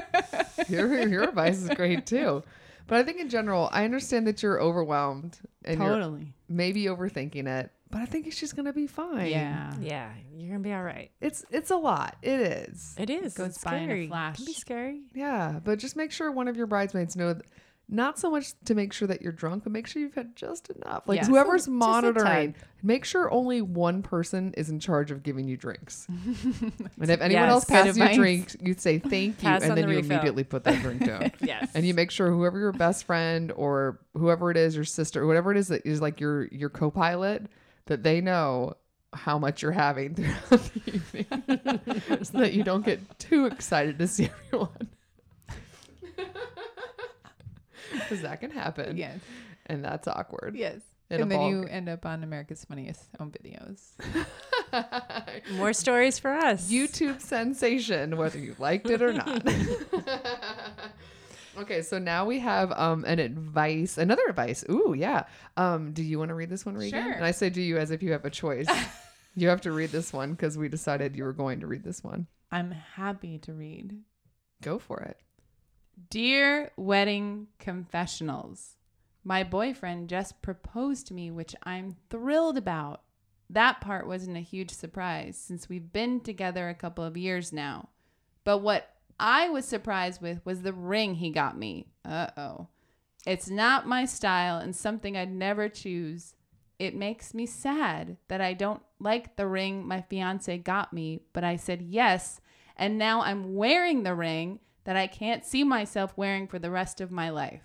your, 0.69 1.07
your 1.07 1.23
advice 1.23 1.61
is 1.61 1.69
great 1.69 2.05
too. 2.07 2.43
But 2.87 2.97
I 2.97 3.03
think 3.03 3.19
in 3.19 3.29
general, 3.29 3.69
I 3.71 3.85
understand 3.85 4.25
that 4.27 4.41
you're 4.41 4.59
overwhelmed 4.59 5.37
and 5.63 5.79
you're 5.79 5.89
totally. 5.89 6.33
maybe 6.49 6.85
overthinking 6.85 7.47
it, 7.47 7.71
but 7.93 8.01
I 8.01 8.05
think 8.05 8.33
she's 8.33 8.51
gonna 8.51 8.73
be 8.73 8.87
fine. 8.87 9.27
Yeah. 9.27 9.73
Yeah. 9.79 10.09
You're 10.35 10.49
going 10.49 10.63
to 10.63 10.67
be 10.69 10.73
all 10.73 10.83
right. 10.83 11.09
It's 11.21 11.45
it's 11.51 11.71
a 11.71 11.77
lot. 11.77 12.17
It 12.21 12.39
is. 12.41 12.95
It 12.97 13.09
is. 13.09 13.33
goes 13.35 13.49
it's 13.55 13.63
by 13.63 13.77
in 13.77 13.89
a 13.89 14.07
flash. 14.07 14.33
It 14.33 14.37
can 14.37 14.45
be 14.45 14.53
scary. 14.53 15.01
Yeah. 15.13 15.59
But 15.63 15.79
just 15.79 15.95
make 15.95 16.11
sure 16.11 16.29
one 16.31 16.49
of 16.49 16.57
your 16.57 16.67
bridesmaids 16.67 17.15
know 17.15 17.33
that 17.33 17.45
not 17.87 18.17
so 18.19 18.29
much 18.31 18.53
to 18.65 18.75
make 18.75 18.91
sure 18.93 19.07
that 19.07 19.21
you're 19.21 19.31
drunk, 19.31 19.63
but 19.63 19.71
make 19.71 19.87
sure 19.87 20.01
you've 20.01 20.15
had 20.15 20.35
just 20.35 20.69
enough. 20.69 21.03
Like 21.07 21.17
Yes. 21.17 21.27
whoever's 21.27 21.67
monitoring, 21.67 22.53
tad. 22.53 22.55
make 22.81 23.05
sure 23.05 23.31
only 23.31 23.61
one 23.61 24.01
person 24.01 24.53
is 24.57 24.69
in 24.69 24.79
charge 24.79 25.11
of 25.11 25.21
giving 25.23 25.47
you 25.47 25.55
drinks. 25.57 26.07
and 26.09 27.09
if 27.09 27.21
anyone 27.21 27.31
Yes. 27.43 27.51
else 27.51 27.65
Good 27.65 27.73
passes 27.73 27.97
you 27.97 28.13
drinks, 28.15 28.57
you 28.61 28.73
say 28.73 28.99
thank 28.99 29.41
you, 29.41 29.47
Pass 29.49 29.63
and 29.63 29.77
then 29.77 29.85
the 29.85 29.91
you 29.91 29.97
refill. 29.99 30.11
immediately 30.11 30.43
put 30.43 30.63
that 30.65 30.81
drink 30.81 31.05
down. 31.05 31.31
Yes. 31.41 31.69
and 31.75 31.85
you 31.85 31.93
make 31.93 32.09
sure 32.11 32.31
whoever 32.31 32.57
your 32.59 32.71
best 32.71 33.05
friend 33.05 33.51
or 33.51 33.99
whoever 34.13 34.49
it 34.51 34.57
is, 34.57 34.75
your 34.75 34.85
sister, 34.85 35.25
whatever 35.27 35.51
it 35.51 35.57
is 35.57 35.67
that 35.69 35.85
is 35.85 36.01
like 36.01 36.19
your 36.19 36.45
your 36.47 36.69
co-pilot, 36.69 37.47
that 37.87 38.03
they 38.03 38.21
know 38.21 38.75
how 39.13 39.37
much 39.37 39.61
you're 39.61 39.71
having 39.71 40.15
throughout 40.15 40.49
the 40.73 40.81
evening, 40.87 41.25
so 42.23 42.39
that 42.39 42.53
you 42.53 42.63
don't 42.63 42.83
get 42.85 43.19
too 43.19 43.45
excited 43.45 43.99
to 43.99 44.07
see 44.07 44.29
everyone. 44.47 44.89
Because 47.91 48.21
that 48.21 48.39
can 48.39 48.49
happen, 48.51 48.97
Yes. 48.97 49.19
and 49.67 49.83
that's 49.85 50.07
awkward. 50.07 50.55
Yes. 50.55 50.81
In 51.11 51.19
a 51.19 51.21
and 51.23 51.31
then 51.31 51.37
ball 51.39 51.49
you 51.49 51.63
end 51.65 51.89
up 51.89 52.05
on 52.07 52.23
America's 52.23 52.65
Funniest 52.65 53.03
Home 53.19 53.31
Videos. 53.31 53.79
More 55.57 55.73
stories 55.73 56.17
for 56.17 56.31
us. 56.33 56.71
YouTube 56.71 57.21
sensation, 57.21 58.17
whether 58.17 58.39
you 58.39 58.55
liked 58.57 58.89
it 58.89 59.01
or 59.03 59.13
not. 59.13 59.45
Okay, 61.57 61.81
so 61.81 61.99
now 61.99 62.25
we 62.25 62.39
have 62.39 62.71
um 62.73 63.05
an 63.05 63.19
advice, 63.19 63.97
another 63.97 64.23
advice. 64.27 64.63
Ooh, 64.69 64.93
yeah. 64.97 65.23
Um, 65.57 65.93
do 65.93 66.03
you 66.03 66.19
want 66.19 66.29
to 66.29 66.35
read 66.35 66.49
this 66.49 66.65
one, 66.65 66.75
Regan? 66.75 67.03
Sure. 67.03 67.13
And 67.13 67.25
I 67.25 67.31
say 67.31 67.49
do 67.49 67.61
you 67.61 67.77
as 67.77 67.91
if 67.91 68.03
you 68.03 68.11
have 68.11 68.25
a 68.25 68.29
choice. 68.29 68.67
you 69.35 69.49
have 69.49 69.61
to 69.61 69.71
read 69.71 69.91
this 69.91 70.13
one 70.13 70.31
because 70.31 70.57
we 70.57 70.69
decided 70.69 71.15
you 71.15 71.23
were 71.23 71.33
going 71.33 71.59
to 71.61 71.67
read 71.67 71.83
this 71.83 72.03
one. 72.03 72.27
I'm 72.51 72.71
happy 72.71 73.39
to 73.39 73.53
read. 73.53 73.99
Go 74.61 74.77
for 74.79 74.99
it. 75.01 75.17
Dear 76.09 76.71
Wedding 76.77 77.47
Confessionals, 77.59 78.77
my 79.23 79.43
boyfriend 79.43 80.09
just 80.09 80.41
proposed 80.41 81.07
to 81.07 81.13
me, 81.13 81.31
which 81.31 81.55
I'm 81.63 81.95
thrilled 82.09 82.57
about. 82.57 83.01
That 83.49 83.81
part 83.81 84.07
wasn't 84.07 84.37
a 84.37 84.41
huge 84.41 84.71
surprise 84.71 85.37
since 85.37 85.69
we've 85.69 85.91
been 85.91 86.19
together 86.19 86.69
a 86.69 86.75
couple 86.75 87.03
of 87.03 87.17
years 87.17 87.53
now. 87.53 87.89
But 88.43 88.59
what 88.59 88.92
I 89.19 89.49
was 89.49 89.65
surprised 89.65 90.21
with 90.21 90.45
was 90.45 90.61
the 90.61 90.73
ring 90.73 91.15
he 91.15 91.29
got 91.29 91.57
me. 91.57 91.87
Uh 92.03 92.27
oh. 92.37 92.67
It's 93.25 93.49
not 93.49 93.87
my 93.87 94.05
style 94.05 94.57
and 94.57 94.75
something 94.75 95.15
I'd 95.15 95.31
never 95.31 95.69
choose. 95.69 96.35
It 96.79 96.95
makes 96.95 97.33
me 97.33 97.45
sad 97.45 98.17
that 98.27 98.41
I 98.41 98.53
don't 98.53 98.81
like 98.99 99.35
the 99.35 99.47
ring 99.47 99.87
my 99.87 100.01
fiance 100.01 100.57
got 100.57 100.91
me, 100.91 101.21
but 101.31 101.43
I 101.43 101.55
said 101.55 101.81
yes, 101.81 102.41
and 102.75 102.97
now 102.97 103.21
I'm 103.21 103.55
wearing 103.55 104.03
the 104.03 104.15
ring 104.15 104.59
that 104.83 104.97
I 104.97 105.07
can't 105.07 105.45
see 105.45 105.63
myself 105.63 106.17
wearing 106.17 106.47
for 106.47 106.59
the 106.59 106.71
rest 106.71 106.99
of 106.99 107.11
my 107.11 107.29
life. 107.29 107.61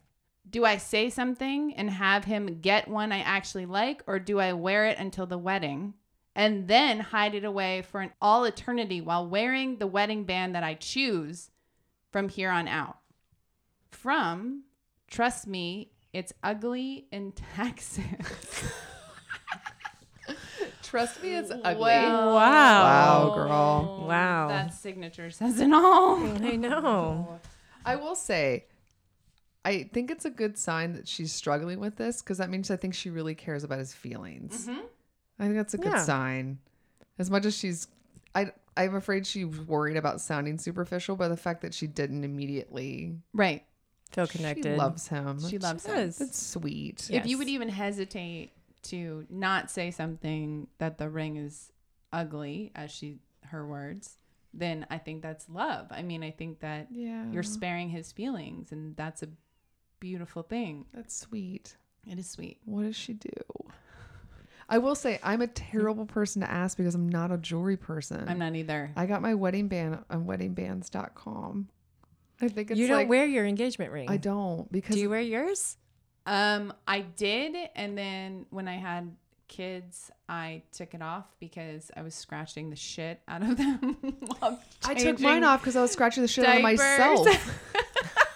Do 0.49 0.65
I 0.65 0.77
say 0.77 1.11
something 1.11 1.75
and 1.75 1.91
have 1.91 2.25
him 2.25 2.61
get 2.61 2.89
one 2.89 3.11
I 3.11 3.19
actually 3.21 3.67
like, 3.67 4.03
or 4.07 4.19
do 4.19 4.39
I 4.39 4.53
wear 4.53 4.87
it 4.87 4.99
until 4.99 5.27
the 5.27 5.39
wedding 5.39 5.95
and 6.39 6.69
then 6.69 7.01
hide 7.01 7.35
it 7.35 7.45
away 7.45 7.83
for 7.83 8.01
an 8.01 8.13
all 8.23 8.45
eternity 8.45 9.01
while 9.01 9.27
wearing 9.27 9.79
the 9.79 9.89
wedding 9.89 10.23
band 10.23 10.55
that 10.55 10.63
I 10.63 10.75
choose 10.75 11.51
from 12.13 12.29
here 12.29 12.51
on 12.51 12.69
out? 12.69 12.99
From, 13.91 14.63
trust 15.09 15.49
me, 15.49 15.91
it's 16.13 16.33
ugly 16.45 17.09
in 17.11 17.33
Texas. 17.57 18.73
Trust 20.85 21.23
me, 21.23 21.35
it's 21.35 21.51
ugly. 21.51 21.83
Wow. 21.83 22.35
Wow, 22.35 23.33
girl. 23.35 24.07
Wow. 24.09 24.49
That 24.49 24.73
signature 24.73 25.31
says 25.31 25.61
it 25.61 25.73
all. 25.73 26.17
I 26.43 26.55
know. 26.55 27.41
I 27.85 27.97
will 27.97 28.15
say, 28.15 28.67
I 29.65 29.91
think 29.93 30.11
it's 30.11 30.25
a 30.25 30.31
good 30.31 30.57
sign 30.57 30.93
that 30.95 31.09
she's 31.09 31.33
struggling 31.33 31.81
with 31.81 31.97
this 31.97 32.23
because 32.23 32.39
that 32.39 32.49
means 32.49 32.71
I 32.71 32.77
think 32.77 32.95
she 32.95 33.11
really 33.11 33.35
cares 33.35 33.65
about 33.65 33.81
his 33.81 33.93
feelings. 33.93 34.69
Mm-hmm. 34.69 34.81
I 35.39 35.45
think 35.45 35.57
that's 35.57 35.75
a 35.75 35.79
good 35.79 35.93
Yeah. 35.93 36.03
sign. 36.05 36.59
As 37.19 37.31
much 37.31 37.45
as 37.45 37.57
she's, 37.57 37.89
I, 38.35 38.53
I'm 38.77 38.95
afraid 38.95 39.27
she 39.27 39.45
was 39.45 39.61
worried 39.61 39.97
about 39.97 40.21
sounding 40.21 40.59
superficial, 40.59 41.17
but 41.17 41.29
the 41.29 41.37
fact 41.37 41.63
that 41.63 41.75
she 41.75 41.87
didn't 41.87 42.25
immediately 42.25 43.17
Right. 43.33 43.65
Feel 44.13 44.27
connected, 44.27 44.57
she 44.57 44.63
connected. 44.63 44.79
loves 44.79 45.09
him. 45.09 45.41
She 45.49 45.59
loves 45.59 45.85
him. 45.85 45.95
does. 45.95 46.19
That's 46.19 46.41
sweet. 46.41 47.09
Yeah. 47.11 47.21
If 47.21 47.27
you 47.27 47.37
would 47.39 47.49
even 47.49 47.69
hesitate 47.69 48.53
to 48.85 49.27
not 49.29 49.71
say 49.71 49.91
something 49.91 50.69
that 50.79 50.97
the 50.99 51.11
ring 51.11 51.37
is 51.37 51.73
ugly, 52.13 52.73
as 52.75 52.91
she 52.91 53.19
her 53.47 53.67
words, 53.67 54.17
then 54.55 54.87
I 54.91 54.97
think 54.99 55.23
that's 55.23 55.49
love. 55.49 55.89
I 55.91 56.03
mean, 56.03 56.23
I 56.23 56.31
think 56.31 56.61
that 56.61 56.89
Yeah, 56.91 57.31
you're 57.31 57.43
sparing 57.43 57.91
his 57.91 58.13
feelings, 58.13 58.73
and 58.73 58.97
that's 58.97 59.23
a 59.23 59.29
beautiful 60.01 60.43
thing. 60.43 60.87
that's 60.95 61.15
sweet. 61.15 61.77
It 62.07 62.19
is 62.19 62.31
sweet. 62.31 62.59
What 62.65 62.83
does 62.85 62.97
she 62.97 63.13
do? 63.13 63.31
I 64.69 64.79
will 64.79 64.95
say 64.95 65.19
I'm 65.23 65.41
a 65.41 65.47
terrible 65.47 66.05
person 66.05 66.43
to 66.43 66.51
ask 66.51 66.77
because 66.77 66.95
I'm 66.95 67.09
not 67.09 67.31
a 67.33 67.39
jewelry 67.39 67.77
person. 67.77 68.25
I'm 68.29 68.39
not 68.39 68.55
either. 68.55 68.91
I 68.97 69.07
got 69.07 69.23
my 69.23 69.35
wedding 69.35 69.69
band 69.69 69.99
on 70.11 70.27
weddingbands.com. 70.27 71.69
I 72.41 72.49
think 72.49 72.71
it's 72.71 72.79
you 72.79 72.87
don't 72.87 72.99
like 72.99 73.09
wear 73.09 73.27
your 73.27 73.47
engagement 73.47 73.93
ring. 73.93 74.09
I 74.09 74.17
don't 74.19 74.71
because 74.71 74.95
Do 74.95 75.01
you 75.01 75.11
wear 75.11 75.21
yours? 75.21 75.77
Um, 76.27 76.75
I 76.87 77.01
did, 77.01 77.57
and 77.75 77.97
then 77.97 78.45
when 78.51 78.69
I 78.69 78.77
had 78.77 79.17
kids, 79.49 80.11
I 80.29 80.63
took 80.73 80.93
it 80.93 81.01
off 81.01 81.25
because 81.41 81.91
I 81.97 82.03
was 82.03 82.15
scratching 82.15 82.69
the 82.69 82.77
shit 82.77 83.21
out 83.27 83.43
of 83.43 83.57
them. 83.57 83.97
I 84.85 84.95
took 84.95 85.19
mine 85.21 85.43
off 85.43 85.63
because 85.63 85.75
I 85.75 85.81
was 85.81 85.91
scratching 85.91 86.23
the 86.23 86.29
shit 86.29 86.45
out 86.45 86.57
of 86.57 86.63
myself. 86.63 87.27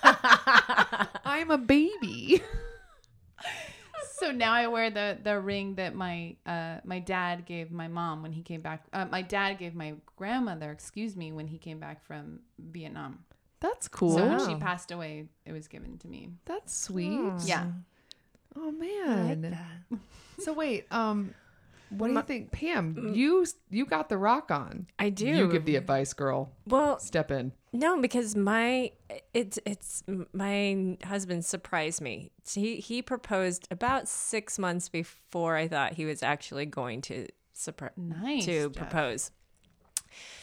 I'm 1.24 1.50
a 1.50 1.58
baby. 1.58 2.42
So 4.22 4.30
now 4.30 4.52
I 4.52 4.68
wear 4.68 4.88
the 4.88 5.18
the 5.20 5.40
ring 5.40 5.74
that 5.74 5.96
my 5.96 6.36
uh 6.46 6.76
my 6.84 7.00
dad 7.00 7.44
gave 7.44 7.72
my 7.72 7.88
mom 7.88 8.22
when 8.22 8.30
he 8.30 8.40
came 8.42 8.60
back. 8.60 8.84
Uh, 8.92 9.06
my 9.06 9.20
dad 9.20 9.58
gave 9.58 9.74
my 9.74 9.94
grandmother, 10.14 10.70
excuse 10.70 11.16
me, 11.16 11.32
when 11.32 11.48
he 11.48 11.58
came 11.58 11.80
back 11.80 12.04
from 12.04 12.38
Vietnam. 12.56 13.24
That's 13.58 13.88
cool. 13.88 14.16
So 14.16 14.24
when 14.28 14.38
she 14.48 14.54
passed 14.54 14.92
away, 14.92 15.26
it 15.44 15.50
was 15.50 15.66
given 15.66 15.98
to 15.98 16.08
me. 16.08 16.30
That's 16.44 16.72
sweet. 16.72 17.18
Yeah. 17.44 17.66
Oh 18.54 18.68
I 18.68 19.22
like 19.22 19.38
man. 19.38 19.58
that. 19.90 19.98
So 20.38 20.52
wait, 20.52 20.86
um, 20.92 21.34
what 21.98 22.08
do 22.08 22.14
you 22.14 22.22
think, 22.22 22.50
Pam? 22.52 23.12
You 23.14 23.46
you 23.70 23.86
got 23.86 24.08
the 24.08 24.18
rock 24.18 24.50
on. 24.50 24.86
I 24.98 25.10
do. 25.10 25.26
You 25.26 25.48
give 25.50 25.64
the 25.64 25.76
advice, 25.76 26.12
girl. 26.12 26.52
well, 26.66 26.98
Step 26.98 27.30
in. 27.30 27.52
No, 27.72 28.00
because 28.00 28.36
my 28.36 28.92
it's 29.32 29.58
it's 29.64 30.02
my 30.32 30.96
husband 31.04 31.44
surprised 31.44 32.00
me. 32.00 32.30
He 32.50 32.76
he 32.76 33.00
proposed 33.02 33.66
about 33.70 34.08
six 34.08 34.58
months 34.58 34.88
before 34.88 35.56
I 35.56 35.68
thought 35.68 35.94
he 35.94 36.04
was 36.04 36.22
actually 36.22 36.66
going 36.66 37.00
to 37.02 37.28
surprise 37.54 37.92
Nice. 37.96 38.44
to 38.46 38.68
Jeff. 38.68 38.76
propose. 38.76 39.30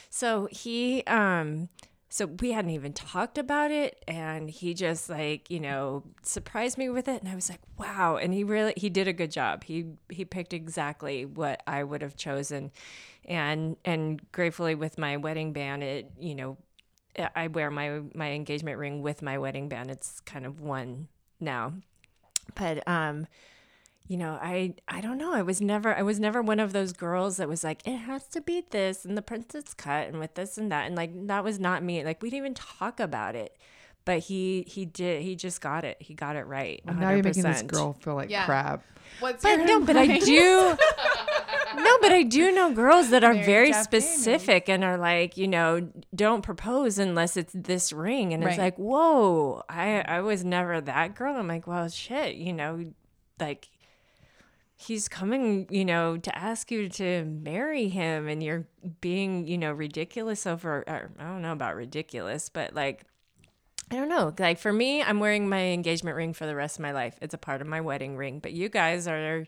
So 0.10 0.48
he 0.52 1.04
um 1.04 1.70
so 2.10 2.26
we 2.26 2.52
hadn't 2.52 2.72
even 2.72 2.92
talked 2.92 3.38
about 3.38 3.70
it 3.70 4.04
and 4.08 4.50
he 4.50 4.74
just 4.74 5.10
like, 5.10 5.50
you 5.52 5.60
know, 5.60 6.04
surprised 6.24 6.78
me 6.78 6.90
with 6.90 7.08
it 7.08 7.22
and 7.22 7.32
I 7.32 7.36
was 7.36 7.50
like, 7.50 7.62
"Wow." 7.78 8.18
And 8.18 8.34
he 8.34 8.44
really 8.44 8.74
he 8.76 8.90
did 8.90 9.08
a 9.08 9.14
good 9.14 9.30
job. 9.30 9.64
He 9.64 9.86
he 10.10 10.26
picked 10.26 10.52
exactly 10.54 11.26
what 11.26 11.62
I 11.68 11.84
would 11.84 12.02
have 12.02 12.18
chosen. 12.18 12.72
And 13.26 13.78
and 13.86 14.20
gratefully 14.32 14.74
with 14.74 14.98
my 14.98 15.18
wedding 15.18 15.54
band, 15.54 15.84
it, 15.84 16.12
you 16.20 16.34
know, 16.34 16.58
I 17.36 17.48
wear 17.48 17.70
my 17.70 18.02
my 18.16 18.32
engagement 18.32 18.80
ring 18.80 19.04
with 19.04 19.22
my 19.22 19.38
wedding 19.38 19.70
band. 19.70 19.92
It's 19.92 20.20
kind 20.22 20.48
of 20.48 20.62
one 20.62 21.10
now. 21.40 21.74
But 22.56 22.88
um 22.88 23.28
you 24.10 24.18
know, 24.18 24.38
I 24.42 24.74
I 24.88 25.00
don't 25.02 25.18
know. 25.20 25.34
I 25.34 25.44
was 25.44 25.62
never 25.62 25.96
I 25.96 26.02
was 26.02 26.20
never 26.20 26.42
one 26.42 26.60
of 26.60 26.74
those 26.74 26.92
girls 26.94 27.38
that 27.38 27.48
was 27.48 27.64
like 27.64 27.88
it 27.88 27.96
has 27.96 28.26
to 28.30 28.42
be 28.42 28.64
this 28.72 29.06
and 29.06 29.16
the 29.16 29.22
princess 29.22 29.74
cut 29.76 30.08
and 30.10 30.20
with 30.20 30.34
this 30.34 30.58
and 30.58 30.72
that 30.72 30.88
and 30.88 30.96
like 30.96 31.12
that 31.28 31.44
was 31.44 31.60
not 31.60 31.84
me. 31.84 32.04
Like 32.04 32.22
we 32.22 32.30
didn't 32.32 32.40
even 32.44 32.54
talk 32.56 33.00
about 33.00 33.36
it. 33.36 33.56
But 34.06 34.20
he 34.22 34.64
he 34.68 34.86
did 34.86 35.22
he 35.22 35.36
just 35.36 35.62
got 35.62 35.84
it. 35.86 35.98
He 36.00 36.16
got 36.16 36.36
it 36.36 36.48
right. 36.48 36.82
Well, 36.86 36.96
now 36.96 37.12
you're 37.12 37.24
making 37.24 37.44
this 37.44 37.62
girl 37.62 37.94
feel 37.94 38.16
like 38.16 38.30
Yeah. 38.32 38.46
crap. 38.46 38.84
What's 39.20 39.44
But 39.44 39.58
your 39.60 39.66
no, 39.68 39.82
but 39.86 39.96
I 39.96 40.18
do. 40.20 40.76
no, 41.76 41.98
but 42.02 42.12
I 42.12 42.24
do 42.24 42.52
know 42.52 42.72
girls 42.74 43.10
that 43.12 43.24
are 43.24 43.34
Marry 43.34 43.46
very 43.46 43.72
Jeff 43.72 43.90
Daniels. 43.90 44.12
specific 44.12 44.70
and 44.70 44.84
are 44.84 44.98
like, 44.98 45.38
you 45.38 45.48
know, 45.48 45.88
don't 46.16 46.42
propose 46.42 46.98
unless 46.98 47.38
it's 47.38 47.54
this 47.54 47.92
ring, 47.94 48.34
and 48.34 48.44
it's 48.44 48.58
like, 48.58 48.78
whoa, 48.78 49.62
I 49.70 50.00
I 50.02 50.22
was 50.22 50.44
never 50.44 50.82
that 50.82 51.16
girl. 51.16 51.36
I'm 51.36 51.48
like, 51.48 51.68
well, 51.68 51.88
shit, 51.90 52.36
you 52.36 52.54
know, 52.54 52.92
like 53.40 53.70
he's 54.82 55.10
coming, 55.10 55.68
you 55.70 55.84
know, 55.84 56.18
to 56.18 56.38
ask 56.38 56.72
you 56.72 56.88
to 56.88 57.26
marry 57.26 57.90
him, 57.90 58.28
and 58.28 58.42
you're 58.42 58.66
being, 59.02 59.46
you 59.46 59.58
know, 59.58 59.72
ridiculous 59.72 60.48
over. 60.48 60.86
Or, 60.88 61.12
I 61.20 61.24
don't 61.24 61.42
know 61.42 61.52
about 61.52 61.76
ridiculous, 61.76 62.50
but 62.50 62.74
like. 62.74 63.04
I 63.92 63.96
don't 63.96 64.08
know. 64.08 64.32
Like 64.38 64.60
for 64.60 64.72
me, 64.72 65.02
I'm 65.02 65.20
wearing 65.20 65.50
my 65.50 65.70
engagement 65.70 66.16
ring 66.16 66.34
for 66.34 66.46
the 66.46 66.54
rest 66.54 66.78
of 66.78 66.84
my 66.84 66.92
life. 66.92 67.18
It's 67.24 67.34
a 67.34 67.40
part 67.40 67.60
of 67.60 67.66
my 67.66 67.82
wedding 67.82 68.18
ring. 68.18 68.38
But 68.38 68.54
you 68.54 68.70
guys 68.70 69.08
are 69.08 69.48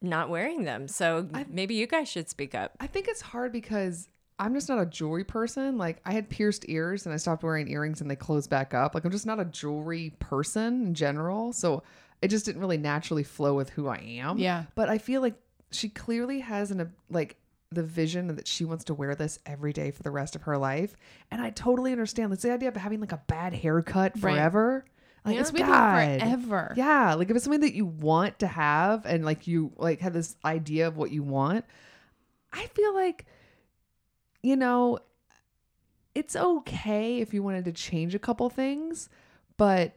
not 0.00 0.30
wearing 0.30 0.64
them. 0.64 0.88
So 0.88 1.28
maybe 1.50 1.74
you 1.74 1.86
guys 1.86 2.08
should 2.08 2.30
speak 2.30 2.54
up. 2.54 2.72
I 2.80 2.86
think 2.86 3.08
it's 3.08 3.20
hard 3.20 3.52
because 3.52 4.08
I'm 4.38 4.54
just 4.54 4.70
not 4.70 4.78
a 4.78 4.86
jewelry 4.86 5.24
person. 5.24 5.76
Like 5.76 6.00
I 6.06 6.12
had 6.12 6.30
pierced 6.30 6.64
ears 6.68 7.04
and 7.04 7.12
I 7.12 7.18
stopped 7.18 7.42
wearing 7.42 7.68
earrings 7.68 8.00
and 8.00 8.10
they 8.10 8.16
closed 8.16 8.48
back 8.48 8.72
up. 8.72 8.94
Like 8.94 9.04
I'm 9.04 9.12
just 9.12 9.26
not 9.26 9.38
a 9.38 9.44
jewelry 9.44 10.14
person 10.18 10.86
in 10.86 10.94
general. 10.94 11.52
So 11.52 11.82
it 12.22 12.28
just 12.28 12.46
didn't 12.46 12.60
really 12.60 12.78
naturally 12.78 13.24
flow 13.24 13.54
with 13.54 13.70
who 13.70 13.88
I 13.88 13.96
am. 13.98 14.38
Yeah. 14.38 14.64
But 14.74 14.88
I 14.88 14.98
feel 14.98 15.20
like 15.20 15.34
she 15.72 15.88
clearly 15.88 16.40
has 16.40 16.70
an 16.70 16.92
like 17.10 17.36
the 17.70 17.82
vision 17.82 18.28
that 18.36 18.46
she 18.46 18.64
wants 18.64 18.84
to 18.84 18.94
wear 18.94 19.14
this 19.14 19.38
every 19.46 19.72
day 19.72 19.90
for 19.90 20.02
the 20.02 20.10
rest 20.10 20.36
of 20.36 20.42
her 20.42 20.56
life. 20.58 20.94
And 21.30 21.40
I 21.42 21.50
totally 21.50 21.90
understand. 21.92 22.30
That's 22.30 22.42
the 22.42 22.52
idea 22.52 22.68
of 22.68 22.76
having 22.76 23.00
like 23.00 23.12
a 23.12 23.22
bad 23.26 23.54
haircut 23.54 24.12
Right. 24.16 24.34
forever. 24.34 24.84
Like 25.24 25.34
Yeah. 25.34 25.40
it's 25.40 25.50
It's 25.50 25.58
with 25.58 25.66
God. 25.68 26.20
forever. 26.20 26.74
Yeah, 26.76 27.14
like 27.14 27.30
if 27.30 27.36
it's 27.36 27.44
something 27.44 27.60
that 27.62 27.74
you 27.74 27.86
want 27.86 28.38
to 28.40 28.46
have 28.46 29.06
and 29.06 29.24
like 29.24 29.46
you 29.46 29.72
like 29.76 30.00
have 30.00 30.12
this 30.12 30.36
idea 30.44 30.86
of 30.88 30.96
what 30.96 31.10
you 31.12 31.22
want, 31.22 31.64
I 32.52 32.66
feel 32.66 32.94
like 32.94 33.24
you 34.42 34.56
know 34.56 34.98
it's 36.14 36.36
okay 36.36 37.20
if 37.20 37.32
you 37.32 37.42
wanted 37.42 37.64
to 37.64 37.72
change 37.72 38.14
a 38.14 38.18
couple 38.18 38.50
things, 38.50 39.08
but 39.56 39.94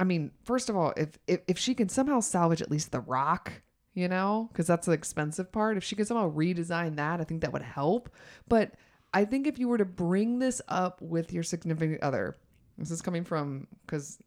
I 0.00 0.04
mean, 0.04 0.32
first 0.44 0.70
of 0.70 0.76
all, 0.76 0.94
if 0.96 1.10
if, 1.26 1.40
if 1.46 1.58
she 1.58 1.74
can 1.74 1.90
somehow 1.90 2.20
salvage 2.20 2.62
at 2.62 2.70
least 2.70 2.90
the 2.90 3.00
rock, 3.00 3.52
you 3.92 4.08
know, 4.08 4.48
because 4.50 4.66
that's 4.66 4.86
the 4.86 4.92
expensive 4.92 5.52
part, 5.52 5.76
if 5.76 5.84
she 5.84 5.94
could 5.94 6.06
somehow 6.06 6.32
redesign 6.32 6.96
that, 6.96 7.20
I 7.20 7.24
think 7.24 7.42
that 7.42 7.52
would 7.52 7.62
help. 7.62 8.08
But 8.48 8.72
I 9.12 9.26
think 9.26 9.46
if 9.46 9.58
you 9.58 9.68
were 9.68 9.78
to 9.78 9.84
bring 9.84 10.38
this 10.38 10.62
up 10.68 11.02
with 11.02 11.32
your 11.32 11.42
significant 11.42 12.02
other, 12.02 12.34
this 12.78 12.90
is 12.90 13.02
coming 13.02 13.24
from 13.24 13.66
because 13.84 14.18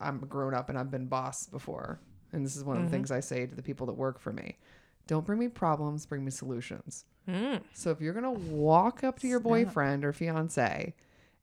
I'm 0.00 0.18
grown 0.18 0.52
up 0.52 0.68
and 0.68 0.76
I've 0.76 0.90
been 0.90 1.06
boss 1.06 1.46
before. 1.46 2.00
And 2.32 2.44
this 2.44 2.56
is 2.56 2.64
one 2.64 2.76
of 2.76 2.84
the 2.84 2.90
things 2.90 3.10
I 3.10 3.20
say 3.20 3.46
to 3.46 3.54
the 3.54 3.62
people 3.62 3.86
that 3.86 3.94
work 3.94 4.18
for 4.18 4.32
me. 4.32 4.56
Don't 5.06 5.26
bring 5.26 5.38
me 5.38 5.48
problems, 5.48 6.06
bring 6.06 6.24
me 6.24 6.30
solutions. 6.30 7.04
Mm. 7.28 7.60
So 7.72 7.90
if 7.90 8.00
you're 8.00 8.14
gonna 8.14 8.32
walk 8.32 9.04
up 9.04 9.20
to 9.20 9.28
your 9.28 9.40
boyfriend 9.40 10.04
or 10.04 10.12
fiance 10.12 10.94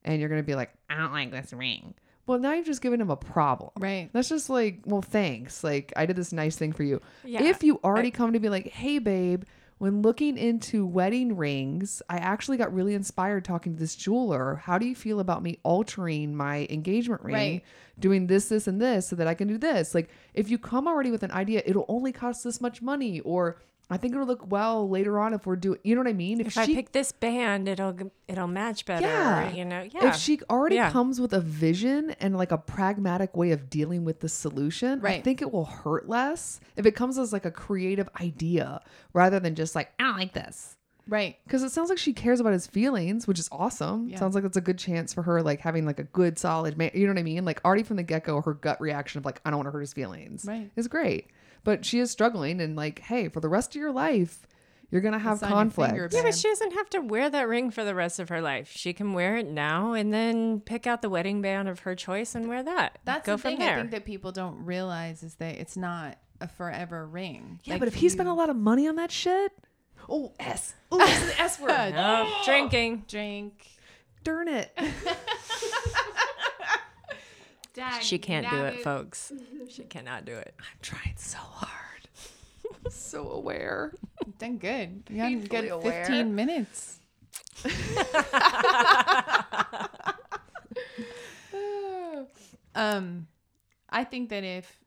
and 0.03 0.19
you're 0.19 0.29
gonna 0.29 0.43
be 0.43 0.55
like, 0.55 0.73
I 0.89 0.97
don't 0.97 1.13
like 1.13 1.31
this 1.31 1.53
ring. 1.53 1.93
Well, 2.27 2.39
now 2.39 2.53
you've 2.53 2.65
just 2.65 2.81
given 2.81 3.01
him 3.01 3.09
a 3.09 3.15
problem. 3.17 3.71
Right. 3.79 4.09
That's 4.13 4.29
just 4.29 4.49
like, 4.49 4.81
well, 4.85 5.01
thanks. 5.01 5.63
Like 5.63 5.93
I 5.95 6.05
did 6.05 6.15
this 6.15 6.31
nice 6.33 6.55
thing 6.57 6.73
for 6.73 6.83
you. 6.83 7.01
Yeah. 7.23 7.41
If 7.43 7.63
you 7.63 7.79
already 7.83 8.11
come 8.11 8.33
to 8.33 8.39
be 8.39 8.49
like, 8.49 8.67
hey 8.67 8.99
babe, 8.99 9.43
when 9.79 10.01
looking 10.01 10.37
into 10.37 10.85
wedding 10.85 11.37
rings, 11.37 12.01
I 12.09 12.17
actually 12.17 12.57
got 12.57 12.73
really 12.73 12.95
inspired 12.95 13.45
talking 13.45 13.73
to 13.73 13.79
this 13.79 13.95
jeweler. 13.95 14.55
How 14.55 14.77
do 14.79 14.85
you 14.87 14.95
feel 14.95 15.19
about 15.19 15.43
me 15.43 15.59
altering 15.63 16.35
my 16.35 16.65
engagement 16.69 17.21
ring, 17.21 17.33
Right. 17.35 17.63
doing 17.99 18.25
this, 18.27 18.49
this, 18.49 18.65
and 18.67 18.81
this 18.81 19.07
so 19.07 19.15
that 19.17 19.27
I 19.27 19.35
can 19.35 19.47
do 19.47 19.57
this? 19.59 19.93
Like, 19.93 20.09
if 20.33 20.49
you 20.49 20.57
come 20.57 20.87
already 20.87 21.11
with 21.11 21.21
an 21.21 21.29
idea, 21.31 21.61
it'll 21.63 21.85
only 21.89 22.11
cost 22.11 22.43
this 22.43 22.59
much 22.59 22.81
money, 22.81 23.19
or 23.19 23.61
I 23.89 23.95
think 23.95 24.13
it'll 24.13 24.27
look 24.27 24.51
well 24.51 24.89
later 24.89 25.17
on 25.17 25.33
if 25.33 25.45
we're 25.45 25.55
doing, 25.55 25.79
you 25.83 25.95
know 25.95 26.01
what 26.01 26.09
I 26.09 26.13
mean? 26.13 26.41
If 26.41 26.57
I 26.57 26.65
pick 26.65 26.91
this 26.91 27.13
band, 27.13 27.69
it'll 27.69 27.95
it'll 28.27 28.47
match 28.47 28.85
better. 28.85 29.07
Yeah. 29.07 29.51
You 29.53 29.63
know. 29.63 29.87
Yeah. 29.89 30.09
if 30.09 30.17
she 30.17 30.41
already 30.49 30.75
Yeah. 30.75 30.91
comes 30.91 31.21
with 31.21 31.31
a 31.31 31.39
vision 31.39 32.11
and 32.19 32.35
like 32.35 32.51
a 32.51 32.57
pragmatic 32.57 33.37
way 33.37 33.51
of 33.51 33.69
dealing 33.69 34.03
with 34.03 34.19
the 34.19 34.27
solution, 34.29 35.05
I 35.05 35.21
think 35.21 35.41
it 35.41 35.53
will 35.53 35.65
hurt 35.65 36.09
less 36.09 36.59
if 36.75 36.85
it 36.85 36.95
comes 36.95 37.17
as 37.17 37.31
like 37.31 37.45
a 37.45 37.51
creative 37.51 38.09
idea 38.19 38.81
rather 39.13 39.39
than 39.39 39.55
just 39.55 39.73
like, 39.73 39.91
I 39.99 40.03
don't 40.03 40.17
like 40.17 40.33
this. 40.33 40.75
Right. 41.09 41.37
Because 41.45 41.63
it 41.63 41.71
sounds 41.71 41.87
like 41.89 41.97
she 41.97 42.11
cares 42.11 42.41
about 42.41 42.51
his 42.51 42.67
feelings, 42.67 43.25
which 43.27 43.39
is 43.39 43.47
awesome. 43.53 44.09
Yeah. 44.09 44.19
Sounds 44.19 44.35
like 44.35 44.43
it's 44.43 44.57
a 44.57 44.61
good 44.61 44.77
chance 44.77 45.13
for 45.13 45.21
her, 45.21 45.41
like 45.41 45.61
having 45.61 45.85
like 45.85 45.99
a 45.99 46.03
good, 46.03 46.37
solid 46.37 46.77
man. 46.77 46.91
You 46.93 47.07
know 47.07 47.13
what 47.13 47.19
I 47.19 47.23
mean? 47.23 47.45
Like 47.45 47.63
already 47.63 47.83
from 47.83 47.95
the 47.95 48.03
get 48.03 48.25
go, 48.25 48.41
her 48.41 48.53
gut 48.53 48.81
reaction 48.81 49.19
of 49.19 49.23
like, 49.25 49.39
I 49.45 49.49
don't 49.49 49.59
want 49.59 49.67
to 49.67 49.71
hurt 49.71 49.79
his 49.79 49.93
feelings 49.93 50.43
Right. 50.45 50.69
is 50.75 50.89
great. 50.89 51.27
But 51.67 51.83
she 51.83 51.99
is 51.99 52.09
struggling, 52.11 52.61
and 52.61 52.77
like, 52.77 52.99
hey, 52.99 53.27
for 53.27 53.41
the 53.41 53.49
rest 53.49 53.75
of 53.75 53.81
your 53.81 53.91
life, 53.91 54.47
you're 54.89 55.01
gonna 55.01 55.19
have 55.19 55.33
It's 55.33 55.43
on 55.43 55.49
your 55.49 55.57
conflict. 55.57 55.89
finger, 55.91 56.09
yeah, 56.13 56.21
but 56.21 56.33
she 56.33 56.47
doesn't 56.47 56.71
have 56.75 56.89
to 56.91 56.99
wear 57.01 57.29
that 57.29 57.45
ring 57.49 57.71
for 57.71 57.83
the 57.83 57.93
rest 57.93 58.21
of 58.21 58.29
her 58.29 58.39
life. 58.39 58.71
She 58.73 58.93
can 58.93 59.11
wear 59.11 59.35
it 59.35 59.47
now 59.47 59.91
and 59.91 60.13
then 60.13 60.61
pick 60.61 60.87
out 60.87 61.01
the 61.01 61.09
wedding 61.09 61.41
band 61.41 61.67
of 61.67 61.79
her 61.81 61.93
choice 61.93 62.35
and 62.35 62.47
wear 62.47 62.63
that. 62.63 62.99
That's 63.03 63.25
Go 63.25 63.33
the 63.33 63.41
from 63.41 63.49
thing 63.51 63.59
there. 63.59 63.73
I 63.73 63.79
think 63.79 63.91
that 63.91 64.05
people 64.05 64.31
don't 64.31 64.63
realize 64.63 65.23
is 65.23 65.35
that 65.35 65.55
it's 65.57 65.75
not 65.75 66.17
a 66.39 66.47
forever 66.47 67.05
ring. 67.05 67.59
Yeah, 67.65 67.73
Like, 67.73 67.79
but 67.81 67.89
if 67.89 67.95
he 67.95 68.07
spent 68.07 68.29
a 68.29 68.33
lot 68.33 68.49
of 68.49 68.55
money 68.55 68.87
on 68.87 68.95
that 68.95 69.11
shit, 69.11 69.51
oh 70.07 70.31
S, 70.39 70.73
oh 70.93 70.99
this 70.99 71.21
is 71.21 71.35
the 71.35 71.41
S 71.41 71.59
word. 71.59 71.67
no 71.95 72.29
oh, 72.33 72.41
drinking. 72.45 73.03
drink, 73.09 73.67
Darn 74.23 74.47
it. 74.47 74.71
Dag, 77.77 78.01
She 78.01 78.17
can't 78.17 78.49
do 78.49 78.55
nabbit. 78.55 78.73
it, 78.79 78.83
folks. 78.83 79.31
She 79.69 79.83
cannot 79.83 80.25
do 80.25 80.33
it. 80.35 80.55
I'm 80.57 80.65
trying 80.81 81.13
so 81.17 81.37
hard. 81.37 82.07
so 82.89 83.29
aware. 83.31 83.93
Done 84.39 84.57
good. 84.57 85.03
You 85.09 85.17
got 85.17 85.25
a 85.25 85.27
Painfully 85.27 85.47
good 85.47 85.71
aware. 85.71 86.05
15 86.05 86.33
minutes. 86.33 86.99
um, 92.75 93.27
I 93.89 94.05
think 94.05 94.29
that 94.29 94.43
if 94.45 94.79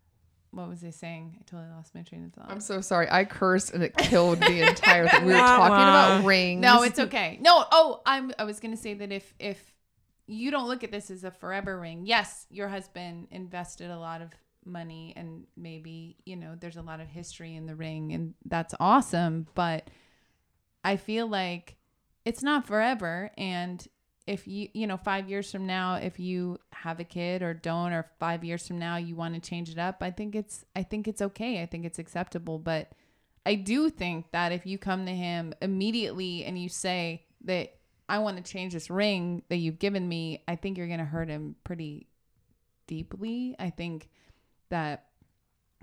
what 0.51 0.69
was 0.69 0.83
I 0.83 0.91
saying? 0.91 1.37
I 1.39 1.43
totally 1.45 1.71
lost 1.71 1.95
my 1.95 2.03
train 2.03 2.25
of 2.25 2.33
thought. 2.33 2.51
I'm 2.51 2.61
so 2.61 2.81
sorry. 2.81 3.07
I 3.11 3.25
cursed 3.25 3.73
and 3.75 3.85
it 3.85 3.97
killed 3.97 4.41
the 4.41 4.67
entire 4.67 5.07
thing. 5.09 5.27
We 5.27 5.33
were 5.35 5.39
talking 5.39 5.75
about 5.75 6.25
rings. 6.25 6.61
no, 6.63 6.83
it's 6.83 6.99
okay. 6.99 7.39
No, 7.41 7.65
oh, 7.71 8.01
I'm. 8.07 8.33
I 8.39 8.45
was 8.45 8.59
gonna 8.61 8.77
say 8.77 8.95
that 8.95 9.13
if 9.13 9.35
if 9.39 9.73
you 10.31 10.51
don't 10.51 10.69
look 10.69 10.85
at 10.85 10.93
this 10.93 11.11
as 11.11 11.25
a 11.25 11.31
forever 11.31 11.79
ring, 11.79 12.07
yes, 12.07 12.47
your 12.51 12.69
husband 12.69 13.29
invested 13.31 13.91
a 13.91 13.99
lot 13.99 14.23
of 14.23 14.31
money 14.65 15.15
and 15.17 15.47
maybe 15.57 16.19
you 16.27 16.37
know 16.37 16.55
there's 16.61 16.77
a 16.77 16.83
lot 16.83 17.01
of 17.01 17.09
history 17.09 17.57
in 17.57 17.65
the 17.67 17.75
ring 17.75 18.13
and 18.13 18.35
that's 18.45 18.75
awesome, 18.79 19.47
but 19.55 19.89
I 20.85 20.97
feel 20.97 21.27
like 21.27 21.77
it's 22.25 22.43
not 22.43 22.67
forever. 22.67 23.31
And 23.37 23.87
if 24.27 24.47
you 24.47 24.69
you 24.75 24.87
know 24.87 24.97
five 24.97 25.29
years 25.29 25.51
from 25.51 25.67
now 25.67 25.95
if 25.95 26.21
you 26.21 26.59
have 26.73 27.01
a 27.01 27.05
kid 27.05 27.43
or 27.43 27.53
don't 27.53 27.93
or 27.93 28.07
five 28.21 28.45
years 28.45 28.67
from 28.67 28.79
now 28.79 28.97
you 28.97 29.17
want 29.17 29.35
to 29.35 29.41
change 29.41 29.71
it 29.71 29.79
up 29.79 29.97
i 30.03 30.11
think 30.11 30.37
it's 30.37 30.65
i 30.77 30.83
think 30.83 31.09
it's 31.09 31.23
okay. 31.23 31.63
I 31.63 31.67
think 31.67 31.85
it's 31.85 31.99
acceptable. 31.99 32.59
But 32.59 32.93
i 33.45 33.55
do 33.55 33.91
think 33.91 34.31
that 34.31 34.53
if 34.53 34.67
you 34.67 34.79
come 34.79 35.07
to 35.07 35.13
him 35.13 35.55
immediately 35.61 36.45
and 36.45 36.59
you 36.59 36.69
say 36.69 37.25
that 37.45 37.80
i 38.11 38.19
want 38.19 38.37
to 38.37 38.43
change 38.53 38.73
this 38.75 38.91
ring 38.91 39.43
that 39.49 39.57
you've 39.57 39.79
given 39.79 40.07
me 40.09 40.43
i 40.49 40.55
think 40.57 40.77
you're 40.77 40.87
going 40.87 40.99
to 40.99 41.05
hurt 41.05 41.29
him 41.29 41.55
pretty 41.65 42.07
deeply 42.87 43.55
i 43.59 43.71
think 43.71 44.09
that 44.69 45.07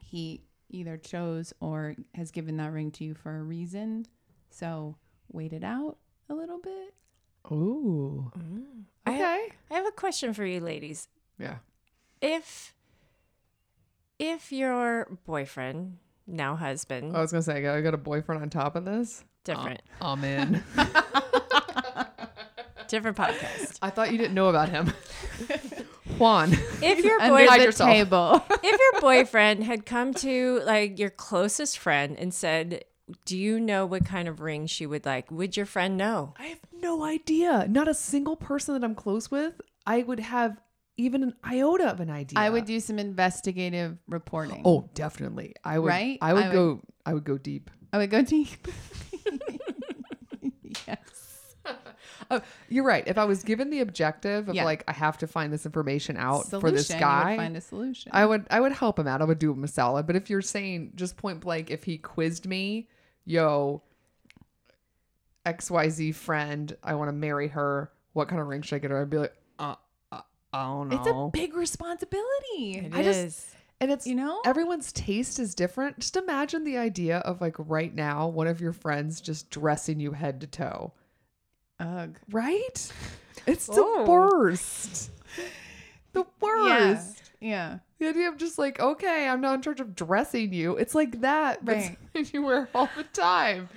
he 0.01 0.41
either 0.69 0.97
chose 0.97 1.53
or 1.61 1.95
has 2.13 2.29
given 2.31 2.57
that 2.57 2.71
ring 2.71 2.91
to 2.91 3.03
you 3.03 3.13
for 3.15 3.37
a 3.39 3.41
reason 3.43 4.05
so 4.49 4.95
wait 5.31 5.53
it 5.53 5.63
out 5.63 5.97
a 6.29 6.33
little 6.35 6.59
bit 6.59 6.93
Ooh. 7.51 8.29
I 9.05 9.09
Okay. 9.11 9.19
have, 9.19 9.51
I 9.71 9.73
have 9.75 9.85
a 9.87 9.91
question 9.91 10.33
for 10.33 10.45
you 10.45 10.59
ladies. 10.59 11.07
yeah. 11.39 11.59
If 12.21 12.73
if 14.19 14.51
your 14.51 15.17
boyfriend, 15.25 15.97
now 16.25 16.57
husband, 16.57 17.15
I 17.15 17.21
was 17.21 17.31
gonna 17.31 17.41
say, 17.43 17.65
I 17.67 17.79
got 17.79 17.93
a 17.93 17.97
boyfriend 17.97 18.41
on 18.41 18.49
top 18.49 18.75
of 18.75 18.83
this. 18.83 19.23
different 19.45 19.81
I'm 20.01 20.23
in. 20.25 20.61
different 22.89 23.17
podcast. 23.17 23.77
I 23.81 23.89
thought 23.89 24.11
you 24.11 24.17
didn't 24.17 24.33
know 24.33 24.47
about 24.49 24.69
him. 24.69 24.93
Juan. 26.17 26.53
If 26.81 27.03
your 27.03 27.19
under 27.21 27.35
boy 27.35 27.47
Hide 27.47 27.59
the 27.61 27.65
yourself. 27.65 27.89
table 27.91 28.45
if 28.63 28.79
your 28.93 29.01
boyfriend 29.01 29.63
had 29.63 29.85
come 29.85 30.13
to 30.15 30.61
like 30.65 30.97
your 30.99 31.09
closest 31.09 31.77
friend 31.77 32.15
and 32.17 32.33
said, 32.33 32.85
"Do 33.25 33.37
you 33.37 33.59
know 33.59 33.85
what 33.85 34.05
kind 34.05 34.27
of 34.27 34.41
ring 34.41 34.65
she 34.67 34.85
would 34.85 35.05
like?" 35.05 35.29
Would 35.31 35.55
your 35.57 35.65
friend 35.65 35.97
know? 35.97 36.33
I 36.39 36.45
have 36.47 36.59
no 36.81 37.03
idea. 37.03 37.67
Not 37.69 37.87
a 37.87 37.93
single 37.93 38.35
person 38.35 38.73
that 38.73 38.83
I'm 38.83 38.95
close 38.95 39.29
with. 39.29 39.59
I 39.85 40.01
would 40.03 40.19
have 40.21 40.59
even 40.97 41.21
an 41.21 41.33
iota 41.43 41.87
of 41.91 41.99
an 41.99 42.09
idea. 42.09 42.39
I 42.39 42.49
would 42.49 42.65
do 42.65 42.79
some 42.79 42.97
investigative 42.97 43.97
reporting. 44.07 44.63
Oh, 44.65 44.89
definitely. 44.95 45.53
I 45.63 45.77
would. 45.77 45.87
Right? 45.89 46.17
I 46.21 46.33
would 46.33 46.43
I 46.43 46.47
would- 46.47 46.53
go. 46.53 46.81
I 47.05 47.13
would 47.13 47.23
go 47.25 47.37
deep. 47.37 47.69
I 47.93 47.97
would 47.99 48.09
go 48.09 48.21
deep. 48.23 48.67
yes. 50.87 50.97
Oh, 52.31 52.41
you're 52.69 52.83
right. 52.83 53.03
If 53.07 53.17
I 53.17 53.25
was 53.25 53.43
given 53.43 53.69
the 53.69 53.79
objective 53.81 54.49
of 54.49 54.55
Yeah. 54.55 54.63
like 54.65 54.83
I 54.87 54.91
have 54.93 55.17
to 55.19 55.27
find 55.27 55.51
this 55.53 55.65
information 55.65 56.17
out 56.17 56.45
Solution, 56.47 56.59
for 56.61 56.71
this 56.71 56.89
you 56.89 56.95
would 56.95 56.99
guy, 57.01 57.37
find 57.37 57.55
a 57.57 57.61
solution. 57.61 58.11
I 58.13 58.25
would 58.25 58.45
I 58.49 58.59
would 58.59 58.71
help 58.73 58.99
him 58.99 59.07
out. 59.07 59.21
I 59.21 59.25
would 59.25 59.39
do 59.39 59.51
him 59.51 59.63
a 59.63 59.67
solid. 59.67 60.07
But 60.07 60.15
if 60.15 60.29
you're 60.29 60.41
saying 60.41 60.93
just 60.95 61.17
point 61.17 61.39
blank, 61.41 61.69
if 61.71 61.83
he 61.83 61.97
quizzed 61.97 62.45
me, 62.47 62.87
yo, 63.25 63.81
XYZ 65.45 66.13
friend, 66.15 66.75
I 66.83 66.95
want 66.95 67.09
to 67.09 67.13
marry 67.13 67.47
her. 67.49 67.91
What 68.13 68.27
kind 68.27 68.41
of 68.41 68.47
ring 68.47 68.61
should 68.61 68.75
I 68.75 68.79
get 68.79 68.91
her? 68.91 69.01
I'd 69.01 69.09
be 69.09 69.17
like, 69.17 69.35
uh, 69.59 69.75
uh 70.11 70.21
I 70.53 70.63
don't 70.65 70.89
know. 70.89 70.97
it's 70.97 71.07
a 71.07 71.29
big 71.31 71.55
responsibility. 71.55 72.79
It 72.85 72.93
I 72.95 73.03
just- 73.03 73.49
and 73.79 73.91
it's 73.91 74.07
You 74.07 74.15
know? 74.15 74.41
everyone's 74.43 74.91
taste 74.91 75.37
is 75.39 75.53
different. 75.53 75.99
Just 75.99 76.17
imagine 76.17 76.63
the 76.63 76.77
idea 76.77 77.19
of 77.19 77.41
like 77.41 77.55
right 77.59 77.93
now, 77.93 78.27
one 78.27 78.47
of 78.47 78.59
your 78.59 78.73
friends 78.73 79.21
just 79.21 79.51
dressing 79.51 79.99
you 79.99 80.13
head 80.13 80.41
to 80.41 80.47
toe. 80.47 80.93
Ugh. 81.79 82.17
Right? 82.31 82.91
It's 83.45 83.67
the 83.67 83.75
Oh. 83.77 84.05
worst. 84.07 85.11
The 86.13 86.25
worst. 86.41 87.31
Yeah. 87.39 87.49
Yeah. 87.49 87.79
The 87.99 88.07
idea 88.09 88.29
of 88.29 88.37
just 88.37 88.57
like, 88.57 88.79
okay, 88.79 89.27
I'm 89.27 89.41
not 89.41 89.55
in 89.55 89.61
charge 89.61 89.79
of 89.79 89.95
dressing 89.95 90.53
you. 90.53 90.75
It's 90.77 90.95
like 90.95 91.21
that, 91.21 91.63
but 91.63 91.75
Right. 91.75 91.97
something 92.13 92.25
you 92.33 92.41
wear 92.43 92.69
all 92.73 92.89
the 92.95 93.03
time. 93.03 93.69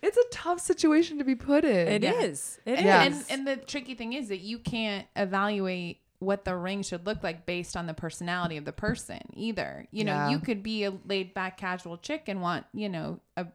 It's 0.00 0.16
a 0.16 0.24
tough 0.30 0.58
situation 0.60 1.18
to 1.18 1.24
be 1.24 1.34
put 1.34 1.64
in. 1.64 1.88
It 1.88 2.04
is. 2.04 2.58
Yeah. 2.64 2.72
It 2.72 2.78
is. 2.78 2.78
And, 2.78 2.86
Yes. 2.86 3.30
and 3.30 3.40
and 3.40 3.46
the 3.60 3.64
tricky 3.64 3.94
thing 3.94 4.14
is 4.14 4.28
that 4.28 4.40
you 4.40 4.58
can't 4.58 5.06
evaluate 5.16 5.98
what 6.18 6.44
the 6.44 6.56
ring 6.56 6.82
should 6.82 7.04
look 7.04 7.22
like 7.22 7.44
based 7.46 7.76
on 7.76 7.86
the 7.86 7.92
personality 7.94 8.56
of 8.56 8.64
the 8.64 8.72
person 8.72 9.20
either. 9.34 9.86
You 9.90 10.04
know, 10.04 10.12
Yeah. 10.14 10.28
you 10.30 10.38
could 10.38 10.62
be 10.62 10.84
a 10.84 10.90
laid 11.04 11.34
back 11.34 11.58
casual 11.58 11.98
chick 11.98 12.24
and 12.28 12.40
want, 12.40 12.64
you 12.72 12.88
know, 12.88 13.20
a 13.36 13.46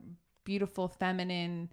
beautiful 0.43 0.87
feminine 0.87 1.69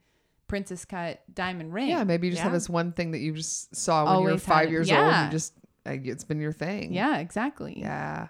princess 0.47 0.85
cut 0.85 1.23
diamond 1.35 1.73
ring. 1.73 1.89
Yeah, 1.89 2.05
maybe 2.05 2.27
you 2.27 2.33
just 2.33 2.43
have 2.43 2.53
this 2.53 2.69
one 2.69 2.93
thing 2.93 3.13
that 3.13 3.19
you 3.19 3.33
just 3.33 3.75
saw 3.75 4.05
when 4.05 4.25
you 4.25 4.33
were 4.33 4.39
five 4.39 4.71
years 4.71 4.91
old 4.91 5.01
and 5.01 5.27
you 5.27 5.37
just 5.37 5.55
like, 5.85 6.07
it's 6.07 6.25
been 6.25 6.41
your 6.41 6.53
thing. 6.53 6.93
Yeah, 6.93 7.19
exactly. 7.19 7.79
Yeah. 7.79 8.29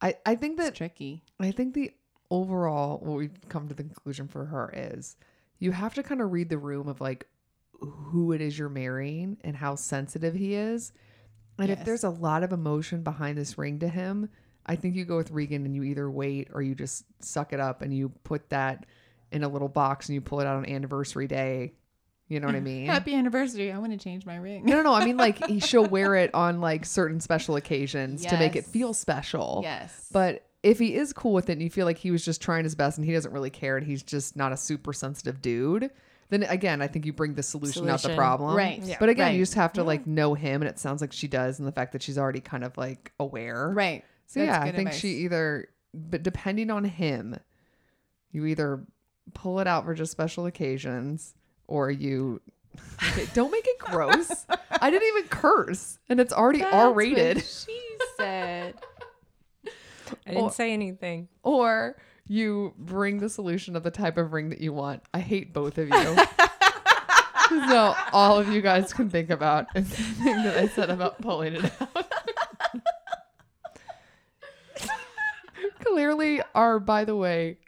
I, 0.00 0.16
I 0.24 0.36
think 0.36 0.58
that 0.58 0.68
It's 0.68 0.78
tricky. 0.78 1.24
I 1.40 1.50
think 1.50 1.74
the 1.74 1.92
overall 2.30 2.98
what 3.02 3.16
we've 3.16 3.48
come 3.48 3.68
to 3.68 3.74
the 3.74 3.82
conclusion 3.82 4.28
for 4.28 4.44
her 4.44 4.70
is 4.74 5.16
you 5.58 5.72
have 5.72 5.94
to 5.94 6.02
kind 6.02 6.20
of 6.20 6.30
read 6.30 6.48
the 6.48 6.58
room 6.58 6.88
of 6.88 7.00
like 7.00 7.26
who 7.80 8.32
it 8.32 8.40
is 8.40 8.58
you're 8.58 8.68
marrying 8.68 9.38
and 9.42 9.56
how 9.56 9.74
sensitive 9.74 10.34
he 10.34 10.54
is. 10.54 10.92
And 11.58 11.70
if 11.70 11.84
there's 11.84 12.04
a 12.04 12.10
lot 12.10 12.44
of 12.44 12.52
emotion 12.52 13.02
behind 13.02 13.36
this 13.36 13.58
ring 13.58 13.80
to 13.80 13.88
him, 13.88 14.28
I 14.64 14.76
think 14.76 14.94
you 14.94 15.04
go 15.04 15.16
with 15.16 15.30
Regan 15.32 15.64
and 15.64 15.74
you 15.74 15.82
either 15.82 16.08
wait 16.08 16.48
or 16.52 16.62
you 16.62 16.74
just 16.74 17.04
suck 17.20 17.52
it 17.52 17.58
up 17.58 17.82
and 17.82 17.92
you 17.92 18.10
put 18.22 18.50
that 18.50 18.86
in 19.32 19.42
a 19.44 19.48
little 19.48 19.68
box 19.68 20.08
and 20.08 20.14
you 20.14 20.20
pull 20.20 20.40
it 20.40 20.46
out 20.46 20.56
on 20.56 20.66
anniversary 20.66 21.26
day. 21.26 21.72
You 22.28 22.40
know 22.40 22.46
what 22.46 22.56
I 22.56 22.60
mean? 22.72 22.86
Happy 22.86 23.14
anniversary. 23.14 23.72
I 23.72 23.78
want 23.78 23.92
to 23.92 23.98
change 23.98 24.26
my 24.26 24.36
ring. 24.36 24.64
No, 24.64 24.74
no, 24.76 24.82
no. 24.82 24.94
I 24.94 25.04
mean, 25.04 25.16
like 25.16 25.44
he, 25.46 25.60
she'll 25.60 25.86
wear 25.86 26.14
it 26.14 26.34
on 26.34 26.60
like 26.60 26.84
certain 26.84 27.20
special 27.20 27.56
occasions 27.56 28.24
to 28.26 28.36
make 28.38 28.54
it 28.56 28.64
Yes. 28.64 28.68
feel 28.70 28.92
special. 28.94 29.60
yes. 29.62 30.08
But 30.12 30.44
if 30.62 30.78
he 30.78 30.94
is 30.94 31.12
cool 31.12 31.32
with 31.32 31.48
it 31.48 31.52
and 31.52 31.62
you 31.62 31.70
feel 31.70 31.86
like 31.86 31.98
he 31.98 32.10
was 32.10 32.24
just 32.24 32.42
trying 32.42 32.64
his 32.64 32.74
best 32.74 32.98
and 32.98 33.06
he 33.06 33.12
doesn't 33.12 33.32
really 33.32 33.48
care 33.50 33.76
and 33.76 33.86
he's 33.86 34.02
just 34.02 34.36
not 34.36 34.52
a 34.52 34.56
super 34.56 34.92
sensitive 34.92 35.40
dude, 35.40 35.90
then 36.30 36.42
again, 36.42 36.82
I 36.82 36.88
think 36.88 37.06
you 37.06 37.12
bring 37.14 37.32
the 37.34 37.42
solution, 37.42 37.86
not 37.86 37.92
the 37.94 37.98
Solution. 38.00 38.18
problem. 38.18 38.54
Right. 38.56 38.82
Yeah. 38.82 38.96
But 39.00 39.08
again, 39.08 39.28
Right. 39.28 39.36
you 39.36 39.42
just 39.42 39.54
have 39.54 39.72
to 39.74 39.84
like 39.84 40.06
know 40.06 40.34
him 40.34 40.60
and 40.60 40.68
it 40.68 40.78
sounds 40.78 41.00
like 41.00 41.12
she 41.12 41.28
does 41.28 41.58
and 41.58 41.66
the 41.66 41.72
fact 41.72 41.92
that 41.92 42.02
she's 42.02 42.18
already 42.18 42.40
kind 42.40 42.64
of 42.64 42.76
like 42.76 43.12
aware. 43.20 43.70
right. 43.74 44.04
So 44.26 44.40
That's 44.40 44.48
yeah, 44.48 44.60
I 44.62 44.66
good 44.66 44.74
think 44.76 44.88
advice. 44.88 45.00
she 45.00 45.08
either 45.20 45.68
but 45.94 46.22
depending 46.22 46.70
on 46.70 46.84
him, 46.84 47.38
you 48.30 48.44
either 48.44 48.84
pull 49.34 49.60
it 49.60 49.66
out 49.66 49.84
for 49.84 49.94
just 49.94 50.12
special 50.12 50.46
occasions 50.46 51.34
or 51.66 51.90
you 51.90 52.40
Okay, 53.08 53.26
don't 53.34 53.50
make 53.50 53.66
it 53.66 53.78
gross. 53.78 54.46
I 54.80 54.90
didn't 54.90 55.08
even 55.08 55.28
curse 55.28 55.98
and 56.08 56.20
it's 56.20 56.32
already 56.32 56.60
That's 56.60 56.74
R 56.74 56.86
what 56.88 56.96
rated. 56.96 57.44
She 57.44 57.80
said. 58.16 58.74
I 59.66 59.70
didn't 60.30 60.42
Or- 60.44 60.50
say 60.52 60.72
anything. 60.72 61.28
or 61.42 61.96
you 62.30 62.74
bring 62.78 63.18
the 63.18 63.28
solution 63.28 63.74
of 63.76 63.82
the 63.82 63.90
type 63.90 64.18
of 64.18 64.32
ring 64.32 64.50
that 64.50 64.60
you 64.60 64.72
want. 64.72 65.02
I 65.14 65.20
hate 65.20 65.52
both 65.54 65.78
of 65.78 65.88
you. 65.88 66.16
so 67.68 67.94
all 68.12 68.38
of 68.38 68.48
you 68.48 68.60
guys 68.60 68.92
can 68.92 69.08
think 69.08 69.30
about 69.30 69.66
is 69.74 69.88
the 69.88 69.96
thing 70.02 70.42
that 70.44 70.56
I 70.58 70.68
said 70.68 70.90
about 70.90 71.20
pulling 71.22 71.54
it 71.54 71.72
out. 71.80 72.06
Clearly, 75.80 76.42
our 76.54 76.78
by 76.78 77.04
the 77.04 77.16
way 77.16 77.58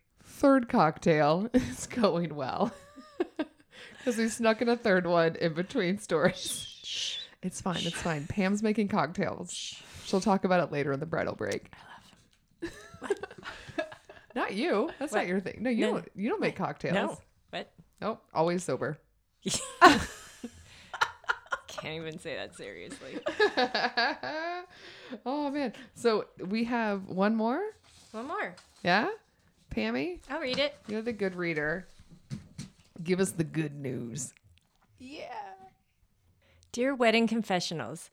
third 0.40 0.68
cocktail 0.70 1.48
is 1.54 1.86
going 1.86 2.34
well 2.34 2.72
because 3.98 4.16
we 4.16 4.26
snuck 4.28 4.62
in 4.62 4.68
a 4.70 4.76
third 4.76 5.06
one 5.06 5.36
in 5.36 5.52
between 5.52 5.98
stories. 5.98 7.18
It's 7.42 7.60
fine. 7.60 7.76
It's 7.78 8.00
fine. 8.00 8.26
Pam's 8.26 8.62
making 8.62 8.88
cocktails. 8.88 9.76
She'll 10.04 10.20
talk 10.20 10.44
about 10.44 10.62
it 10.66 10.72
later 10.72 10.92
in 10.92 11.00
the 11.00 11.06
bridal 11.06 11.34
break. 11.34 11.70
I 12.62 12.66
love 12.66 12.70
them. 13.10 13.86
not 14.34 14.54
you. 14.54 14.90
That's 14.98 15.12
not 15.12 15.26
your 15.26 15.40
thing. 15.40 15.58
No, 15.60 15.68
you 15.70 15.86
No. 15.86 15.92
don't. 15.92 16.08
You 16.14 16.28
don't 16.30 16.40
make 16.40 16.56
cocktails. 16.56 16.94
No. 16.94 17.18
What? 17.50 17.70
Nope. 18.00 18.22
Always 18.34 18.64
sober. 18.64 18.98
Can't 21.68 21.94
even 22.02 22.18
say 22.18 22.34
that 22.36 22.54
seriously. 22.56 23.20
oh 25.26 25.50
man. 25.50 25.72
So 25.94 26.26
we 26.46 26.64
have 26.64 27.06
one 27.06 27.36
more. 27.36 27.60
One 28.12 28.26
more. 28.26 28.54
Yeah, 28.82 29.08
Pammy, 29.74 30.18
I'll 30.28 30.40
read 30.40 30.58
it. 30.58 30.74
you're 30.88 31.02
the 31.02 31.12
good 31.12 31.36
reader. 31.36 31.86
Give 33.02 33.20
us 33.20 33.30
the 33.30 33.44
good 33.44 33.74
news. 33.74 34.32
Yeah. 34.98 35.24
Dear 36.72 36.94
Wedding 36.94 37.26
Confessionals, 37.26 38.10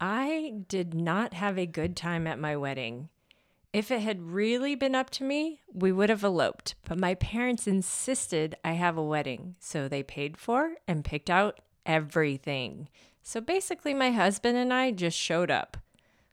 I 0.00 0.54
did 0.68 0.94
not 0.94 1.34
have 1.34 1.58
a 1.58 1.66
good 1.66 1.96
time 1.96 2.26
at 2.26 2.38
my 2.38 2.56
wedding. 2.56 3.08
If 3.72 3.90
it 3.90 4.00
had 4.00 4.30
really 4.30 4.76
been 4.76 4.94
up 4.94 5.10
to 5.10 5.24
me, 5.24 5.60
we 5.72 5.90
would 5.90 6.10
have 6.10 6.22
eloped, 6.22 6.76
but 6.88 6.98
my 6.98 7.14
parents 7.14 7.66
insisted 7.66 8.56
I 8.64 8.72
have 8.72 8.96
a 8.96 9.02
wedding, 9.02 9.56
so 9.58 9.88
they 9.88 10.04
paid 10.04 10.36
for 10.36 10.76
and 10.86 11.04
picked 11.04 11.28
out 11.28 11.58
everything. 11.84 12.88
So 13.22 13.40
basically, 13.40 13.94
my 13.94 14.12
husband 14.12 14.56
and 14.56 14.72
I 14.72 14.92
just 14.92 15.18
showed 15.18 15.50
up. 15.50 15.76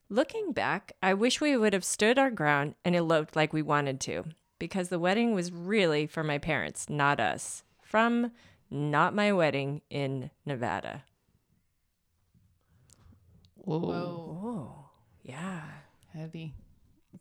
Looking 0.07 0.51
back, 0.51 0.91
I 1.01 1.13
wish 1.13 1.41
we 1.41 1.57
would 1.57 1.73
have 1.73 1.85
stood 1.85 2.19
our 2.19 2.29
ground 2.29 2.75
and 2.85 2.95
eloped 2.95 3.35
like 3.35 3.53
we 3.53 3.61
wanted 3.61 3.99
to, 4.01 4.25
because 4.61 4.89
the 4.89 4.99
wedding 4.99 5.33
was 5.33 5.51
really 5.51 6.05
for 6.05 6.23
my 6.23 6.37
parents, 6.37 6.87
not 6.87 7.19
us. 7.19 7.63
From 7.81 8.31
Not 8.69 9.15
My 9.15 9.31
Wedding 9.33 9.81
in 9.89 10.29
Nevada. 10.45 11.03
Whoa. 13.55 13.79
Whoa. 13.79 14.39
Oh, 14.43 14.89
yeah. 15.23 15.61
Heavy. 16.13 16.53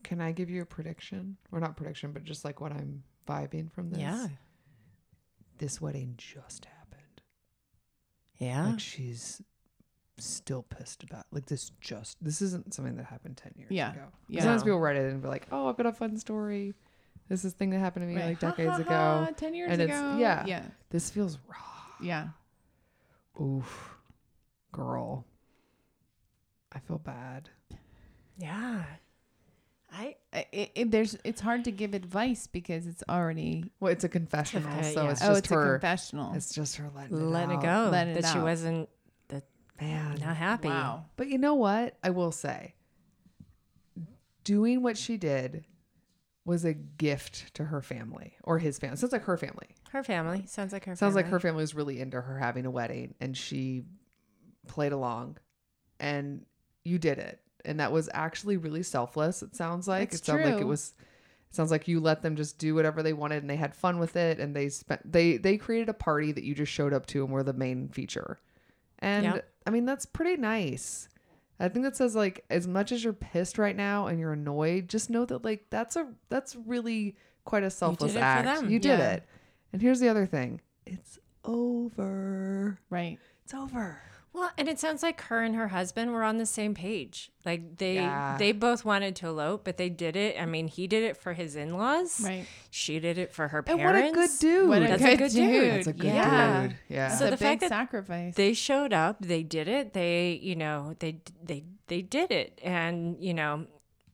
Can 0.04 0.20
I 0.20 0.32
give 0.32 0.50
you 0.50 0.60
a 0.60 0.66
prediction? 0.66 1.38
Or 1.50 1.60
not 1.60 1.78
prediction, 1.78 2.12
but 2.12 2.24
just 2.24 2.44
like 2.44 2.60
what 2.60 2.72
I'm 2.72 3.04
vibing 3.26 3.72
from 3.72 3.88
this. 3.88 4.00
Yeah. 4.00 4.26
This 5.56 5.80
wedding 5.80 6.14
just 6.18 6.66
happened. 6.66 7.22
Yeah. 8.36 8.66
Like 8.72 8.80
she's 8.80 9.40
still 10.18 10.62
pissed 10.62 11.02
about. 11.04 11.24
Like 11.32 11.46
this 11.46 11.72
just 11.80 12.22
this 12.22 12.42
isn't 12.42 12.74
something 12.74 12.96
that 12.98 13.06
happened 13.06 13.38
ten 13.38 13.52
years 13.56 13.70
Yeah. 13.70 13.92
ago. 13.92 14.04
Yeah. 14.28 14.42
Sometimes 14.42 14.62
people 14.62 14.78
write 14.78 14.96
it 14.96 15.10
and 15.10 15.22
be 15.22 15.28
like, 15.28 15.46
"Oh, 15.50 15.68
I've 15.70 15.78
got 15.78 15.86
a 15.86 15.92
fun 15.92 16.18
story. 16.18 16.74
This 17.30 17.44
is 17.46 17.54
thing 17.54 17.70
that 17.70 17.78
happened 17.78 18.02
to 18.02 18.06
me 18.08 18.16
Right. 18.20 18.28
like 18.30 18.40
Ha, 18.42 18.50
decades 18.50 18.86
ha, 18.88 19.22
ago. 19.22 19.32
Ten 19.38 19.54
years 19.54 19.70
And 19.72 19.80
it's- 19.80 19.98
ago. 19.98 20.18
yeah. 20.18 20.44
Yeah. 20.46 20.64
This 20.90 21.08
feels 21.10 21.38
raw. 21.48 21.56
Yeah. 22.02 22.28
Oof, 23.40 23.96
girl. 24.72 25.24
I 26.72 26.80
feel 26.80 26.98
bad. 26.98 27.48
Yeah. 28.36 28.84
I 29.92 30.16
I- 30.32 30.46
It, 30.52 30.70
it, 30.74 30.90
there's 30.90 31.16
it's 31.24 31.40
hard 31.40 31.64
to 31.64 31.70
give 31.72 31.94
advice 31.94 32.46
because 32.48 32.86
it's 32.86 33.02
already 33.08 33.70
Well, 33.80 33.92
it's 33.92 34.04
a 34.04 34.08
confessional, 34.08 34.68
Okay, 34.78 34.92
so 34.92 35.04
yeah. 35.04 35.10
it's 35.12 35.22
oh 35.22 35.26
just 35.28 35.38
it's 35.38 35.50
a 35.52 35.54
confessional. 35.54 36.34
It's 36.34 36.52
just 36.54 36.76
her 36.76 36.90
letting 36.94 37.16
it, 37.16 37.22
let 37.22 37.50
it 37.50 37.60
go 37.60 37.88
Let 37.92 38.08
it 38.08 38.20
that 38.22 38.32
she 38.32 38.38
wasn't 38.40 38.88
Man, 39.80 40.18
not 40.20 40.36
happy. 40.36 40.68
Wow. 40.68 41.06
But 41.16 41.28
you 41.28 41.38
know 41.38 41.54
what? 41.54 41.96
I 42.04 42.10
will 42.10 42.32
say, 42.32 42.74
doing 44.44 44.82
what 44.82 44.98
she 44.98 45.16
did 45.16 45.64
was 46.50 46.64
a 46.64 46.74
gift 46.74 47.54
to 47.54 47.64
her 47.64 47.80
family 47.80 48.34
or 48.42 48.58
his 48.58 48.78
family. 48.78 48.96
Sounds 48.96 49.12
like 49.12 49.22
her 49.22 49.36
family. 49.36 49.68
Her 49.92 50.02
family 50.02 50.44
sounds 50.46 50.72
like 50.72 50.82
her. 50.84 50.96
Family. 50.96 50.96
Sounds 50.96 51.14
like 51.14 51.28
her 51.28 51.38
family 51.38 51.62
was 51.62 51.74
really 51.76 52.00
into 52.00 52.20
her 52.20 52.38
having 52.38 52.66
a 52.66 52.70
wedding 52.70 53.14
and 53.20 53.36
she 53.36 53.84
played 54.66 54.92
along 54.92 55.38
and 56.00 56.44
you 56.84 56.98
did 56.98 57.18
it. 57.18 57.40
And 57.64 57.78
that 57.78 57.92
was 57.92 58.10
actually 58.12 58.56
really 58.56 58.82
selfless, 58.82 59.42
it 59.42 59.54
sounds 59.54 59.86
like. 59.86 60.12
It 60.12 60.24
sounds 60.24 60.44
like 60.44 60.60
it 60.60 60.66
was 60.66 60.92
it 61.48 61.54
sounds 61.54 61.70
like 61.70 61.86
you 61.88 62.00
let 62.00 62.22
them 62.22 62.34
just 62.36 62.58
do 62.58 62.74
whatever 62.74 63.02
they 63.02 63.12
wanted 63.12 63.42
and 63.42 63.48
they 63.50 63.56
had 63.56 63.74
fun 63.74 63.98
with 63.98 64.16
it 64.16 64.40
and 64.40 64.54
they 64.54 64.68
spent 64.68 65.00
they 65.10 65.36
they 65.36 65.56
created 65.56 65.88
a 65.88 65.94
party 65.94 66.32
that 66.32 66.44
you 66.44 66.54
just 66.54 66.72
showed 66.72 66.92
up 66.92 67.06
to 67.06 67.22
and 67.24 67.32
were 67.32 67.44
the 67.44 67.52
main 67.52 67.88
feature. 67.88 68.40
And 68.98 69.24
Yep. 69.24 69.48
I 69.66 69.70
mean 69.70 69.84
that's 69.84 70.04
pretty 70.04 70.36
nice. 70.36 71.08
I 71.60 71.68
think 71.68 71.84
that 71.84 71.94
says 71.96 72.16
like 72.16 72.44
as 72.50 72.66
much 72.66 72.90
as 72.90 73.04
you're 73.04 73.12
pissed 73.12 73.58
right 73.58 73.76
now 73.76 74.06
and 74.06 74.18
you're 74.18 74.32
annoyed, 74.32 74.88
just 74.88 75.10
know 75.10 75.24
that 75.26 75.44
like 75.44 75.66
that's 75.70 75.94
a 75.96 76.08
that's 76.28 76.56
really 76.56 77.16
quite 77.44 77.62
a 77.62 77.70
selfless 77.70 78.14
it 78.14 78.18
act. 78.20 78.62
You 78.64 78.78
did 78.78 78.98
Yeah. 78.98 79.10
it. 79.12 79.24
And 79.72 79.80
here's 79.82 80.00
the 80.00 80.08
other 80.08 80.26
thing. 80.26 80.60
It's 80.86 81.18
over. 81.44 82.78
Right. 82.88 83.18
It's 83.44 83.54
over. 83.54 84.00
Well, 84.32 84.50
and 84.56 84.68
it 84.68 84.78
sounds 84.78 85.02
like 85.02 85.20
her 85.22 85.42
and 85.42 85.56
her 85.56 85.68
husband 85.68 86.12
were 86.12 86.22
on 86.22 86.38
the 86.38 86.46
same 86.46 86.72
page. 86.72 87.30
Like 87.44 87.78
they 87.78 87.94
Yeah. 87.96 88.36
they 88.38 88.52
both 88.52 88.84
wanted 88.84 89.16
to 89.16 89.26
elope, 89.26 89.64
but 89.64 89.76
they 89.76 89.88
did 89.88 90.14
it. 90.14 90.40
I 90.40 90.46
mean, 90.46 90.68
he 90.68 90.86
did 90.86 91.02
it 91.02 91.16
for 91.16 91.32
his 91.32 91.56
in-laws. 91.56 92.20
Right. 92.24 92.46
She 92.70 93.00
did 93.00 93.18
it 93.18 93.32
for 93.32 93.48
her 93.48 93.62
parents. 93.62 93.82
And 93.84 93.92
parents. 93.92 94.16
what 94.16 94.24
a 94.24 94.28
good 94.28 94.38
dude. 94.40 94.68
What 94.68 94.82
a 94.82 94.86
That's 94.86 95.02
good, 95.02 95.12
a 95.12 95.16
good 95.16 95.30
dude. 95.32 95.50
dude. 95.50 95.72
That's 95.74 95.86
a 95.88 95.92
good 95.92 96.04
yeah. 96.06 96.62
dude. 96.62 96.76
Yeah. 96.88 97.08
That's 97.08 97.18
So 97.18 97.26
a 97.26 97.30
the 97.30 97.36
big 97.36 97.38
fact 97.40 97.60
that 97.62 97.68
sacrifice. 97.70 98.34
They 98.36 98.52
showed 98.54 98.92
up, 98.92 99.16
they 99.20 99.42
did 99.42 99.66
it. 99.66 99.94
They, 99.94 100.38
you 100.42 100.54
know, 100.54 100.94
they 101.00 101.18
they 101.44 101.64
they 101.88 102.02
did 102.02 102.30
it 102.30 102.60
and, 102.62 103.16
you 103.20 103.34
know, 103.34 103.66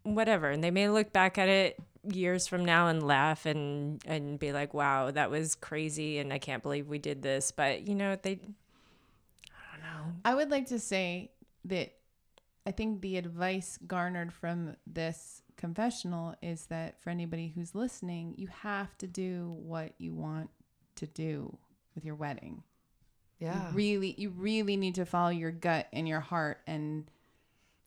whatever. 0.03 0.49
And 0.51 0.65
they 0.65 0.71
may 0.71 0.89
look 0.89 1.13
back 1.13 1.37
at 1.37 1.49
it 1.51 1.77
years 2.11 2.47
from 2.47 2.65
now 2.65 2.89
and 2.89 3.07
laugh 3.07 3.45
and 3.45 4.01
and 4.07 4.39
be 4.39 4.53
like, 4.53 4.73
"Wow, 4.73 5.11
that 5.11 5.31
was 5.31 5.55
crazy 5.57 6.19
and 6.19 6.33
I 6.33 6.39
can't 6.39 6.63
believe 6.63 6.89
we 6.89 6.99
did 6.99 7.21
this." 7.23 7.51
But, 7.51 7.87
you 7.87 7.95
know, 7.95 8.17
they 8.17 8.39
I 10.07 10.11
don't 10.11 10.15
know. 10.17 10.21
I 10.25 10.35
would 10.35 10.51
like 10.51 10.67
to 10.69 10.79
say 10.79 11.33
that 11.65 11.93
I 12.67 12.71
think 12.73 13.01
the 13.01 13.17
advice 13.17 13.79
garnered 13.87 14.33
from 14.33 14.77
this 14.87 15.43
confessional 15.57 16.35
is 16.43 16.67
that 16.67 17.01
for 17.01 17.11
anybody 17.11 17.53
who's 17.55 17.75
listening, 17.75 18.35
you 18.37 18.49
have 18.49 18.97
to 18.99 19.07
do 19.07 19.57
what 19.59 19.93
you 19.99 20.13
want 20.15 20.51
to 20.97 21.07
do 21.07 21.57
with 21.95 22.05
your 22.05 22.15
wedding. 22.15 22.63
yeah. 23.39 23.71
You 23.71 23.77
really 23.77 24.15
you 24.19 24.31
really 24.31 24.77
need 24.77 24.95
to 24.97 25.05
follow 25.07 25.31
your 25.31 25.51
gut 25.53 25.89
and 25.93 26.07
your 26.09 26.21
heart 26.21 26.59
and 26.67 27.11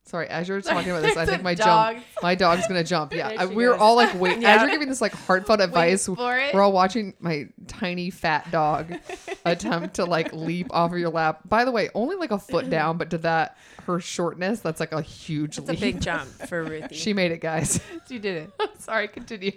Sorry, 0.10 0.28
as 0.28 0.48
you're 0.48 0.60
talking 0.64 0.90
about 0.90 1.04
this, 1.04 1.16
I 1.16 1.28
think 1.28 1.44
my 1.44 1.54
dog. 1.54 1.98
jump, 1.98 2.06
my 2.24 2.34
dog's 2.34 2.68
gonna 2.68 2.84
jump. 2.84 3.14
Yeah, 3.14 3.32
I, 3.38 3.46
we're 3.46 3.74
goes. 3.74 3.80
all 3.80 3.96
like, 3.96 4.20
wait. 4.20 4.44
As 4.44 4.62
you're 4.62 4.72
giving 4.72 4.90
this 4.90 5.02
like 5.02 5.14
heartfelt 5.14 5.62
advice, 5.62 6.10
we're 6.10 6.62
all 6.62 6.72
watching 6.72 7.14
my 7.20 7.48
tiny 7.68 8.10
fat 8.10 8.50
dog 8.50 8.96
attempt 9.46 9.96
to 9.96 10.06
like 10.06 10.34
leap 10.34 10.68
off 10.72 10.92
of 10.92 10.98
your 10.98 11.12
lap. 11.12 11.42
By 11.48 11.64
the 11.64 11.72
way, 11.72 11.90
only 11.94 12.16
like 12.16 12.32
a 12.32 12.40
foot 12.40 12.72
down, 12.72 12.98
but 12.98 13.12
to 13.12 13.20
that 13.20 13.58
her 13.86 14.00
shortness, 14.00 14.62
that's 14.62 14.80
like 14.80 14.94
a 14.94 15.02
huge 15.02 15.60
a 15.60 15.62
leap. 15.62 15.80
big 15.80 16.02
jump 16.02 16.28
for 16.28 16.64
Ruthie. 16.64 16.96
She 16.96 17.14
made 17.14 17.32
it, 17.32 17.40
guys. 17.42 17.80
She 18.08 18.18
did 18.18 18.50
it. 18.60 18.70
Sorry, 18.80 19.08
continue. 19.08 19.52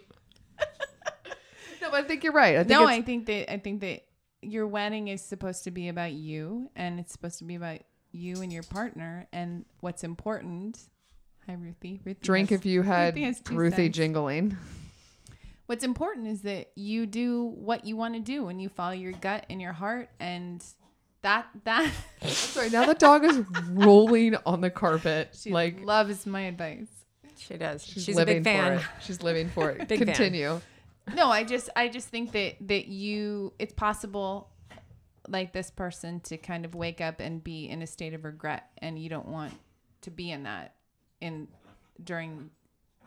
no, 1.80 1.90
but 1.90 2.04
I 2.04 2.06
think 2.06 2.24
you're 2.24 2.34
right. 2.34 2.56
I 2.56 2.64
think 2.64 2.68
no, 2.68 2.86
I 2.86 3.00
think 3.00 3.24
that 3.24 3.50
I 3.50 3.56
think 3.56 3.80
that 3.80 4.02
your 4.42 4.66
wedding 4.66 5.08
is 5.08 5.22
supposed 5.22 5.64
to 5.64 5.70
be 5.70 5.88
about 5.88 6.12
you 6.12 6.68
and 6.76 7.00
it's 7.00 7.12
supposed 7.12 7.38
to 7.38 7.44
be 7.44 7.54
about 7.54 7.78
you 8.12 8.42
and 8.42 8.52
your 8.52 8.62
partner 8.62 9.26
and 9.32 9.64
what's 9.80 10.04
important. 10.04 10.78
Hi 11.46 11.54
Ruthie. 11.54 12.00
Ruthie 12.04 12.20
drink 12.22 12.50
has- 12.50 12.60
if 12.60 12.66
you 12.66 12.82
had 12.82 13.14
Ruthie 13.16 13.54
Ruthie 13.54 13.88
jingling. 13.88 14.56
What's 15.66 15.84
important 15.84 16.26
is 16.26 16.42
that 16.42 16.70
you 16.74 17.06
do 17.06 17.44
what 17.56 17.84
you 17.86 17.96
want 17.96 18.14
to 18.14 18.20
do 18.20 18.48
and 18.48 18.60
you 18.60 18.68
follow 18.68 18.92
your 18.92 19.12
gut 19.12 19.46
and 19.48 19.60
your 19.60 19.72
heart 19.72 20.10
and 20.20 20.62
that 21.22 21.46
that 21.64 21.90
Sorry, 22.26 22.68
now 22.70 22.84
the 22.84 22.94
dog 22.94 23.24
is 23.24 23.38
rolling 23.70 24.36
on 24.44 24.60
the 24.60 24.70
carpet. 24.70 25.30
she 25.40 25.50
like 25.50 25.80
loves 25.84 26.26
my 26.26 26.42
advice. 26.42 26.88
She 27.38 27.56
does. 27.56 27.84
she's, 27.84 28.04
She's, 28.04 28.14
a 28.16 28.18
living 28.18 28.42
big 28.42 28.44
fan. 28.44 28.78
for 28.78 28.84
it. 28.84 28.90
She's 29.00 29.22
living 29.22 29.48
for 29.48 29.70
it. 29.72 29.88
Big 29.88 29.98
fan. 29.98 30.06
Continue. 30.08 30.60
No, 31.14 31.28
I 31.30 31.42
just 31.44 31.70
I 31.74 31.88
just 31.88 32.08
think 32.08 32.32
that 32.32 32.56
that 32.68 32.86
you 32.86 33.52
it's 33.58 33.72
possible 33.72 34.50
like 35.28 35.52
this 35.52 35.70
person 35.70 36.20
to 36.20 36.36
kind 36.36 36.64
of 36.64 36.74
wake 36.74 37.00
up 37.00 37.20
and 37.20 37.42
be 37.42 37.68
in 37.68 37.82
a 37.82 37.86
state 37.86 38.14
of 38.14 38.24
regret 38.24 38.70
and 38.78 38.98
you 38.98 39.08
don't 39.08 39.28
want 39.28 39.52
to 40.02 40.10
be 40.10 40.30
in 40.30 40.42
that 40.44 40.74
in 41.20 41.48
during 42.02 42.50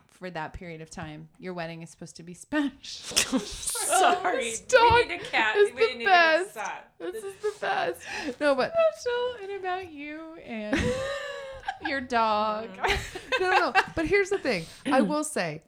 for 0.08 0.30
that 0.30 0.54
period 0.54 0.80
of 0.80 0.90
time. 0.90 1.28
Your 1.40 1.54
wedding 1.54 1.82
is 1.82 1.90
supposed 1.90 2.16
to 2.18 2.24
be 2.24 2.34
special. 2.36 3.40
Sorry. 3.40 4.52
This 4.52 4.62
dog 4.62 4.94
we 4.94 5.04
need 5.08 5.22
a 5.22 5.24
cat. 5.26 5.58
is 5.58 5.74
we 5.76 5.92
the 5.94 5.98
need 6.00 6.06
best. 6.06 6.52
stop. 6.52 6.92
This 7.00 7.16
is 7.24 7.34
the 7.42 7.54
best. 7.60 8.02
No, 8.40 8.56
but 8.56 8.74
special 8.98 9.36
and 9.44 9.52
about 9.60 9.92
you 9.92 10.22
and 10.46 10.80
your 11.88 12.00
dog. 12.02 12.70
no, 13.42 13.50
no, 13.50 13.58
no. 13.60 13.74
But 13.94 14.06
here's 14.06 14.30
the 14.30 14.38
thing. 14.38 14.66
I 14.86 15.02
will 15.02 15.24
say, 15.26 15.64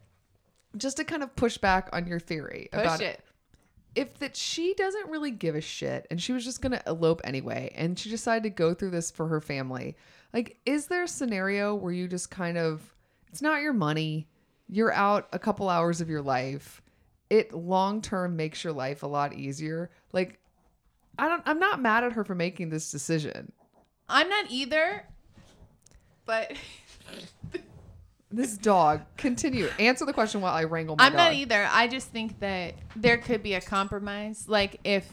just 0.77 0.97
to 0.97 1.03
kind 1.03 1.23
of 1.23 1.35
push 1.35 1.57
back 1.57 1.89
on 1.91 2.07
your 2.07 2.19
theory 2.19 2.69
about 2.71 2.99
Push 2.99 3.07
it. 3.07 3.21
If 3.97 4.17
that 4.19 4.35
she 4.35 4.73
doesn't 4.75 5.09
really 5.09 5.31
give 5.31 5.55
a 5.55 5.61
shit 5.61 6.07
and 6.09 6.21
she 6.21 6.31
was 6.31 6.45
just 6.45 6.61
gonna 6.61 6.81
elope 6.87 7.19
anyway 7.23 7.71
and 7.75 7.97
she 7.97 8.09
decided 8.09 8.43
to 8.43 8.49
go 8.49 8.73
through 8.73 8.91
this 8.91 9.11
for 9.11 9.27
her 9.27 9.41
family 9.41 9.95
like 10.33 10.57
is 10.65 10.87
there 10.87 11.03
a 11.03 11.07
scenario 11.07 11.75
where 11.75 11.91
you 11.91 12.07
just 12.07 12.31
kind 12.31 12.57
of 12.57 12.95
it's 13.29 13.41
not 13.41 13.61
your 13.61 13.73
money 13.73 14.27
you're 14.69 14.93
out 14.93 15.27
a 15.33 15.39
couple 15.39 15.67
hours 15.69 15.99
of 15.99 16.09
your 16.09 16.21
life 16.21 16.81
it 17.29 17.53
long 17.53 18.01
term 18.01 18.35
makes 18.35 18.63
your 18.63 18.73
life 18.73 19.03
a 19.03 19.07
lot 19.07 19.33
easier 19.33 19.89
like 20.13 20.39
i 21.17 21.27
don't 21.27 21.43
i'm 21.45 21.59
not 21.59 21.81
mad 21.81 22.03
at 22.03 22.13
her 22.13 22.23
for 22.23 22.35
making 22.35 22.69
this 22.69 22.91
decision 22.91 23.51
I'm 24.09 24.29
not 24.29 24.51
either. 24.51 25.03
But 26.25 26.53
this 28.37 28.57
dog 28.57 29.01
continue 29.17 29.67
answer 29.79 30.05
the 30.05 30.13
question 30.13 30.41
while 30.41 30.53
i 30.53 30.63
wrangle 30.63 30.95
my 30.95 31.05
I'm 31.05 31.13
dog 31.13 31.17
not 31.17 31.33
either. 31.33 31.67
I 31.71 31.87
just 31.87 32.09
think 32.09 32.39
that 32.39 32.75
there 32.95 33.17
could 33.17 33.43
be 33.43 33.53
a 33.53 33.61
compromise. 33.61 34.45
Like 34.47 34.79
if 34.83 35.09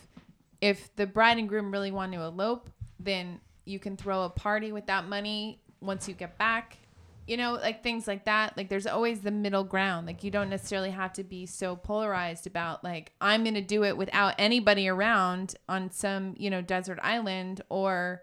if 0.61 0.95
the 0.97 1.07
bride 1.07 1.39
and 1.39 1.49
groom 1.49 1.71
really 1.71 1.91
want 1.91 2.13
to 2.13 2.21
elope, 2.21 2.71
then 2.99 3.41
you 3.65 3.79
can 3.79 3.97
throw 3.97 4.23
a 4.23 4.31
party 4.31 4.73
with 4.73 4.87
that 4.87 5.07
money 5.07 5.61
once 5.81 6.09
you 6.09 6.15
get 6.15 6.39
back. 6.39 6.79
You 7.27 7.37
know, 7.39 7.55
like 7.55 7.83
things 7.83 8.07
like 8.07 8.27
that. 8.27 8.57
Like 8.57 8.69
there's 8.69 8.87
always 8.87 9.21
the 9.21 9.31
middle 9.31 9.65
ground. 9.65 10.07
Like 10.07 10.25
you 10.25 10.31
don't 10.31 10.51
necessarily 10.51 10.91
have 10.91 11.13
to 11.15 11.25
be 11.25 11.47
so 11.47 11.77
polarized 11.77 12.47
about 12.47 12.85
like 12.85 13.13
I'm 13.21 13.45
going 13.45 13.55
to 13.55 13.63
do 13.63 13.85
it 13.85 13.97
without 13.97 14.35
anybody 14.39 14.89
around 14.89 15.55
on 15.69 15.91
some, 15.91 16.35
you 16.37 16.51
know, 16.51 16.61
desert 16.61 16.99
island 17.03 17.63
or 17.71 18.23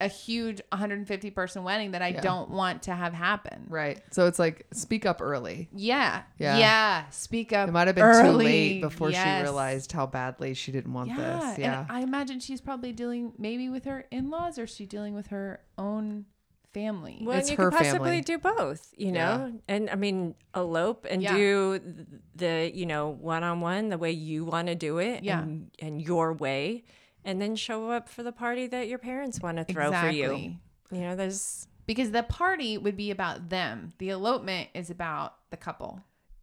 a 0.00 0.08
huge 0.08 0.60
150 0.70 1.30
person 1.30 1.62
wedding 1.62 1.90
that 1.90 2.00
I 2.02 2.08
Yeah. 2.08 2.20
don't 2.22 2.50
want 2.50 2.82
to 2.84 2.94
have 2.94 3.12
happen. 3.12 3.66
right 3.68 4.02
so 4.10 4.26
it's 4.26 4.38
like 4.38 4.66
speak 4.72 5.04
up 5.06 5.20
early 5.20 5.68
Yeah. 5.74 6.22
Yeah. 6.38 6.56
Yeah. 6.58 7.08
Speak 7.10 7.52
up. 7.52 7.68
it 7.68 7.72
might 7.72 7.86
have 7.86 7.94
been 7.96 8.04
early. 8.04 8.30
too 8.30 8.36
late 8.36 8.80
before 8.80 9.12
she 9.12 9.18
realized 9.20 9.92
how 9.92 10.06
badly 10.06 10.54
she 10.54 10.72
didn't 10.72 10.92
want 10.92 11.08
this 11.16 11.58
yeah 11.58 11.80
And 11.82 11.92
I 11.92 12.00
imagine 12.00 12.40
she's 12.40 12.60
probably 12.60 12.92
dealing 12.92 13.32
maybe 13.38 13.68
with 13.68 13.84
her 13.84 14.06
in 14.10 14.30
laws 14.30 14.58
or 14.58 14.64
is 14.64 14.70
she 14.74 14.86
dealing 14.86 15.14
with 15.14 15.28
her 15.28 15.60
own 15.78 16.24
family? 16.72 17.18
Well, 17.24 17.36
It's 17.36 17.50
you 17.50 17.56
her 17.56 17.70
could 17.70 17.78
possibly 17.78 17.98
family. 17.98 18.20
do 18.20 18.38
both, 18.38 18.94
you 18.96 19.10
know? 19.10 19.52
And 19.66 19.90
I 19.90 19.96
mean, 19.96 20.36
elope 20.54 21.04
and 21.10 21.20
Yeah. 21.20 21.34
do 21.34 21.80
the, 22.36 22.70
you 22.72 22.86
know, 22.86 23.08
one 23.08 23.42
on 23.42 23.60
one, 23.60 23.88
the 23.88 23.98
way 23.98 24.12
you 24.12 24.44
want 24.44 24.68
to 24.68 24.76
do 24.76 24.98
it 24.98 25.24
Yeah. 25.24 25.42
and, 25.42 25.70
and 25.80 26.00
your 26.00 26.32
way. 26.32 26.84
And 27.24 27.40
then 27.40 27.56
show 27.56 27.90
up 27.90 28.08
for 28.08 28.22
the 28.22 28.32
party 28.32 28.66
that 28.68 28.88
your 28.88 28.98
parents 28.98 29.40
want 29.40 29.58
to 29.58 29.64
throw 29.64 29.92
for 29.92 30.08
you. 30.08 30.56
You 30.90 31.00
know, 31.00 31.16
there's, 31.16 31.66
Because 31.86 32.10
the 32.12 32.22
party 32.22 32.78
would 32.78 32.96
be 32.96 33.10
about 33.10 33.48
them. 33.48 33.92
The 33.98 34.10
elopement 34.10 34.68
is 34.74 34.90
about 34.90 35.34
the 35.50 35.56
couple. 35.56 36.00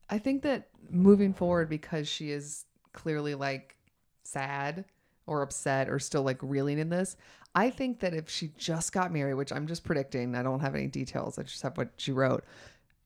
I 0.09 0.19
think 0.19 0.43
that 0.43 0.69
moving 0.89 1.33
forward, 1.33 1.69
because 1.69 2.07
she 2.07 2.31
is 2.31 2.65
clearly 2.93 3.35
like 3.35 3.75
sad 4.23 4.85
or 5.25 5.41
upset 5.41 5.89
or 5.89 5.99
still 5.99 6.23
like 6.23 6.37
reeling 6.41 6.79
in 6.79 6.89
this. 6.89 7.17
I 7.55 7.69
think 7.69 7.99
that 8.01 8.13
if 8.13 8.29
she 8.29 8.51
just 8.57 8.93
got 8.93 9.11
married, 9.11 9.33
which 9.33 9.51
I'm 9.51 9.67
just 9.67 9.83
predicting, 9.83 10.35
I 10.35 10.43
don't 10.43 10.59
have 10.59 10.75
any 10.75 10.87
details, 10.87 11.39
I 11.39 11.43
just 11.43 11.61
have 11.63 11.77
what 11.77 11.89
she 11.97 12.11
wrote. 12.11 12.43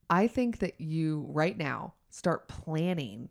I 0.09 0.28
think 0.28 0.59
that 0.59 0.80
you 0.80 1.26
right 1.30 1.57
now 1.57 1.93
start 2.09 2.47
planning 2.47 3.30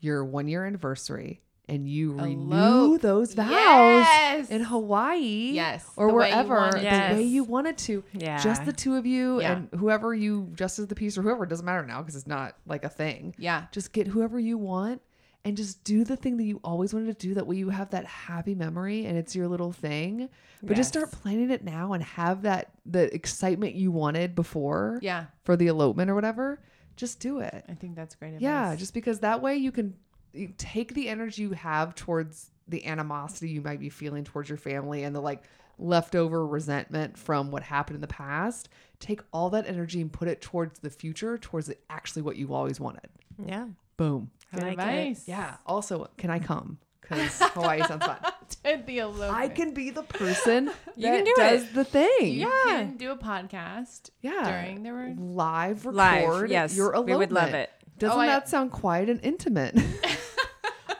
your 0.00 0.24
one 0.24 0.48
year 0.48 0.66
anniversary 0.66 1.40
and 1.70 1.88
you 1.88 2.12
renew 2.12 2.52
Elope. 2.54 3.00
those 3.00 3.34
vows 3.34 3.48
Yes. 3.50 4.50
in 4.50 4.62
Hawaii 4.62 5.52
Yes, 5.52 5.88
or 5.96 6.08
the 6.08 6.14
way 6.14 6.28
you 6.30 6.34
wherever 6.36 6.70
the 6.72 6.76
way 6.78 6.82
Yes. 6.82 7.22
you 7.26 7.44
wanted 7.44 7.78
to. 7.78 8.04
Yeah. 8.12 8.38
Just 8.38 8.64
the 8.64 8.72
two 8.72 8.96
of 8.96 9.06
you 9.06 9.40
Yeah. 9.40 9.52
and 9.52 9.68
whoever 9.78 10.14
you 10.14 10.50
just 10.54 10.78
as 10.78 10.86
the 10.88 10.94
piece 10.94 11.16
or 11.16 11.22
whoever, 11.22 11.44
it 11.44 11.50
doesn't 11.50 11.64
matter 11.66 11.86
now 11.86 12.00
because 12.02 12.16
it's 12.16 12.26
not 12.26 12.56
like 12.66 12.84
a 12.84 12.88
thing. 12.88 13.34
Yeah. 13.38 13.66
Just 13.72 13.92
get 13.92 14.08
whoever 14.08 14.38
you 14.38 14.58
want 14.58 15.00
and 15.44 15.56
just 15.56 15.82
do 15.84 16.04
the 16.04 16.16
thing 16.16 16.36
that 16.36 16.44
you 16.44 16.60
always 16.62 16.92
wanted 16.92 17.18
to 17.18 17.26
do. 17.28 17.34
That 17.34 17.46
way 17.46 17.56
you 17.56 17.70
have 17.70 17.90
that 17.90 18.04
happy 18.04 18.54
memory 18.54 19.06
and 19.06 19.16
it's 19.16 19.34
your 19.34 19.48
little 19.48 19.72
thing. 19.72 20.28
But 20.62 20.76
just 20.76 20.90
start 20.90 21.10
planning 21.10 21.50
it 21.50 21.64
now 21.64 21.94
and 21.94 22.02
have 22.02 22.42
that 22.42 22.72
the 22.84 23.12
excitement 23.14 23.74
you 23.74 23.90
wanted 23.90 24.34
before 24.34 24.98
Yeah. 25.02 25.26
for 25.44 25.56
the 25.56 25.68
elopement 25.68 26.10
or 26.10 26.14
whatever. 26.14 26.60
Just 26.96 27.20
do 27.20 27.38
it. 27.40 27.64
I 27.66 27.72
think 27.74 27.96
that's 27.96 28.14
great 28.14 28.28
advice. 28.34 28.42
Yeah, 28.42 28.76
just 28.76 28.92
because 28.92 29.20
that 29.20 29.40
way 29.40 29.56
you 29.56 29.72
can 29.72 29.94
you 30.32 30.52
take 30.58 30.94
the 30.94 31.08
energy 31.08 31.42
you 31.42 31.50
have 31.52 31.94
towards 31.94 32.50
the 32.68 32.86
animosity 32.86 33.48
you 33.50 33.60
might 33.60 33.80
be 33.80 33.88
feeling 33.88 34.22
towards 34.24 34.48
your 34.48 34.58
family 34.58 35.02
and 35.02 35.14
the 35.14 35.20
like 35.20 35.42
leftover 35.78 36.46
resentment 36.46 37.16
from 37.18 37.50
what 37.50 37.62
happened 37.62 37.96
in 37.96 38.00
the 38.00 38.06
past. 38.06 38.68
Take 39.00 39.22
all 39.32 39.50
that 39.50 39.66
energy 39.66 40.00
and 40.00 40.12
put 40.12 40.28
it 40.28 40.40
towards 40.40 40.78
the 40.80 40.90
future, 40.90 41.38
towards 41.38 41.66
the, 41.68 41.76
actually 41.88 42.22
what 42.22 42.36
you 42.36 42.52
always 42.54 42.78
wanted. 42.78 43.08
Yeah. 43.44 43.66
Boom. 43.96 44.30
good 44.54 44.62
I 44.64 44.74
like 44.74 44.78
it. 45.16 45.18
Yeah. 45.26 45.56
Also, 45.66 46.08
can 46.18 46.30
I 46.30 46.38
come? 46.38 46.78
Because 47.00 47.38
Hawaii 47.40 47.82
sounds 47.82 48.04
fun. 48.04 48.18
To 48.62 48.82
the 48.86 48.98
elopement. 48.98 49.32
I 49.32 49.48
can 49.48 49.72
be 49.74 49.90
the 49.90 50.02
person 50.02 50.66
that 50.66 50.76
You 50.96 51.08
can 51.08 51.24
do 51.24 51.32
does 51.36 51.62
it. 51.62 51.74
the 51.74 51.84
thing. 51.84 52.34
yeah 52.34 52.46
You 52.46 52.52
Yeah. 52.66 52.76
can 52.84 52.96
do 52.98 53.10
a 53.12 53.16
podcast 53.16 54.10
Yeah. 54.20 54.44
during 54.62 54.82
the 54.82 54.90
word. 54.90 55.18
Live 55.18 55.86
record 55.86 56.42
Live. 56.42 56.50
Yes. 56.50 56.76
your 56.76 56.92
elopement. 56.92 57.06
we 57.18 57.24
would 57.24 57.32
love 57.32 57.54
it. 57.54 57.70
Doesn't 57.98 58.16
Oh, 58.16 58.20
I- 58.20 58.26
that 58.26 58.48
sound 58.48 58.70
quiet 58.70 59.08
and 59.08 59.18
intimate? 59.22 59.76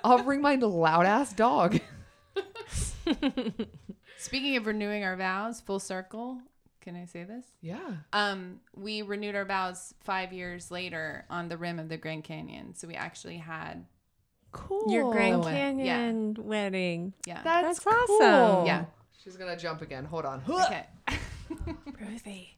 I'll 0.05 0.23
bring 0.23 0.41
my 0.41 0.55
loud 0.57 1.07
ass 1.07 1.33
dog. 1.33 1.81
Speaking 4.19 4.57
of 4.57 4.67
renewing 4.67 5.05
our 5.05 5.17
vows, 5.17 5.61
full 5.61 5.81
circle. 5.81 6.39
Can 6.81 6.97
I 6.97 7.05
say 7.05 7.25
this? 7.25 7.45
Yeah. 7.61 7.79
Um, 8.13 8.61
we 8.75 9.03
renewed 9.03 9.35
our 9.35 9.45
vows 9.45 9.95
five 10.01 10.33
years 10.33 10.71
later 10.71 11.25
on 11.29 11.49
the 11.49 11.57
rim 11.57 11.79
of 11.79 11.89
the 11.89 11.97
Grand 11.99 12.25
Canyon. 12.25 12.75
So 12.75 12.89
we 12.89 12.95
actually 12.95 13.37
had, 13.39 13.85
Cool. 14.53 14.91
Your 14.93 15.13
Grand 15.13 15.45
way. 15.45 15.53
Canyon 15.53 16.37
wedding. 16.41 17.13
yeah. 17.27 17.43
That's, 17.45 17.81
That's 17.81 17.87
awesome. 17.87 18.07
cool. 18.19 18.63
Yeah. 18.67 18.85
She's 19.23 19.37
gonna 19.37 19.57
jump 19.57 19.83
again. 19.83 20.05
Hold 20.07 20.25
on. 20.25 20.43
okay. 20.49 20.87
Ruthie. 22.01 22.57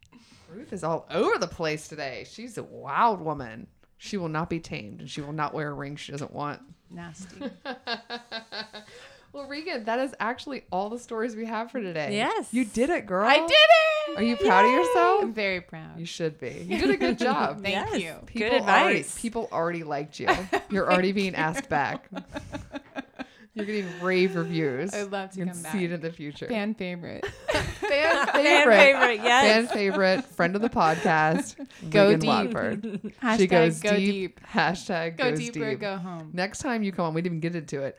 Ruth 0.55 0.73
is 0.73 0.85
all 0.85 1.07
over 1.11 1.39
the 1.39 1.49
place 1.49 1.89
today. 1.89 2.25
She's 2.31 2.57
a 2.59 2.63
wild 2.63 3.21
woman. 3.21 3.67
She 4.05 4.17
will 4.17 4.29
not 4.29 4.51
be 4.51 4.59
tamed, 4.59 4.99
and 4.99 5.09
she 5.09 5.21
will 5.21 5.33
not 5.33 5.55
wear 5.55 5.71
a 5.71 5.73
ring 5.75 5.95
she 5.95 6.11
doesn't 6.11 6.33
want. 6.33 6.61
Nasty. 6.91 7.41
Well, 9.33 9.47
Regan, 9.47 9.85
that 9.85 9.99
is 9.99 10.15
actually 10.21 10.65
all 10.71 10.91
the 10.91 10.99
stories 10.99 11.35
we 11.35 11.47
have 11.47 11.71
for 11.71 11.81
today. 11.81 12.15
Yes. 12.15 12.49
You 12.53 12.67
did 12.67 12.91
it, 12.91 13.07
girl. 13.07 13.27
I 13.27 13.39
did 13.39 13.51
it. 13.51 14.19
Are 14.19 14.23
you 14.23 14.37
proud 14.37 14.67
of 14.67 14.73
yourself? 14.73 15.23
I'm 15.23 15.33
very 15.33 15.63
proud. 15.63 15.99
You 15.99 16.05
should 16.05 16.39
be. 16.39 16.67
You 16.69 16.77
did 16.79 16.91
a 16.91 16.99
good 16.99 17.19
job. 17.19 17.63
Thank 17.63 17.73
Yes. 17.93 17.99
you. 17.99 18.15
People 18.27 18.51
Good 18.51 18.61
Already, 18.69 18.99
advice. 18.99 19.19
people 19.19 19.49
already 19.51 19.85
liked 19.85 20.21
you. 20.21 20.29
You're 20.71 20.93
already 20.93 21.13
being 21.13 21.35
asked 21.35 21.71
back. 21.71 22.11
You're 23.55 23.67
getting 23.67 23.87
rave 24.01 24.35
reviews. 24.35 24.95
I'd 24.95 25.11
love 25.13 25.31
to 25.33 25.39
you 25.39 25.45
can 25.45 25.55
come 25.55 25.73
see 25.73 25.85
it 25.85 25.93
in 25.93 26.01
the 26.01 26.11
future. 26.11 26.49
Fan 26.49 26.75
favorite. 26.75 27.27
Fan 27.49 28.27
Fan 28.27 28.33
favorite. 28.33 28.77
favorite. 28.77 29.21
Yes. 29.23 29.45
Fan 29.45 29.77
favorite. 29.77 30.25
Friend 30.25 30.57
of 30.57 30.63
the 30.63 30.71
podcast. 30.71 31.57
Go 31.91 32.07
Regan 32.07 32.21
deep. 32.21 32.29
Watford. 32.29 32.83
Hashtag 33.23 33.39
she 33.39 33.47
goes 33.47 33.81
go 33.81 33.97
deep, 33.97 34.11
deep. 34.11 34.41
Hashtag 34.47 35.19
Go 35.19 35.31
goes 35.31 35.39
deep 35.39 35.53
deep. 35.53 35.63
or 35.63 35.75
go 35.75 35.97
home. 35.99 36.31
Next 36.33 36.61
time 36.61 36.83
you 36.83 36.93
come 36.93 37.05
on, 37.07 37.15
we 37.15 37.21
didn't 37.21 37.39
even 37.39 37.41
get 37.41 37.57
into 37.57 37.83
it. 37.83 37.99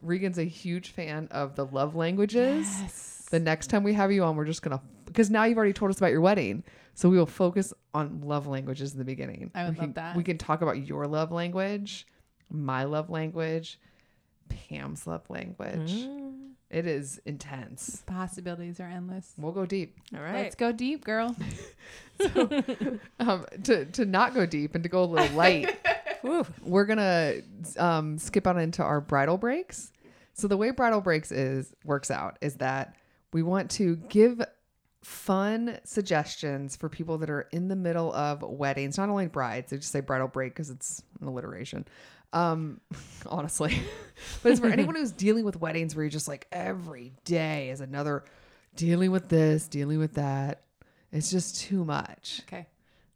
Regan's 0.00 0.38
a 0.38 0.44
huge 0.44 0.90
fan 0.92 1.28
of 1.30 1.54
the 1.54 1.66
love 1.66 1.94
languages. 1.94 2.66
Yes. 2.80 3.26
The 3.30 3.40
next 3.40 3.66
time 3.66 3.82
we 3.82 3.92
have 3.94 4.10
you 4.10 4.24
on, 4.24 4.36
we're 4.36 4.44
just 4.46 4.62
gonna 4.62 4.80
because 5.04 5.28
now 5.30 5.44
you've 5.44 5.58
already 5.58 5.72
told 5.74 5.90
us 5.90 5.98
about 5.98 6.12
your 6.12 6.20
wedding, 6.22 6.64
so 6.94 7.10
we 7.10 7.18
will 7.18 7.26
focus 7.26 7.74
on 7.92 8.22
love 8.24 8.46
languages 8.46 8.92
in 8.92 8.98
the 8.98 9.04
beginning. 9.04 9.50
I 9.54 9.64
would 9.64 9.74
we 9.74 9.76
can, 9.76 9.86
love 9.88 9.94
that. 9.94 10.16
We 10.16 10.22
can 10.22 10.38
talk 10.38 10.62
about 10.62 10.86
your 10.86 11.06
love 11.06 11.30
language, 11.30 12.06
my 12.50 12.84
love 12.84 13.10
language, 13.10 13.78
Pam's 14.48 15.06
love 15.06 15.28
language. 15.28 15.92
Mm. 15.92 16.50
It 16.70 16.86
is 16.86 17.20
intense. 17.24 18.02
Possibilities 18.06 18.80
are 18.80 18.88
endless. 18.88 19.32
We'll 19.38 19.52
go 19.52 19.64
deep. 19.64 19.96
All 20.14 20.20
right. 20.20 20.34
Let's 20.34 20.56
go 20.56 20.72
deep, 20.72 21.04
girl. 21.04 21.36
Um, 23.20 23.46
to 23.64 23.84
to 23.86 24.04
not 24.04 24.34
go 24.34 24.46
deep 24.46 24.74
and 24.74 24.84
to 24.84 24.88
go 24.88 25.02
a 25.02 25.06
little 25.06 25.36
light. 25.36 25.76
We're 26.62 26.84
gonna 26.84 27.34
um, 27.76 28.18
skip 28.18 28.46
on 28.46 28.58
into 28.58 28.82
our 28.82 29.00
bridal 29.00 29.36
breaks. 29.36 29.92
So 30.32 30.48
the 30.48 30.56
way 30.56 30.70
bridal 30.70 31.00
breaks 31.00 31.32
is 31.32 31.72
works 31.84 32.10
out 32.10 32.38
is 32.40 32.56
that 32.56 32.96
we 33.32 33.42
want 33.42 33.70
to 33.72 33.96
give 33.96 34.42
fun 35.02 35.78
suggestions 35.84 36.76
for 36.76 36.88
people 36.88 37.18
that 37.18 37.30
are 37.30 37.48
in 37.52 37.68
the 37.68 37.76
middle 37.76 38.12
of 38.14 38.42
weddings, 38.42 38.96
not 38.96 39.08
only 39.08 39.26
brides. 39.26 39.70
They 39.70 39.76
just 39.76 39.92
say 39.92 40.00
bridal 40.00 40.28
break 40.28 40.54
because 40.54 40.70
it's 40.70 41.02
an 41.20 41.28
alliteration. 41.28 41.86
Um, 42.34 42.80
honestly, 43.26 43.78
but 44.42 44.52
it's 44.52 44.60
for 44.60 44.66
anyone 44.66 44.94
who's 44.96 45.12
dealing 45.12 45.44
with 45.46 45.56
weddings 45.60 45.94
where 45.96 46.04
you're 46.04 46.10
just 46.10 46.28
like 46.28 46.46
every 46.52 47.12
day 47.24 47.70
is 47.70 47.80
another 47.80 48.24
dealing 48.76 49.10
with 49.12 49.28
this, 49.28 49.68
dealing 49.68 49.98
with 49.98 50.14
that. 50.14 50.62
It's 51.12 51.30
just 51.30 51.60
too 51.60 51.84
much. 51.84 52.42
Okay. 52.48 52.66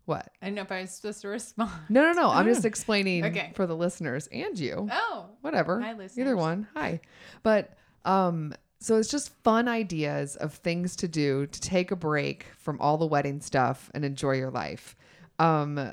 What? 0.04 0.30
I 0.40 0.46
didn't 0.46 0.56
know 0.56 0.62
if 0.62 0.72
I 0.72 0.80
was 0.82 0.90
supposed 0.92 1.20
to 1.22 1.28
respond. 1.28 1.70
No, 1.90 2.00
no, 2.02 2.12
no. 2.12 2.30
I'm 2.30 2.46
just 2.46 2.64
explaining 2.72 3.24
Okay. 3.26 3.52
for 3.54 3.66
the 3.66 3.76
listeners 3.76 4.26
and 4.32 4.58
you 4.58 4.88
Oh. 4.90 5.26
whatever. 5.42 5.80
Hi, 5.80 5.92
listeners. 5.92 6.18
Either 6.18 6.36
one. 6.36 6.66
Hi. 6.74 7.00
But 7.42 7.76
um 8.04 8.54
so 8.80 8.96
it's 8.96 9.10
just 9.10 9.34
fun 9.42 9.66
ideas 9.66 10.36
of 10.36 10.54
things 10.54 10.94
to 10.96 11.08
do 11.08 11.46
to 11.48 11.60
take 11.60 11.90
a 11.90 11.96
break 11.96 12.46
from 12.56 12.80
all 12.80 12.96
the 12.96 13.06
wedding 13.06 13.40
stuff 13.40 13.90
and 13.92 14.04
enjoy 14.04 14.36
your 14.36 14.50
life. 14.52 14.94
Um 15.40 15.92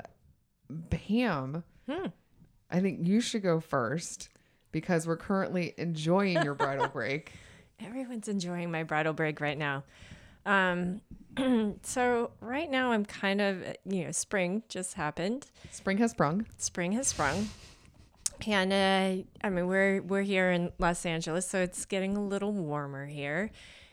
Pam, 0.90 1.64
Hmm. 1.88 2.06
I 2.70 2.80
think 2.80 3.06
you 3.06 3.20
should 3.20 3.42
go 3.42 3.60
first 3.60 4.28
because 4.72 5.06
we're 5.06 5.16
currently 5.16 5.74
enjoying 5.78 6.42
your 6.42 6.54
bridal 6.54 6.88
break. 6.92 7.32
Everyone's 7.80 8.28
enjoying 8.28 8.70
my 8.70 8.82
bridal 8.82 9.12
break 9.12 9.40
right 9.40 9.58
now. 9.58 9.84
Um, 10.44 11.00
so 11.82 12.30
right 12.40 12.70
now 12.70 12.92
I'm 12.92 13.04
kind 13.04 13.40
of, 13.40 13.62
you 13.84 14.04
know, 14.04 14.12
spring 14.12 14.62
just 14.68 14.94
happened. 14.94 15.46
Spring 15.70 15.98
has 15.98 16.12
sprung. 16.12 16.46
Spring 16.58 16.92
has 16.92 17.08
sprung. 17.08 17.48
And 18.46 18.72
uh, 18.72 19.24
I 19.42 19.50
mean, 19.50 19.66
we're 19.66 20.02
we're 20.02 20.22
here 20.22 20.50
in 20.50 20.72
Los 20.78 21.06
Angeles, 21.06 21.48
so 21.48 21.60
it's 21.60 21.86
getting 21.86 22.16
a 22.16 22.22
little 22.22 22.52
warmer 22.52 23.06
here, 23.06 23.50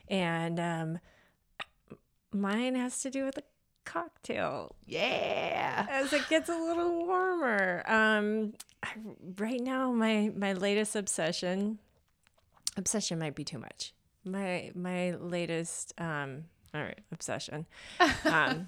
and 0.10 0.60
um, 0.60 1.00
mine 2.34 2.76
has 2.76 3.02
to 3.04 3.10
do 3.10 3.24
with 3.24 3.38
a 3.38 3.44
cocktail. 3.86 4.76
Yeah. 4.86 5.86
as 5.90 6.14
it 6.14 6.28
gets 6.30 6.50
a 6.50 6.56
little 6.58 7.06
warmer. 7.06 7.84
Um, 7.88 8.54
I, 8.82 8.90
right 9.38 9.62
now, 9.62 9.92
my 9.92 10.32
my 10.36 10.54
latest 10.54 10.96
obsession, 10.96 11.80
obsession 12.78 13.20
might 13.20 13.36
be 13.36 13.44
too 13.44 13.60
much. 13.60 13.94
My 14.26 14.72
my 14.76 15.12
latest, 15.12 15.94
um, 16.00 16.46
all 16.74 16.82
right, 16.82 17.00
obsession, 17.12 17.66
um, 18.26 18.68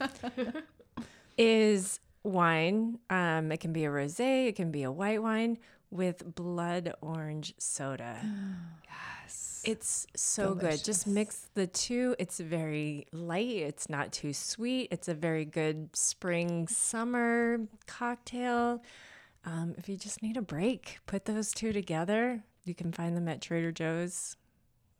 is 1.37 1.99
wine. 2.23 2.99
Um, 3.09 3.51
it 3.51 3.59
can 3.59 3.73
be 3.73 3.85
a 3.85 3.89
rosé, 3.89 4.47
it 4.47 4.55
can 4.55 4.71
be 4.71 4.83
a 4.83 4.91
white 4.91 5.21
wine 5.21 5.57
with 5.91 6.35
blood 6.35 6.93
orange 7.01 7.53
soda. 7.57 8.19
Yes. 9.65 9.75
It's 9.75 10.07
so 10.15 10.53
good. 10.53 10.83
Just 10.83 11.07
mix 11.07 11.47
the 11.53 11.67
two. 11.67 12.15
It's 12.19 12.39
very 12.39 13.07
light. 13.11 13.47
It's 13.57 13.89
not 13.89 14.11
too 14.11 14.33
sweet. 14.33 14.89
It's 14.91 15.07
a 15.07 15.13
very 15.13 15.45
good 15.45 15.89
spring 15.95 16.67
summer 16.67 17.59
cocktail. 17.87 18.81
Um, 19.45 19.75
if 19.77 19.87
you 19.89 19.95
just 19.97 20.23
need 20.23 20.37
a 20.37 20.41
break, 20.41 20.99
put 21.05 21.25
those 21.25 21.51
two 21.51 21.71
together. 21.71 22.43
You 22.63 22.73
can 22.73 22.91
find 22.91 23.15
them 23.15 23.27
at 23.27 23.41
Trader 23.41 23.71
Joe's. 23.71 24.35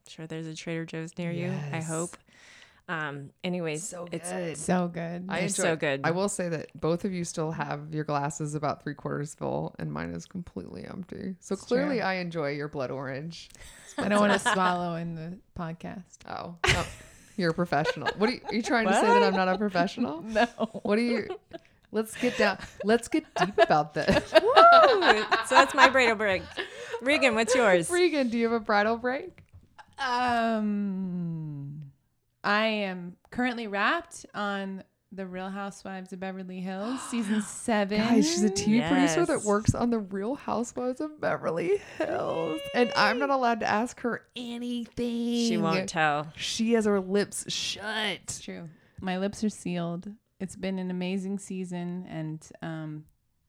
sure 0.08 0.28
there's 0.28 0.46
a 0.48 0.56
Trader 0.56 0.86
Joe's 0.86 1.18
near 1.18 1.32
you. 1.32 1.52
I 1.72 1.82
hope. 1.82 2.16
Um, 2.88 3.32
anyways, 3.44 3.88
so 3.88 4.08
it's 4.12 4.32
good. 4.32 4.58
So 4.58 4.88
good. 4.88 5.26
I 5.28 5.36
They're 5.40 5.48
enjoy 5.48 5.64
so 5.64 5.76
good. 5.76 6.02
I 6.04 6.12
will 6.12 6.30
say 6.30 6.50
that 6.50 6.70
both 6.80 7.04
of 7.04 7.14
you 7.14 7.24
still 7.24 7.52
have 7.52 7.94
your 7.94 8.04
glasses 8.04 8.54
about 8.54 8.84
three 8.84 8.94
quarters 8.94 9.34
full, 9.34 9.76
and 9.80 9.92
mine 9.92 10.12
is 10.12 10.26
completely 10.26 10.86
empty. 10.86 11.36
So 11.40 11.56
clearly, 11.56 11.98
true. 11.98 12.06
I 12.06 12.16
enjoy 12.16 12.52
your 12.52 12.68
blood 12.68 12.92
orange. 12.92 13.50
I 13.98 14.08
don't 14.08 14.20
want 14.20 14.34
to 14.34 14.40
swallow 14.40 14.96
in 14.96 15.16
the 15.16 15.38
podcast. 15.58 16.04
Oh, 16.30 16.56
no, 16.68 16.84
you're 17.38 17.52
a 17.52 17.54
professional. 17.54 18.10
What 18.18 18.30
are 18.30 18.34
you, 18.34 18.42
are 18.50 18.54
you 18.56 18.62
trying 18.62 18.88
to 18.88 18.94
say 18.94 19.02
that 19.08 19.24
I'm 19.24 19.34
not 19.36 19.48
a 19.48 19.58
professional? 19.58 20.22
No. 20.28 20.46
What 20.84 21.00
are 21.00 21.02
you? 21.02 21.28
Let's 21.92 22.16
get 22.18 22.38
down. 22.38 22.58
Let's 22.84 23.08
get 23.08 23.24
deep 23.36 23.58
about 23.58 23.94
this. 23.94 24.34
So 25.48 25.56
that's 25.56 25.74
my 25.74 25.90
bridal 25.90 26.16
break. 26.16 26.42
Regan, 27.02 27.36
what's 27.36 27.56
yours? 27.56 27.90
Regan, 27.90 28.30
do 28.30 28.38
you 28.38 28.46
have 28.46 28.54
a 28.54 28.60
bridal 28.60 28.98
break? 28.98 29.44
Um, 30.00 31.75
I 32.46 32.66
am 32.68 33.18
currently 33.32 33.68
wrapped 33.68 34.26
on 34.34 34.84
the 35.12 35.26
Real 35.26 35.50
Housewives 35.50 36.12
of 36.14 36.20
Beverly 36.20 36.60
Hills 36.60 37.02
season 37.10 37.42
seven. 37.48 38.00
Guys, 38.00 38.30
she's 38.30 38.44
a 38.44 38.50
TV 38.50 38.88
producer 38.88 39.26
that 39.26 39.44
works 39.44 39.74
on 39.74 39.90
the 39.90 40.00
Real 40.00 40.36
Housewives 40.36 41.02
of 41.02 41.20
Beverly 41.20 41.82
Hills, 41.98 42.60
and 42.76 42.92
I'm 42.96 43.18
not 43.20 43.30
allowed 43.30 43.62
to 43.62 43.66
ask 43.66 44.00
her 44.02 44.24
anything. 44.36 45.48
She 45.48 45.58
won't 45.58 45.90
tell. 45.90 46.32
She 46.36 46.74
has 46.74 46.86
her 46.86 47.00
lips 47.00 47.44
It's 47.46 47.56
shut. 47.56 48.40
true. 48.44 48.70
My 49.02 49.18
lips 49.18 49.44
are 49.44 49.50
sealed. 49.50 50.12
It's 50.40 50.56
been 50.56 50.80
an 50.80 50.92
amazing 50.92 51.40
season, 51.40 52.06
and 52.10 52.48
um, 52.62 53.06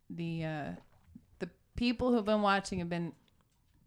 the 0.08 0.44
uh, 0.44 0.68
the 1.40 1.50
people 1.76 2.12
who've 2.12 2.24
been 2.24 2.42
watching 2.42 2.78
have 2.78 2.88
been 2.88 3.12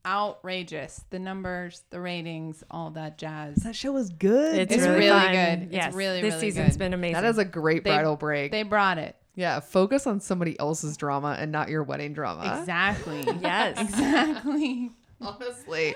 outrageous. 0.06 1.04
The 1.10 1.20
numbers, 1.20 1.84
the 1.89 2.00
ratings, 2.00 2.64
all 2.72 2.89
that 2.91 3.18
jazz. 3.18 3.58
That 3.58 3.76
show 3.76 3.91
was 3.91 4.10
good. 4.10 4.58
It's, 4.58 4.74
It's 4.74 4.84
really, 4.84 4.97
really 5.00 5.10
fun. 5.20 5.32
good. 5.32 5.62
It's 5.68 5.74
Yes, 5.74 5.93
really, 5.93 6.22
good. 6.22 6.28
this 6.28 6.36
really 6.36 6.52
season's 6.52 6.74
good. 6.74 6.80
been 6.80 6.93
amazing. 6.93 7.14
that 7.22 7.26
is 7.26 7.38
a 7.38 7.45
great 7.45 7.84
They- 7.84 7.91
bridal 7.91 8.16
break. 8.16 8.52
They 8.52 8.64
brought 8.64 8.97
it 8.97 9.16
yeah, 9.36 9.62
focus 9.62 10.06
on 10.06 10.20
somebody 10.20 10.60
else's 10.60 10.97
drama 10.97 11.38
and 11.39 11.50
not 11.50 11.70
your 11.70 11.82
wedding 11.84 12.12
drama. 12.14 12.60
exactly. 12.60 13.22
yes. 13.41 13.80
exactly. 13.80 14.91
Honestly. 15.22 15.95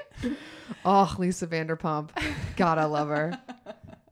oh, 0.85 1.13
Lisa 1.17 1.45
Vanderpump. 1.47 2.09
God, 2.55 2.77
I 2.77 2.85
love 2.85 3.09
her. 3.09 3.37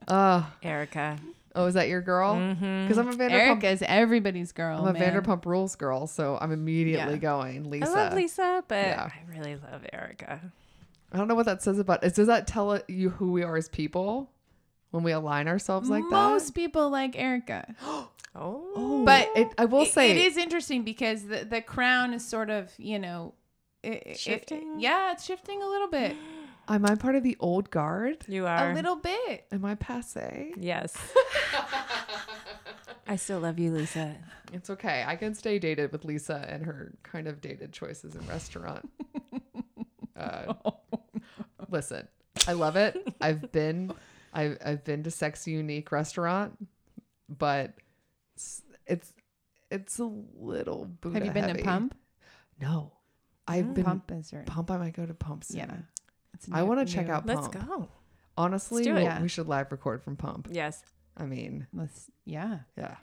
Oh, 0.08 0.52
Erika. 0.64 1.16
Oh, 1.54 1.66
is 1.66 1.74
that 1.74 1.88
your 1.88 2.00
girl? 2.00 2.34
Mm-hmm. 2.36 2.84
Because 2.84 2.96
I'm 2.98 3.08
a 3.08 3.12
Vanderpump. 3.12 3.30
Erika's 3.62 3.82
everybody's 3.86 4.52
girl. 4.52 4.78
I'm 4.86 4.96
a 4.96 4.98
man. 4.98 5.14
Vanderpump 5.22 5.44
Rules 5.44 5.76
girl, 5.76 6.06
so 6.06 6.38
I'm 6.40 6.50
immediately 6.52 7.14
Yeah. 7.14 7.18
going 7.18 7.68
Lisa. 7.70 7.86
I 7.86 7.90
love 7.90 8.14
Lisa, 8.14 8.64
but 8.68 8.86
Yeah. 8.86 9.10
I 9.12 9.30
really 9.38 9.56
love 9.56 9.84
Erika. 9.92 10.40
I 11.12 11.18
don't 11.18 11.28
know 11.28 11.34
what 11.34 11.44
that 11.46 11.62
says 11.62 11.78
about. 11.78 12.00
Does 12.00 12.26
that 12.26 12.46
tell 12.46 12.80
you 12.88 13.10
who 13.10 13.32
we 13.32 13.42
are 13.42 13.56
as 13.56 13.68
people 13.68 14.30
when 14.92 15.02
we 15.02 15.12
align 15.12 15.46
ourselves 15.46 15.90
like 15.90 16.04
that? 16.04 16.10
Most 16.10 16.54
people 16.54 16.90
like 16.90 17.16
Erika. 17.18 17.74
Oh. 18.34 19.02
But 19.04 19.28
it, 19.36 19.48
I 19.58 19.66
will 19.66 19.82
it- 19.82 19.92
say 19.92 20.10
it 20.10 20.16
is 20.16 20.38
interesting 20.38 20.84
because 20.84 21.24
the, 21.24 21.44
the 21.44 21.60
crown 21.60 22.14
is 22.14 22.26
sort 22.26 22.48
of, 22.48 22.72
you 22.78 22.98
know, 22.98 23.34
it, 23.82 24.02
it- 24.06 24.18
Shifting? 24.18 24.76
yeah, 24.80 25.12
it's 25.12 25.26
shifting 25.26 25.62
a 25.62 25.66
little 25.68 25.88
bit. 25.88 26.16
Am 26.68 26.86
I 26.86 26.94
part 26.94 27.16
of 27.16 27.22
the 27.22 27.36
old 27.40 27.70
guard? 27.70 28.24
you 28.28 28.46
are. 28.46 28.70
A 28.70 28.74
little 28.74 28.96
bit. 28.96 29.46
Am 29.52 29.64
I 29.64 29.74
passe? 29.74 30.52
Yes. 30.56 30.94
I 33.06 33.16
still 33.16 33.40
love 33.40 33.58
you, 33.58 33.72
Lisa. 33.72 34.16
It's 34.52 34.70
okay. 34.70 35.04
I 35.06 35.16
can 35.16 35.34
stay 35.34 35.58
dated 35.58 35.92
with 35.92 36.04
Lisa 36.04 36.46
and 36.48 36.64
her 36.64 36.92
kind 37.02 37.26
of 37.26 37.40
dated 37.40 37.72
choices 37.72 38.14
in 38.14 38.26
restaurant. 38.26 38.88
uh, 40.16 40.54
listen, 41.68 42.06
I 42.46 42.52
love 42.52 42.76
it. 42.76 42.96
I've 43.20 43.50
been, 43.50 43.92
I've, 44.32 44.56
I've 44.64 44.84
been 44.84 45.02
to 45.02 45.10
Sexy 45.10 45.50
Unique 45.50 45.90
restaurant, 45.90 46.56
but 47.28 47.74
it's 48.34 48.62
it's, 48.86 49.12
it's 49.70 49.98
a 49.98 50.10
little. 50.38 50.86
Buddha 51.00 51.18
Have 51.18 51.26
you 51.26 51.32
been 51.32 51.44
heavy. 51.44 51.58
to 51.58 51.64
Pump? 51.64 51.96
No, 52.60 52.92
I've 53.48 53.74
been 53.74 53.84
Pump 53.84 54.12
is 54.12 54.32
right. 54.32 54.46
Pump. 54.46 54.70
I 54.70 54.76
might 54.76 54.94
go 54.94 55.04
to 55.04 55.14
Pump 55.14 55.44
soon. 55.44 55.58
Yeah. 55.58 55.76
It's 56.46 56.52
I 56.56 56.62
want 56.62 56.86
to 56.86 56.92
check 56.92 57.06
new. 57.06 57.12
out 57.12 57.26
Let's 57.26 57.48
Pump. 57.48 57.66
go. 57.68 57.88
Honestly, 58.36 58.84
Let's 58.84 58.86
do 58.86 58.94
we- 58.94 59.10
it. 59.10 59.22
we 59.22 59.28
should 59.28 59.48
live 59.48 59.70
record 59.72 60.02
from 60.02 60.16
Pump. 60.16 60.48
Yes. 60.50 60.82
I 61.16 61.24
mean, 61.26 61.66
Let's, 61.74 62.10
yeah. 62.24 62.60
yeah. 62.78 62.96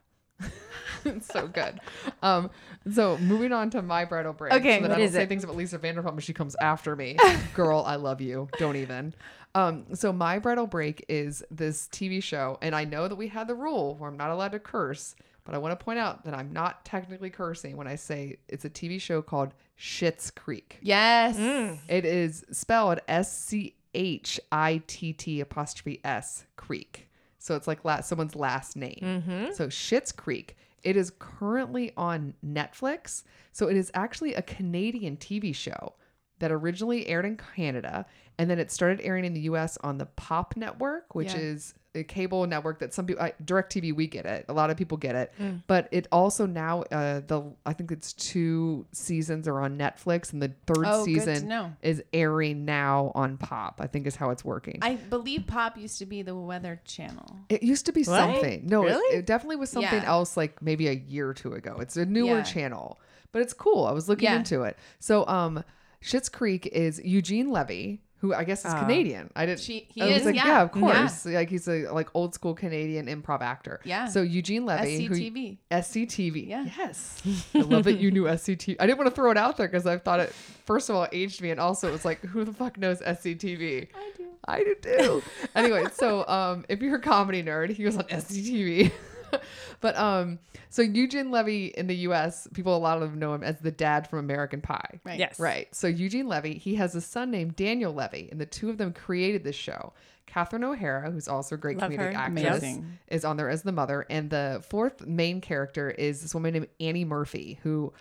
it's 1.06 1.28
so 1.34 1.48
good. 1.48 1.80
Um, 2.24 2.50
so 2.92 3.18
moving 3.20 3.52
on 3.52 3.70
to 3.72 3.82
my 3.82 4.06
bridal 4.06 4.34
break. 4.34 4.54
Okay, 4.54 4.78
so 4.78 4.82
that 4.84 4.90
what 4.90 4.92
I 4.92 4.96
don't 5.00 5.06
is 5.08 5.14
say 5.14 5.24
it? 5.24 5.30
things 5.30 5.44
about 5.44 5.56
Lisa 5.58 5.78
Vanderpump 5.78 6.12
and 6.14 6.24
she 6.24 6.34
comes 6.34 6.56
after 6.62 6.96
me. 6.96 7.18
Girl, 7.54 7.84
I 7.86 7.96
love 7.98 8.22
you. 8.22 8.48
Don't 8.58 8.76
even. 8.78 9.14
Um, 9.56 9.86
so 9.96 10.12
my 10.14 10.40
bridal 10.40 10.66
break 10.68 11.06
is 11.10 11.44
this 11.52 11.88
TV 11.88 12.22
show, 12.24 12.58
and 12.62 12.74
I 12.76 12.86
know 12.86 13.08
that 13.08 13.16
we 13.16 13.28
had 13.28 13.48
the 13.48 13.56
rule 13.56 13.96
where 13.96 14.10
I'm 14.10 14.18
not 14.18 14.32
allowed 14.32 14.52
to 14.54 14.60
curse, 14.60 15.16
but 15.44 15.54
I 15.56 15.58
want 15.58 15.78
to 15.78 15.84
point 15.84 16.00
out 16.00 16.24
that 16.26 16.34
I'm 16.34 16.54
not 16.54 16.86
technically 16.86 17.30
cursing 17.32 17.76
when 17.76 17.88
I 17.88 17.96
say 17.96 18.38
it's 18.48 18.64
a 18.66 18.70
TV 18.70 19.02
show 19.02 19.22
called 19.22 19.54
Schitt's 19.80 20.30
Creek. 20.32 20.78
Yes. 20.82 21.38
Mm. 21.38 21.80
It 21.88 22.06
is 22.06 22.44
spelled 22.52 23.00
S 23.08 23.32
C 23.36 23.76
H 23.94 24.40
I 24.52 24.82
T 24.88 25.14
T 25.14 25.40
apostrophe 25.42 26.02
S 26.04 26.46
Creek. 26.58 27.10
So 27.38 27.56
it's 27.56 27.68
like 27.68 27.86
la- 27.86 28.02
someone's 28.02 28.36
last 28.36 28.76
name. 28.76 29.00
Mm-hmm. 29.02 29.54
So 29.54 29.68
Schitt's 29.68 30.12
Creek. 30.12 30.58
It 30.84 30.96
is 30.98 31.12
currently 31.20 31.92
on 31.98 32.34
Netflix. 32.46 33.24
So 33.52 33.68
it 33.68 33.76
is 33.78 33.92
actually 33.94 34.34
a 34.34 34.42
Canadian 34.42 35.18
TV 35.18 35.54
show 35.56 35.94
that 36.40 36.52
originally 36.52 37.06
aired 37.08 37.26
in 37.26 37.38
Canada 37.56 38.06
and 38.38 38.50
then 38.50 38.60
it 38.60 38.72
started 38.72 39.02
airing 39.04 39.26
in 39.26 39.34
the 39.34 39.42
US 39.42 39.78
on 39.84 39.98
the 39.98 40.06
Pop 40.06 40.56
Network, 40.56 41.14
which 41.16 41.34
Yeah. 41.34 41.40
is 41.40 41.74
a 41.96 42.04
cable 42.04 42.46
network 42.46 42.80
that 42.80 42.94
some 42.94 43.06
people 43.08 43.24
I, 43.24 43.34
DirecTV 43.44 43.96
we 43.96 44.06
get 44.08 44.26
it. 44.26 44.46
A 44.48 44.54
lot 44.54 44.70
of 44.70 44.78
people 44.78 44.98
get 44.98 45.16
it. 45.16 45.34
But 45.68 45.88
it 45.92 46.08
also 46.12 46.46
now 46.46 46.84
uh 46.84 47.22
the 47.26 47.52
I 47.66 47.74
think 47.74 47.92
it's 47.92 48.14
two 48.14 48.86
seasons 48.92 49.48
are 49.48 49.60
on 49.60 49.78
Netflix 49.78 50.32
and 50.32 50.42
the 50.42 50.54
third 50.68 50.86
Oh, 50.86 51.04
season 51.04 51.74
is 51.82 52.04
airing 52.14 52.64
now 52.66 53.12
on 53.16 53.38
Pop. 53.38 53.80
I 53.82 53.88
think 53.88 54.06
is 54.06 54.16
how 54.16 54.30
it's 54.30 54.46
working. 54.46 54.80
I 54.82 54.96
believe 54.96 55.48
Pop 55.48 55.78
used 55.78 55.98
to 56.00 56.06
be 56.06 56.22
the 56.22 56.36
Weather 56.36 56.80
Channel. 56.86 57.38
it 57.50 57.64
used 57.64 57.86
to 57.88 57.92
be 57.92 58.02
What? 58.02 58.06
something. 58.20 58.68
No, 58.68 58.84
it- 58.84 58.90
Really? 58.90 59.18
it, 59.18 59.26
definitely 59.26 59.56
was 59.56 59.70
something 59.72 60.02
Yeah. 60.04 60.08
else 60.10 60.38
like 60.38 60.62
maybe 60.62 60.88
a 60.88 60.94
year 60.94 61.28
or 61.30 61.34
two 61.34 61.54
ago. 61.54 61.78
It's 61.80 61.98
a 61.98 62.06
newer 62.06 62.38
Yeah. 62.38 62.44
channel, 62.44 63.00
but 63.32 63.42
it's 63.42 63.54
cool. 63.54 63.86
I 63.86 63.92
was 63.94 64.08
looking 64.08 64.26
Yeah. 64.26 64.38
into 64.38 64.62
it. 64.64 64.78
So 65.00 65.26
um 65.28 65.64
Schitt's 66.02 66.30
Creek 66.30 66.68
is 66.68 67.02
Eugene 67.04 67.50
Levy, 67.50 68.02
who 68.20 68.34
I 68.34 68.44
guess 68.44 68.66
is 68.66 68.74
Ah. 68.74 68.82
Canadian. 68.82 69.32
I 69.36 69.46
didn't 69.46 69.62
She- 69.62 69.88
he 69.94 70.02
I 70.02 70.08
is, 70.08 70.26
like, 70.26 70.36
yeah. 70.36 70.62
of 70.62 70.72
course. 70.72 71.26
Like 71.26 71.50
he's 71.50 71.68
a 71.68 71.90
like 71.92 72.10
old 72.14 72.34
school 72.34 72.54
Canadian 72.54 73.06
improv 73.08 73.42
actor. 73.42 73.80
Yeah. 73.86 74.06
So 74.08 74.22
Eugene 74.22 74.66
Levy, 74.66 75.06
who 75.06 75.16
SCTV. 75.16 75.58
SCTV. 75.72 76.48
Yeah. 76.48 76.66
Yes. 76.78 77.22
I 77.56 77.60
love 77.60 77.84
that 77.86 78.00
you 78.00 78.12
knew 78.12 78.24
SCTV. 78.24 78.76
I 78.80 78.86
didn't 78.86 78.98
want 79.00 79.10
to 79.10 79.16
throw 79.16 79.32
it 79.32 79.38
out 79.38 79.58
there 79.58 79.68
because 79.68 79.86
I 79.88 79.98
thought 79.98 80.20
it, 80.20 80.34
first 80.66 80.90
of 80.90 80.96
all, 80.96 81.08
aged 81.12 81.42
me. 81.42 81.52
And 81.52 81.60
also, 81.60 81.88
it 81.88 81.92
was 81.92 82.04
like, 82.06 82.20
who 82.22 82.44
the 82.44 82.54
fuck 82.54 82.78
knows 82.78 83.00
SCTV? 83.02 83.88
I 83.96 84.12
do. 84.18 84.26
I 84.46 84.64
do 84.64 84.76
too. 84.82 85.24
anyway, 85.56 85.86
so 85.94 86.28
um, 86.28 86.66
if 86.70 86.82
you're 86.82 86.96
a 86.96 87.02
comedy 87.02 87.44
nerd, 87.44 87.70
he 87.72 87.86
was 87.86 87.96
on 87.98 88.04
SCTV. 88.04 88.92
but 89.82 89.96
um, 89.98 90.40
so 90.70 90.82
Eugene 90.82 91.32
Levy 91.32 91.68
in 91.68 91.88
the 91.88 91.96
US, 92.08 92.48
people, 92.54 92.76
a 92.76 92.80
lot 92.80 93.02
of 93.02 93.10
them 93.10 93.20
know 93.20 93.34
him 93.34 93.44
as 93.44 93.60
the 93.60 93.72
dad 93.72 94.08
from 94.10 94.20
American 94.20 94.62
Pie. 94.62 95.00
Right. 95.04 95.20
Yes. 95.20 95.40
Right. 95.40 95.74
So 95.74 95.88
Eugene 95.88 96.28
Levy, 96.28 96.54
he 96.56 96.76
has 96.76 96.96
a 96.96 97.02
son 97.02 97.32
named 97.32 97.56
Daniel 97.56 97.94
Levy, 97.94 98.30
and 98.32 98.40
the 98.40 98.46
two 98.46 98.70
of 98.70 98.78
them 98.78 98.94
created 98.94 99.44
this 99.44 99.56
show. 99.56 99.94
Catherine 100.26 100.64
O'Hara, 100.64 101.10
who's 101.10 101.28
also 101.28 101.56
a 101.56 101.58
great 101.58 101.78
Love 101.80 101.90
comedic 101.92 101.98
her. 102.14 102.18
actress, 102.18 102.60
Amazing. 102.60 103.00
is 103.08 103.26
on 103.26 103.36
there 103.38 103.50
as 103.50 103.64
the 103.64 103.72
mother. 103.72 104.06
And 104.12 104.30
the 104.30 104.64
fourth 104.70 105.06
main 105.08 105.42
character 105.42 105.90
is 105.90 106.22
this 106.22 106.36
woman 106.36 106.54
named 106.54 106.68
Annie 106.80 107.04
Murphy, 107.06 107.60
who 107.64 107.92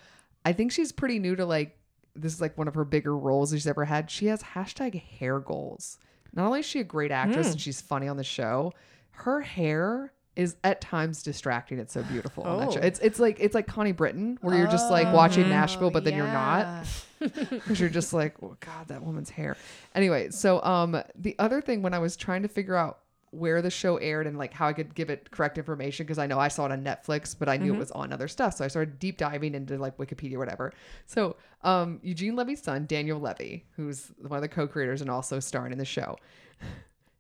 I 0.45 0.53
think 0.53 0.73
she's 0.73 0.93
pretty 0.93 1.19
new 1.19 1.37
to 1.37 1.47
like 1.47 1.75
this 2.15 2.35
is 2.35 2.41
like 2.41 2.59
one 2.59 2.69
of 2.69 2.75
her 2.75 2.85
bigger 2.85 3.17
roles 3.17 3.53
she's 3.53 3.67
ever 3.67 3.85
had. 3.87 4.11
She 4.11 4.27
has 4.27 4.43
hashtag 4.43 5.01
hair 5.01 5.39
goals. 5.41 5.99
Not 6.35 6.47
only 6.47 6.61
is 6.61 6.67
she 6.67 6.81
a 6.81 6.85
great 6.85 7.11
actress 7.11 7.47
Hmm. 7.47 7.53
and 7.53 7.61
she's 7.61 7.81
funny 7.81 8.09
on 8.09 8.17
the 8.19 8.25
show, 8.25 8.73
her 9.13 9.41
hair 9.41 10.13
is 10.39 10.57
at 10.65 10.81
times 10.81 11.23
distracting. 11.23 11.79
It's 11.79 11.93
so 11.93 12.03
beautiful 12.05 12.45
on 12.45 12.61
that 12.61 12.69
Oh. 12.69 12.73
show. 12.73 12.81
It's 12.81 12.99
it's 13.01 13.19
like 13.19 13.37
it's 13.41 13.55
like 13.55 13.67
Connie 13.67 13.93
Britton, 13.93 14.39
where 14.41 14.57
you're 14.57 14.69
just 14.69 14.91
like 14.91 15.13
watching 15.13 15.45
Oh, 15.45 15.49
Nashville, 15.49 15.91
but 15.91 16.05
then 16.05 16.15
you're 16.17 16.27
not 16.33 16.87
because 17.21 17.79
you're 17.81 17.89
just 17.91 18.13
like, 18.15 18.37
oh 18.43 18.57
god, 18.61 18.89
that 18.89 19.03
woman's 19.03 19.29
hair. 19.31 19.57
Anyway, 19.95 20.31
so 20.31 20.63
um, 20.63 21.03
the 21.17 21.35
other 21.39 21.61
thing 21.61 21.83
when 21.83 21.93
I 21.93 21.99
was 21.99 22.17
trying 22.17 22.43
to 22.43 22.49
figure 22.49 22.77
out 22.77 23.01
where 23.31 23.61
the 23.61 23.71
show 23.71 23.99
aired 23.99 24.27
and 24.27 24.39
like 24.39 24.55
how 24.55 24.67
I 24.69 24.73
could 24.73 24.95
give 24.95 25.11
it 25.11 25.31
correct 25.31 25.59
information 25.59 26.07
because 26.07 26.19
I 26.19 26.27
know 26.27 26.39
I 26.39 26.49
saw 26.49 26.65
it 26.65 26.73
on 26.73 26.83
Netflix, 26.83 27.37
but 27.39 27.47
I 27.49 27.59
knew 27.59 27.75
it 27.75 27.79
was 27.79 27.91
on 27.91 28.11
other 28.11 28.27
stuff, 28.29 28.55
so 28.55 28.65
I 28.65 28.69
started 28.69 28.99
deep 28.99 29.19
diving 29.19 29.55
into 29.55 29.77
like 29.77 29.99
Wikipedia 29.99 30.35
or 30.37 30.39
whatever. 30.39 30.73
So 31.05 31.37
um, 31.63 31.99
Eugene 32.03 32.37
Levy's 32.37 32.63
son, 32.63 32.87
Daniel 32.87 33.21
Levy, 33.21 33.67
who's 33.77 34.13
one 34.27 34.39
of 34.39 34.43
the 34.43 34.49
co-creators 34.49 35.03
and 35.03 35.11
also 35.11 35.41
starring 35.41 35.73
in 35.73 35.79
the 35.79 35.85
show, 35.85 36.17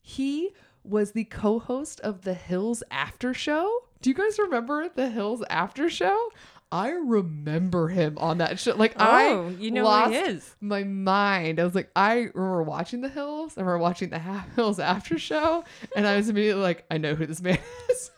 he 0.01 0.55
was 0.85 1.12
the 1.12 1.24
co-host 1.24 2.01
of 2.01 2.22
the 2.22 2.35
Hills 2.35 2.83
After 2.91 3.35
Show. 3.35 3.83
Do 4.01 4.11
you 4.11 4.14
guys 4.14 4.39
remember 4.39 4.89
the 4.89 5.09
Hills 5.11 5.43
After 5.51 5.89
Show? 5.91 6.31
I 6.70 6.91
remember 6.91 7.89
him 7.89 8.18
on 8.18 8.39
that 8.39 8.59
show. 8.59 8.74
Like 8.76 8.93
oh, 8.99 9.05
I 9.05 9.24
Oh, 9.29 9.49
you 9.59 9.70
know 9.70 9.85
lost 9.85 10.12
he 10.12 10.18
is. 10.18 10.55
my 10.61 10.85
mind. 10.85 11.59
I 11.61 11.64
was 11.64 11.74
like, 11.74 11.91
I 11.97 12.29
remember 12.35 12.62
watching 12.62 13.01
The 13.01 13.09
Hills. 13.09 13.55
I 13.57 13.61
remember 13.62 13.79
watching 13.79 14.11
the 14.11 14.18
Hills 14.18 14.79
After 14.79 15.18
Show, 15.18 15.64
and 15.97 16.07
I 16.07 16.16
was 16.16 16.29
immediately 16.31 16.62
like, 16.62 16.85
I 16.91 16.99
know 16.99 17.14
who 17.14 17.24
this 17.24 17.41
man 17.41 17.59
is. 17.89 18.11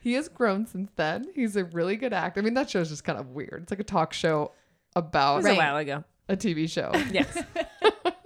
he 0.00 0.14
has 0.14 0.28
grown 0.28 0.66
since 0.66 0.90
then. 0.96 1.26
He's 1.34 1.54
a 1.56 1.64
really 1.64 1.96
good 1.96 2.12
actor. 2.14 2.40
I 2.40 2.42
mean, 2.42 2.54
that 2.54 2.70
show's 2.70 2.88
just 2.88 3.04
kind 3.04 3.18
of 3.18 3.28
weird. 3.30 3.62
It's 3.64 3.70
like 3.70 3.80
a 3.80 3.84
talk 3.84 4.12
show 4.14 4.52
about 4.96 5.36
was 5.42 5.46
a 5.46 5.54
while 5.54 5.76
ago. 5.76 6.04
a 6.28 6.36
TV 6.36 6.68
show. 6.70 6.92
Yes. 7.12 7.42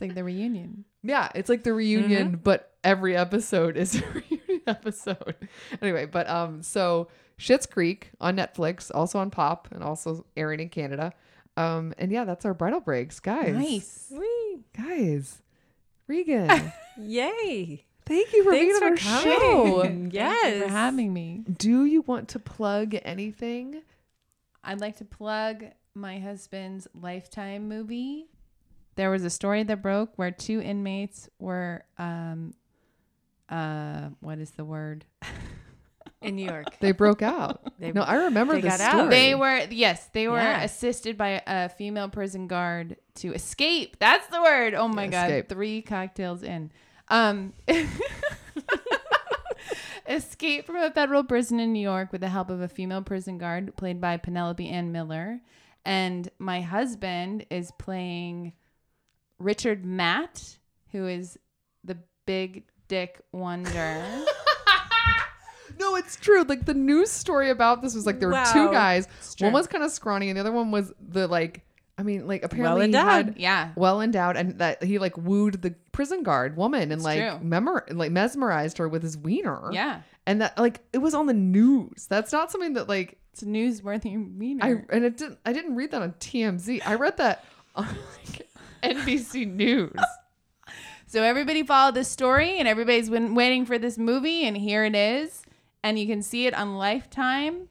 It's 0.00 0.08
like 0.08 0.14
the 0.14 0.24
reunion. 0.24 0.84
Yeah, 1.02 1.28
it's 1.34 1.48
like 1.50 1.62
the 1.62 1.72
reunion, 1.74 2.40
but 2.42 2.72
every 2.82 3.16
episode 3.16 3.76
is 3.76 3.96
a 4.02 4.06
reunion 4.08 4.62
episode. 4.66 5.48
Anyway, 5.82 6.06
but 6.06 6.28
um, 6.28 6.62
so 6.62 7.08
Schitt's 7.38 7.66
Creek 7.66 8.10
on 8.20 8.36
Netflix, 8.36 8.90
also 8.94 9.18
on 9.18 9.30
Pop, 9.30 9.68
and 9.72 9.82
also 9.82 10.24
airing 10.36 10.60
in 10.60 10.68
Canada. 10.70 11.12
Um, 11.56 11.92
and 11.98 12.10
yeah, 12.10 12.24
that's 12.24 12.44
our 12.46 12.54
bridal 12.54 12.80
breaks, 12.80 13.20
guys. 13.20 13.54
Nice. 13.54 14.10
Whee. 14.10 14.58
Guys, 14.76 15.42
Regan, 16.06 16.72
Yay. 16.98 17.84
thank 18.06 18.32
you 18.32 18.44
for 18.44 18.52
Thanks 18.52 18.78
being 18.80 18.82
on 18.82 18.90
our 18.92 18.96
coming. 18.96 20.10
show. 20.10 20.10
Yes. 20.12 20.62
for 20.64 20.68
having 20.70 21.12
me. 21.12 21.44
Do 21.58 21.84
you 21.84 22.02
want 22.02 22.28
to 22.30 22.38
plug 22.38 22.94
anything? 23.02 23.82
I'd 24.64 24.80
like 24.80 24.96
to 24.98 25.04
plug 25.04 25.64
my 25.94 26.18
husband's 26.18 26.86
Lifetime 26.94 27.68
movie. 27.68 28.26
There 28.96 29.10
was 29.10 29.24
a 29.24 29.30
story 29.30 29.62
that 29.64 29.82
broke 29.82 30.10
where 30.16 30.30
two 30.30 30.60
inmates 30.60 31.28
were, 31.38 31.84
um, 31.98 32.54
uh, 33.48 34.10
what 34.20 34.38
is 34.38 34.50
the 34.52 34.64
word? 34.64 35.04
In 36.22 36.36
New 36.36 36.44
York. 36.44 36.66
They 36.80 36.92
broke 36.92 37.22
out. 37.22 37.62
They- 37.78 37.92
no, 37.92 38.02
I 38.02 38.24
remember 38.24 38.54
they 38.54 38.60
this 38.60 38.76
got 38.76 38.80
out. 38.80 38.92
story. 38.92 39.08
They 39.08 39.34
were 39.34 39.66
yes, 39.70 40.08
they 40.12 40.28
were 40.28 40.36
Yeah. 40.36 40.62
assisted 40.62 41.16
by 41.16 41.42
a 41.46 41.70
female 41.70 42.10
prison 42.10 42.46
guard 42.46 42.96
to 43.16 43.32
escape. 43.32 43.96
That's 43.98 44.26
the 44.26 44.42
word. 44.42 44.74
Oh 44.74 44.86
my 44.88 45.04
escape. 45.06 45.48
god, 45.48 45.54
three 45.54 45.80
cocktails 45.80 46.42
in. 46.42 46.72
Um 47.08 47.54
escape 50.08 50.66
from 50.66 50.76
a 50.76 50.90
federal 50.90 51.24
prison 51.24 51.60
in 51.60 51.72
New 51.72 51.80
York 51.82 52.12
with 52.12 52.20
the 52.20 52.28
help 52.28 52.50
of 52.50 52.60
a 52.60 52.68
female 52.68 53.02
prison 53.02 53.38
guard 53.38 53.74
played 53.76 54.00
by 54.00 54.16
Penelope 54.16 54.68
Ann 54.68 54.92
Miller. 54.92 55.40
And 55.84 56.28
my 56.38 56.60
husband 56.60 57.46
is 57.50 57.70
playing 57.78 58.52
Richard 59.40 59.84
Matt, 59.84 60.58
who 60.92 61.08
is 61.08 61.36
the 61.82 61.96
big 62.26 62.64
dick 62.86 63.20
wonder. 63.32 64.04
No, 65.78 65.96
it's 65.96 66.16
true. 66.16 66.42
Like 66.42 66.66
the 66.66 66.74
news 66.74 67.10
story 67.10 67.48
about 67.48 67.80
this 67.80 67.94
was 67.94 68.04
like 68.04 68.20
there 68.20 68.28
were 68.28 68.44
two 68.52 68.70
guys. 68.70 69.08
true. 69.38 69.46
One 69.46 69.54
was 69.54 69.66
kind 69.66 69.82
of 69.82 69.90
scrawny, 69.90 70.28
and 70.28 70.36
the 70.36 70.40
other 70.40 70.52
one 70.52 70.70
was 70.70 70.92
the 71.00 71.26
like. 71.26 71.64
I 71.96 72.02
mean, 72.02 72.26
like 72.26 72.42
apparently 72.42 72.82
he 72.82 72.84
endowed. 72.86 73.06
had 73.06 73.34
yeah. 73.38 73.70
well 73.76 74.02
endowed, 74.02 74.36
and 74.36 74.58
that 74.58 74.82
he 74.82 74.98
like 74.98 75.16
wooed 75.16 75.62
the 75.62 75.74
prison 75.92 76.22
guard 76.22 76.56
woman 76.56 76.82
and 76.82 76.92
It's 76.92 77.04
like 77.04 77.20
true. 77.20 77.38
memor 77.40 77.86
like 77.90 78.10
mesmerized 78.10 78.76
her 78.78 78.88
with 78.90 79.02
his 79.02 79.16
wiener. 79.16 79.70
Yeah. 79.72 80.02
and 80.26 80.42
that 80.42 80.58
like 80.58 80.80
it 80.92 80.98
was 80.98 81.14
on 81.14 81.24
the 81.26 81.34
news. 81.34 82.06
That's 82.10 82.32
not 82.32 82.50
something 82.50 82.74
that 82.74 82.86
like 82.88 83.18
It's 83.32 83.42
a 83.42 83.46
newsworthy 83.46 84.36
wiener. 84.38 84.86
I 84.90 84.94
and 84.94 85.04
it 85.04 85.16
didn't. 85.16 85.38
I 85.46 85.52
didn't 85.54 85.76
read 85.76 85.92
that 85.92 86.02
on 86.02 86.12
TMZ. 86.12 86.82
I 86.86 86.94
read 86.96 87.16
that 87.18 87.44
on 87.74 87.86
like, 88.26 88.48
NBC 88.82 89.46
News. 89.52 89.92
So 91.06 91.24
everybody 91.24 91.64
followed 91.64 91.96
this 91.96 92.06
story, 92.06 92.60
and 92.60 92.68
everybody's 92.68 93.10
been 93.10 93.34
waiting 93.34 93.66
for 93.66 93.80
this 93.80 93.98
movie, 93.98 94.46
and 94.46 94.56
here 94.56 94.84
it 94.84 94.94
is, 94.94 95.42
and 95.82 95.98
you 95.98 96.06
can 96.06 96.22
see 96.22 96.46
it 96.46 96.54
on 96.54 96.76
Lifetime, 96.76 97.68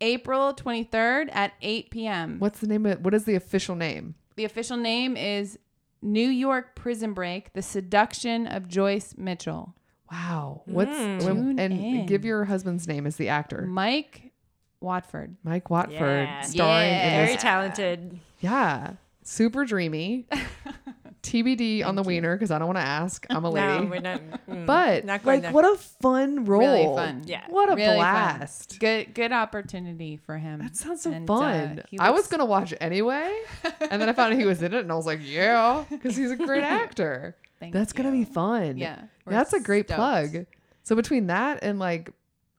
April 0.00 0.52
twenty 0.54 0.82
third 0.82 1.28
at 1.30 1.52
eight 1.62 1.90
p.m. 1.90 2.40
What's 2.40 2.58
the 2.60 2.66
name 2.66 2.84
of? 2.86 3.04
What 3.04 3.14
is 3.14 3.26
the 3.26 3.34
official 3.36 3.76
name? 3.76 4.14
The 4.34 4.44
official 4.44 4.76
name 4.76 5.16
is 5.16 5.56
New 6.02 6.28
York 6.28 6.74
Prison 6.74 7.12
Break: 7.12 7.52
The 7.52 7.62
Seduction 7.62 8.46
of 8.48 8.66
Joyce 8.66 9.14
Mitchell. 9.16 9.74
Wow. 10.10 10.62
What's 10.64 10.90
Mm. 10.90 11.22
when- 11.22 11.36
Tune 11.36 11.58
and 11.60 11.72
in. 11.72 12.06
give 12.06 12.24
your 12.24 12.46
husband's 12.46 12.88
name 12.88 13.06
as 13.06 13.14
the 13.16 13.28
actor. 13.28 13.62
Mike 13.68 14.32
Watford. 14.80 15.36
Mike 15.44 15.70
Watford, 15.70 16.26
Yeah. 16.26 16.40
starring 16.40 16.90
Yeah. 16.90 17.04
in 17.04 17.24
Very 17.26 17.32
this. 17.34 17.42
talented. 17.42 18.18
Yeah, 18.40 18.94
super 19.30 19.64
dreamy. 19.64 20.26
TBD 21.22 21.84
on 21.84 21.96
the 21.96 22.02
wiener 22.02 22.34
because 22.34 22.50
I 22.50 22.58
don't 22.58 22.68
want 22.68 22.78
to 22.78 22.84
ask. 22.84 23.26
I'm 23.28 23.44
a 23.44 23.50
lady. 23.50 23.84
No, 23.84 23.90
we're 23.90 24.00
not. 24.00 24.20
mm, 24.48 24.64
but 24.66 25.04
not 25.04 25.22
like, 25.24 25.42
there. 25.42 25.52
what 25.52 25.66
a 25.66 25.76
fun 25.76 26.46
role! 26.46 26.60
Really 26.62 26.96
fun. 26.96 27.24
Yeah. 27.26 27.44
What 27.48 27.70
a 27.70 27.74
Really 27.76 27.88
fun. 27.88 27.96
blast! 27.98 28.80
Good, 28.80 29.12
good 29.14 29.30
opportunity 29.30 30.16
for 30.16 30.38
him. 30.38 30.60
That 30.60 30.76
sounds 30.76 31.02
so 31.02 31.12
And, 31.12 31.28
uh, 31.28 31.36
fun. 31.38 31.82
I 31.98 32.10
was 32.10 32.26
gonna 32.26 32.46
watch 32.46 32.72
anyway, 32.80 33.38
and 33.90 34.00
then 34.00 34.08
I 34.08 34.14
found 34.14 34.32
out 34.32 34.38
he 34.40 34.46
was 34.46 34.62
in 34.62 34.72
it, 34.72 34.80
and 34.80 34.90
I 34.90 34.94
was 34.94 35.04
like, 35.04 35.20
yeah, 35.22 35.84
because 35.90 36.16
he's 36.16 36.30
a 36.30 36.36
great 36.36 36.64
actor. 36.64 37.36
Thank 37.60 37.74
That's 37.74 37.92
gonna 37.92 38.12
be 38.12 38.24
fun. 38.24 38.78
Yeah, 38.78 39.02
that's 39.26 39.52
a 39.52 39.60
great 39.60 39.88
stoked. 39.88 39.98
plug. 39.98 40.46
So 40.84 40.96
between 40.96 41.26
that 41.26 41.58
and 41.62 41.78
like 41.78 42.12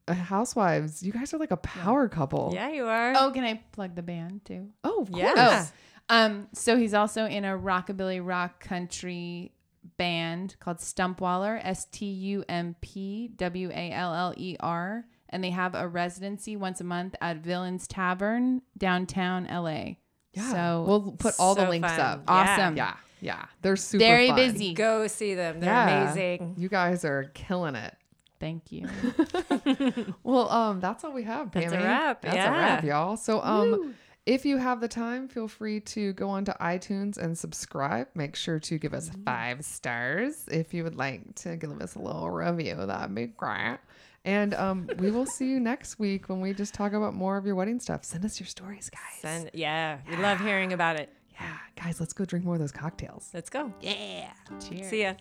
uh, 0.07 0.13
Housewives, 0.13 1.01
you 1.01 1.11
guys 1.11 1.33
are 1.33 1.39
like 1.39 1.49
a 1.51 1.57
power 1.57 2.07
couple. 2.07 2.51
Yeah, 2.53 2.69
you 2.69 2.85
are. 2.85 3.13
Oh, 3.17 3.31
can 3.31 3.43
I 3.43 3.55
plug 3.71 3.95
the 3.95 4.03
band 4.03 4.45
too? 4.45 4.67
Oh, 4.83 5.01
of 5.01 5.09
Yeah. 5.09 5.33
course. 5.33 5.71
Um, 6.11 6.47
so 6.53 6.77
he's 6.77 6.93
also 6.93 7.25
in 7.25 7.45
a 7.45 7.57
rockabilly 7.57 8.19
rock 8.23 8.59
country 8.59 9.53
band 9.97 10.55
called 10.59 10.77
Stumpwaller, 10.77 11.59
S 11.63 11.85
T 11.85 12.05
U 12.05 12.43
M 12.49 12.75
P 12.81 13.29
W 13.37 13.69
A 13.69 13.91
L 13.91 14.13
L 14.13 14.33
E 14.35 14.57
R, 14.59 15.05
and 15.29 15.43
they 15.43 15.51
have 15.51 15.73
a 15.73 15.87
residency 15.87 16.55
once 16.57 16.81
a 16.81 16.83
month 16.83 17.15
at 17.21 17.37
Villains 17.37 17.87
Tavern 17.87 18.61
downtown 18.77 19.47
LA. 19.49 19.95
Yeah. 20.33 20.51
So 20.51 20.85
we'll 20.87 21.11
put 21.13 21.33
all 21.39 21.55
the 21.55 21.67
links 21.69 21.89
fun. 21.89 21.99
up. 21.99 22.23
Awesome. 22.27 22.75
Yeah. 22.77 22.95
Yeah. 23.21 23.45
They're 23.61 23.75
super 23.77 24.03
Very 24.03 24.27
fun. 24.27 24.35
busy. 24.35 24.73
Go 24.73 25.07
see 25.07 25.33
them. 25.35 25.59
They're 25.61 25.69
Yeah. 25.71 26.03
amazing. 26.11 26.55
You 26.57 26.67
guys 26.69 27.05
are 27.05 27.31
killing 27.33 27.75
it. 27.75 27.95
Thank 28.39 28.71
you. 28.71 28.87
Well, 30.23 30.49
um, 30.49 30.79
that's 30.79 31.03
all 31.03 31.13
we 31.13 31.23
have, 31.23 31.51
That's 31.51 31.71
a 31.71 31.77
wrap, 31.77 32.21
That's 32.21 32.35
yeah. 32.35 32.49
a 32.49 32.51
wrap, 32.51 32.83
y'all. 32.83 33.17
So, 33.17 33.41
um, 33.41 33.95
if 34.25 34.45
you 34.45 34.57
have 34.57 34.81
the 34.81 34.87
time, 34.87 35.27
feel 35.27 35.47
free 35.47 35.79
to 35.81 36.13
go 36.13 36.29
onto 36.29 36.51
iTunes 36.53 37.17
and 37.17 37.37
subscribe. 37.37 38.07
Make 38.13 38.35
sure 38.35 38.59
to 38.59 38.77
give 38.77 38.93
us 38.93 39.09
five 39.25 39.65
stars 39.65 40.45
if 40.51 40.73
you 40.73 40.83
would 40.83 40.95
like 40.95 41.33
to 41.35 41.55
give 41.55 41.71
us 41.81 41.95
a 41.95 41.99
little 41.99 42.29
review. 42.29 42.75
That'd 42.75 43.15
be 43.15 43.27
great. 43.27 43.77
And 44.23 44.53
um, 44.53 44.87
we 44.99 45.09
will 45.09 45.25
see 45.25 45.49
you 45.49 45.59
next 45.59 45.97
week 45.97 46.29
when 46.29 46.41
we 46.41 46.53
just 46.53 46.75
talk 46.75 46.93
about 46.93 47.15
more 47.15 47.37
of 47.37 47.45
your 47.45 47.55
wedding 47.55 47.79
stuff. 47.79 48.03
Send 48.05 48.23
us 48.23 48.39
your 48.39 48.45
stories, 48.47 48.89
guys. 48.91 49.21
Send, 49.21 49.49
yeah, 49.53 49.97
we 50.07 50.15
love 50.17 50.39
hearing 50.39 50.73
about 50.73 50.99
it. 50.99 51.09
yeah, 51.33 51.57
guys, 51.75 51.99
let's 51.99 52.13
go 52.13 52.23
drink 52.23 52.45
more 52.45 52.53
of 52.53 52.61
those 52.61 52.71
cocktails. 52.71 53.31
Let's 53.33 53.49
go. 53.49 53.73
yeah. 53.81 54.29
Cheers. 54.59 54.87
See 54.89 55.01
ya. 55.01 55.13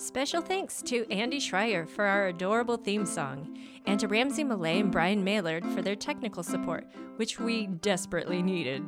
Special 0.00 0.40
thanks 0.40 0.80
to 0.80 1.06
Andy 1.12 1.38
Schreier 1.38 1.86
for 1.86 2.06
our 2.06 2.28
adorable 2.28 2.78
theme 2.78 3.04
song, 3.04 3.58
and 3.84 4.00
to 4.00 4.08
Ramsey 4.08 4.42
Millay 4.42 4.80
and 4.80 4.90
Brian 4.90 5.22
Maylard 5.22 5.62
for 5.74 5.82
their 5.82 5.94
technical 5.94 6.42
support, 6.42 6.86
which 7.16 7.38
we 7.38 7.66
desperately 7.66 8.42
needed. 8.42 8.82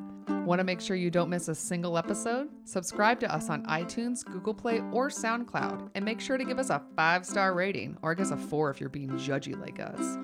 Want 0.47 0.61
to 0.61 0.65
make 0.65 0.81
sure 0.81 0.97
you 0.97 1.11
don't 1.11 1.29
miss 1.29 1.49
a 1.49 1.55
single 1.55 1.99
episode? 1.99 2.49
Subscribe 2.65 3.21
to 3.21 3.31
us 3.31 3.51
on 3.51 3.63
iTunes, 3.67 4.25
Google 4.25 4.55
Play, 4.55 4.81
or 4.91 5.11
SoundCloud, 5.11 5.91
and 5.95 6.03
make 6.03 6.19
sure 6.19 6.39
to 6.39 6.47
give 6.47 6.59
us 6.59 6.71
a 6.71 6.81
five 6.97 7.27
star 7.27 7.53
rating, 7.53 7.99
or 8.01 8.13
I 8.13 8.15
guess 8.15 8.31
a 8.31 8.37
four 8.39 8.71
if 8.71 8.81
you're 8.81 8.89
being 8.89 9.11
judgy 9.11 9.55
like 9.61 9.81
us. 9.81 10.17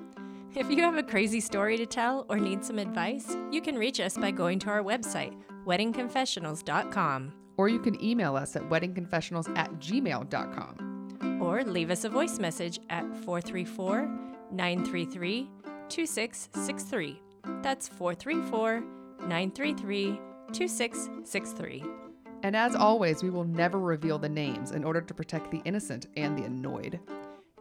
If 0.55 0.70
you 0.70 0.80
have 0.80 0.97
a 0.97 1.03
crazy 1.03 1.41
story 1.41 1.76
to 1.76 1.84
tell 1.84 2.24
or 2.30 2.39
need 2.39 2.64
some 2.64 2.78
advice, 2.78 3.36
you 3.51 3.61
can 3.61 3.76
reach 3.76 4.01
us 4.01 4.16
by 4.16 4.30
going 4.30 4.59
to 4.61 4.70
our 4.70 4.82
website, 4.82 5.36
weddingconfessionals.com, 5.66 7.34
Or 7.59 7.68
you 7.68 7.78
can 7.80 8.02
email 8.02 8.36
us 8.36 8.56
at 8.56 8.62
weddingconfessionals 8.62 9.54
at 9.59 9.70
gmail.com. 9.74 11.42
or 11.42 11.62
leave 11.64 11.90
us 11.90 12.04
a 12.04 12.09
voice 12.09 12.38
message 12.38 12.80
at 12.88 13.04
434 13.24 14.09
933 14.52 15.50
2663. 15.88 17.20
That's 17.62 17.88
434 17.88 18.80
933 19.20 20.20
2663. 20.52 21.84
And 22.42 22.54
as 22.54 22.74
always, 22.74 23.22
we 23.22 23.30
will 23.30 23.44
never 23.44 23.78
reveal 23.78 24.18
the 24.18 24.28
names 24.28 24.70
in 24.70 24.84
order 24.84 25.00
to 25.00 25.12
protect 25.14 25.50
the 25.50 25.61
innocent 25.64 26.06
and 26.16 26.38
the 26.38 26.44
annoyed. 26.44 27.00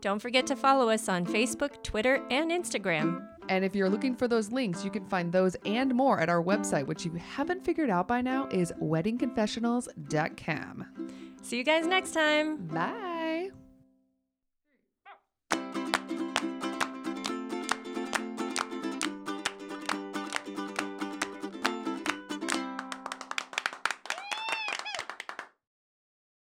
Don't 0.02 0.20
forget 0.20 0.46
to 0.48 0.56
follow 0.56 0.90
us 0.90 1.10
on 1.10 1.26
Facebook, 1.26 1.82
Twitter, 1.84 2.22
and 2.30 2.52
Instagram. 2.52 3.28
And 3.50 3.66
if 3.66 3.76
you're 3.76 3.90
looking 3.90 4.16
for 4.16 4.28
those 4.28 4.52
links, 4.52 4.84
you 4.84 4.92
can 4.92 5.06
find 5.06 5.32
those 5.32 5.56
and 5.66 5.96
more 5.96 6.20
at 6.20 6.30
our 6.30 6.44
website, 6.44 6.86
which 6.86 7.06
you 7.06 7.14
haven't 7.14 7.64
figured 7.64 7.90
out 7.90 8.08
by 8.08 8.22
now 8.22 8.48
is 8.52 8.72
weddingconfessionals.com. 8.82 10.86
See 11.42 11.58
you 11.58 11.64
guys 11.64 11.88
next 11.88 12.12
time. 12.12 12.58
Bye. 12.68 13.17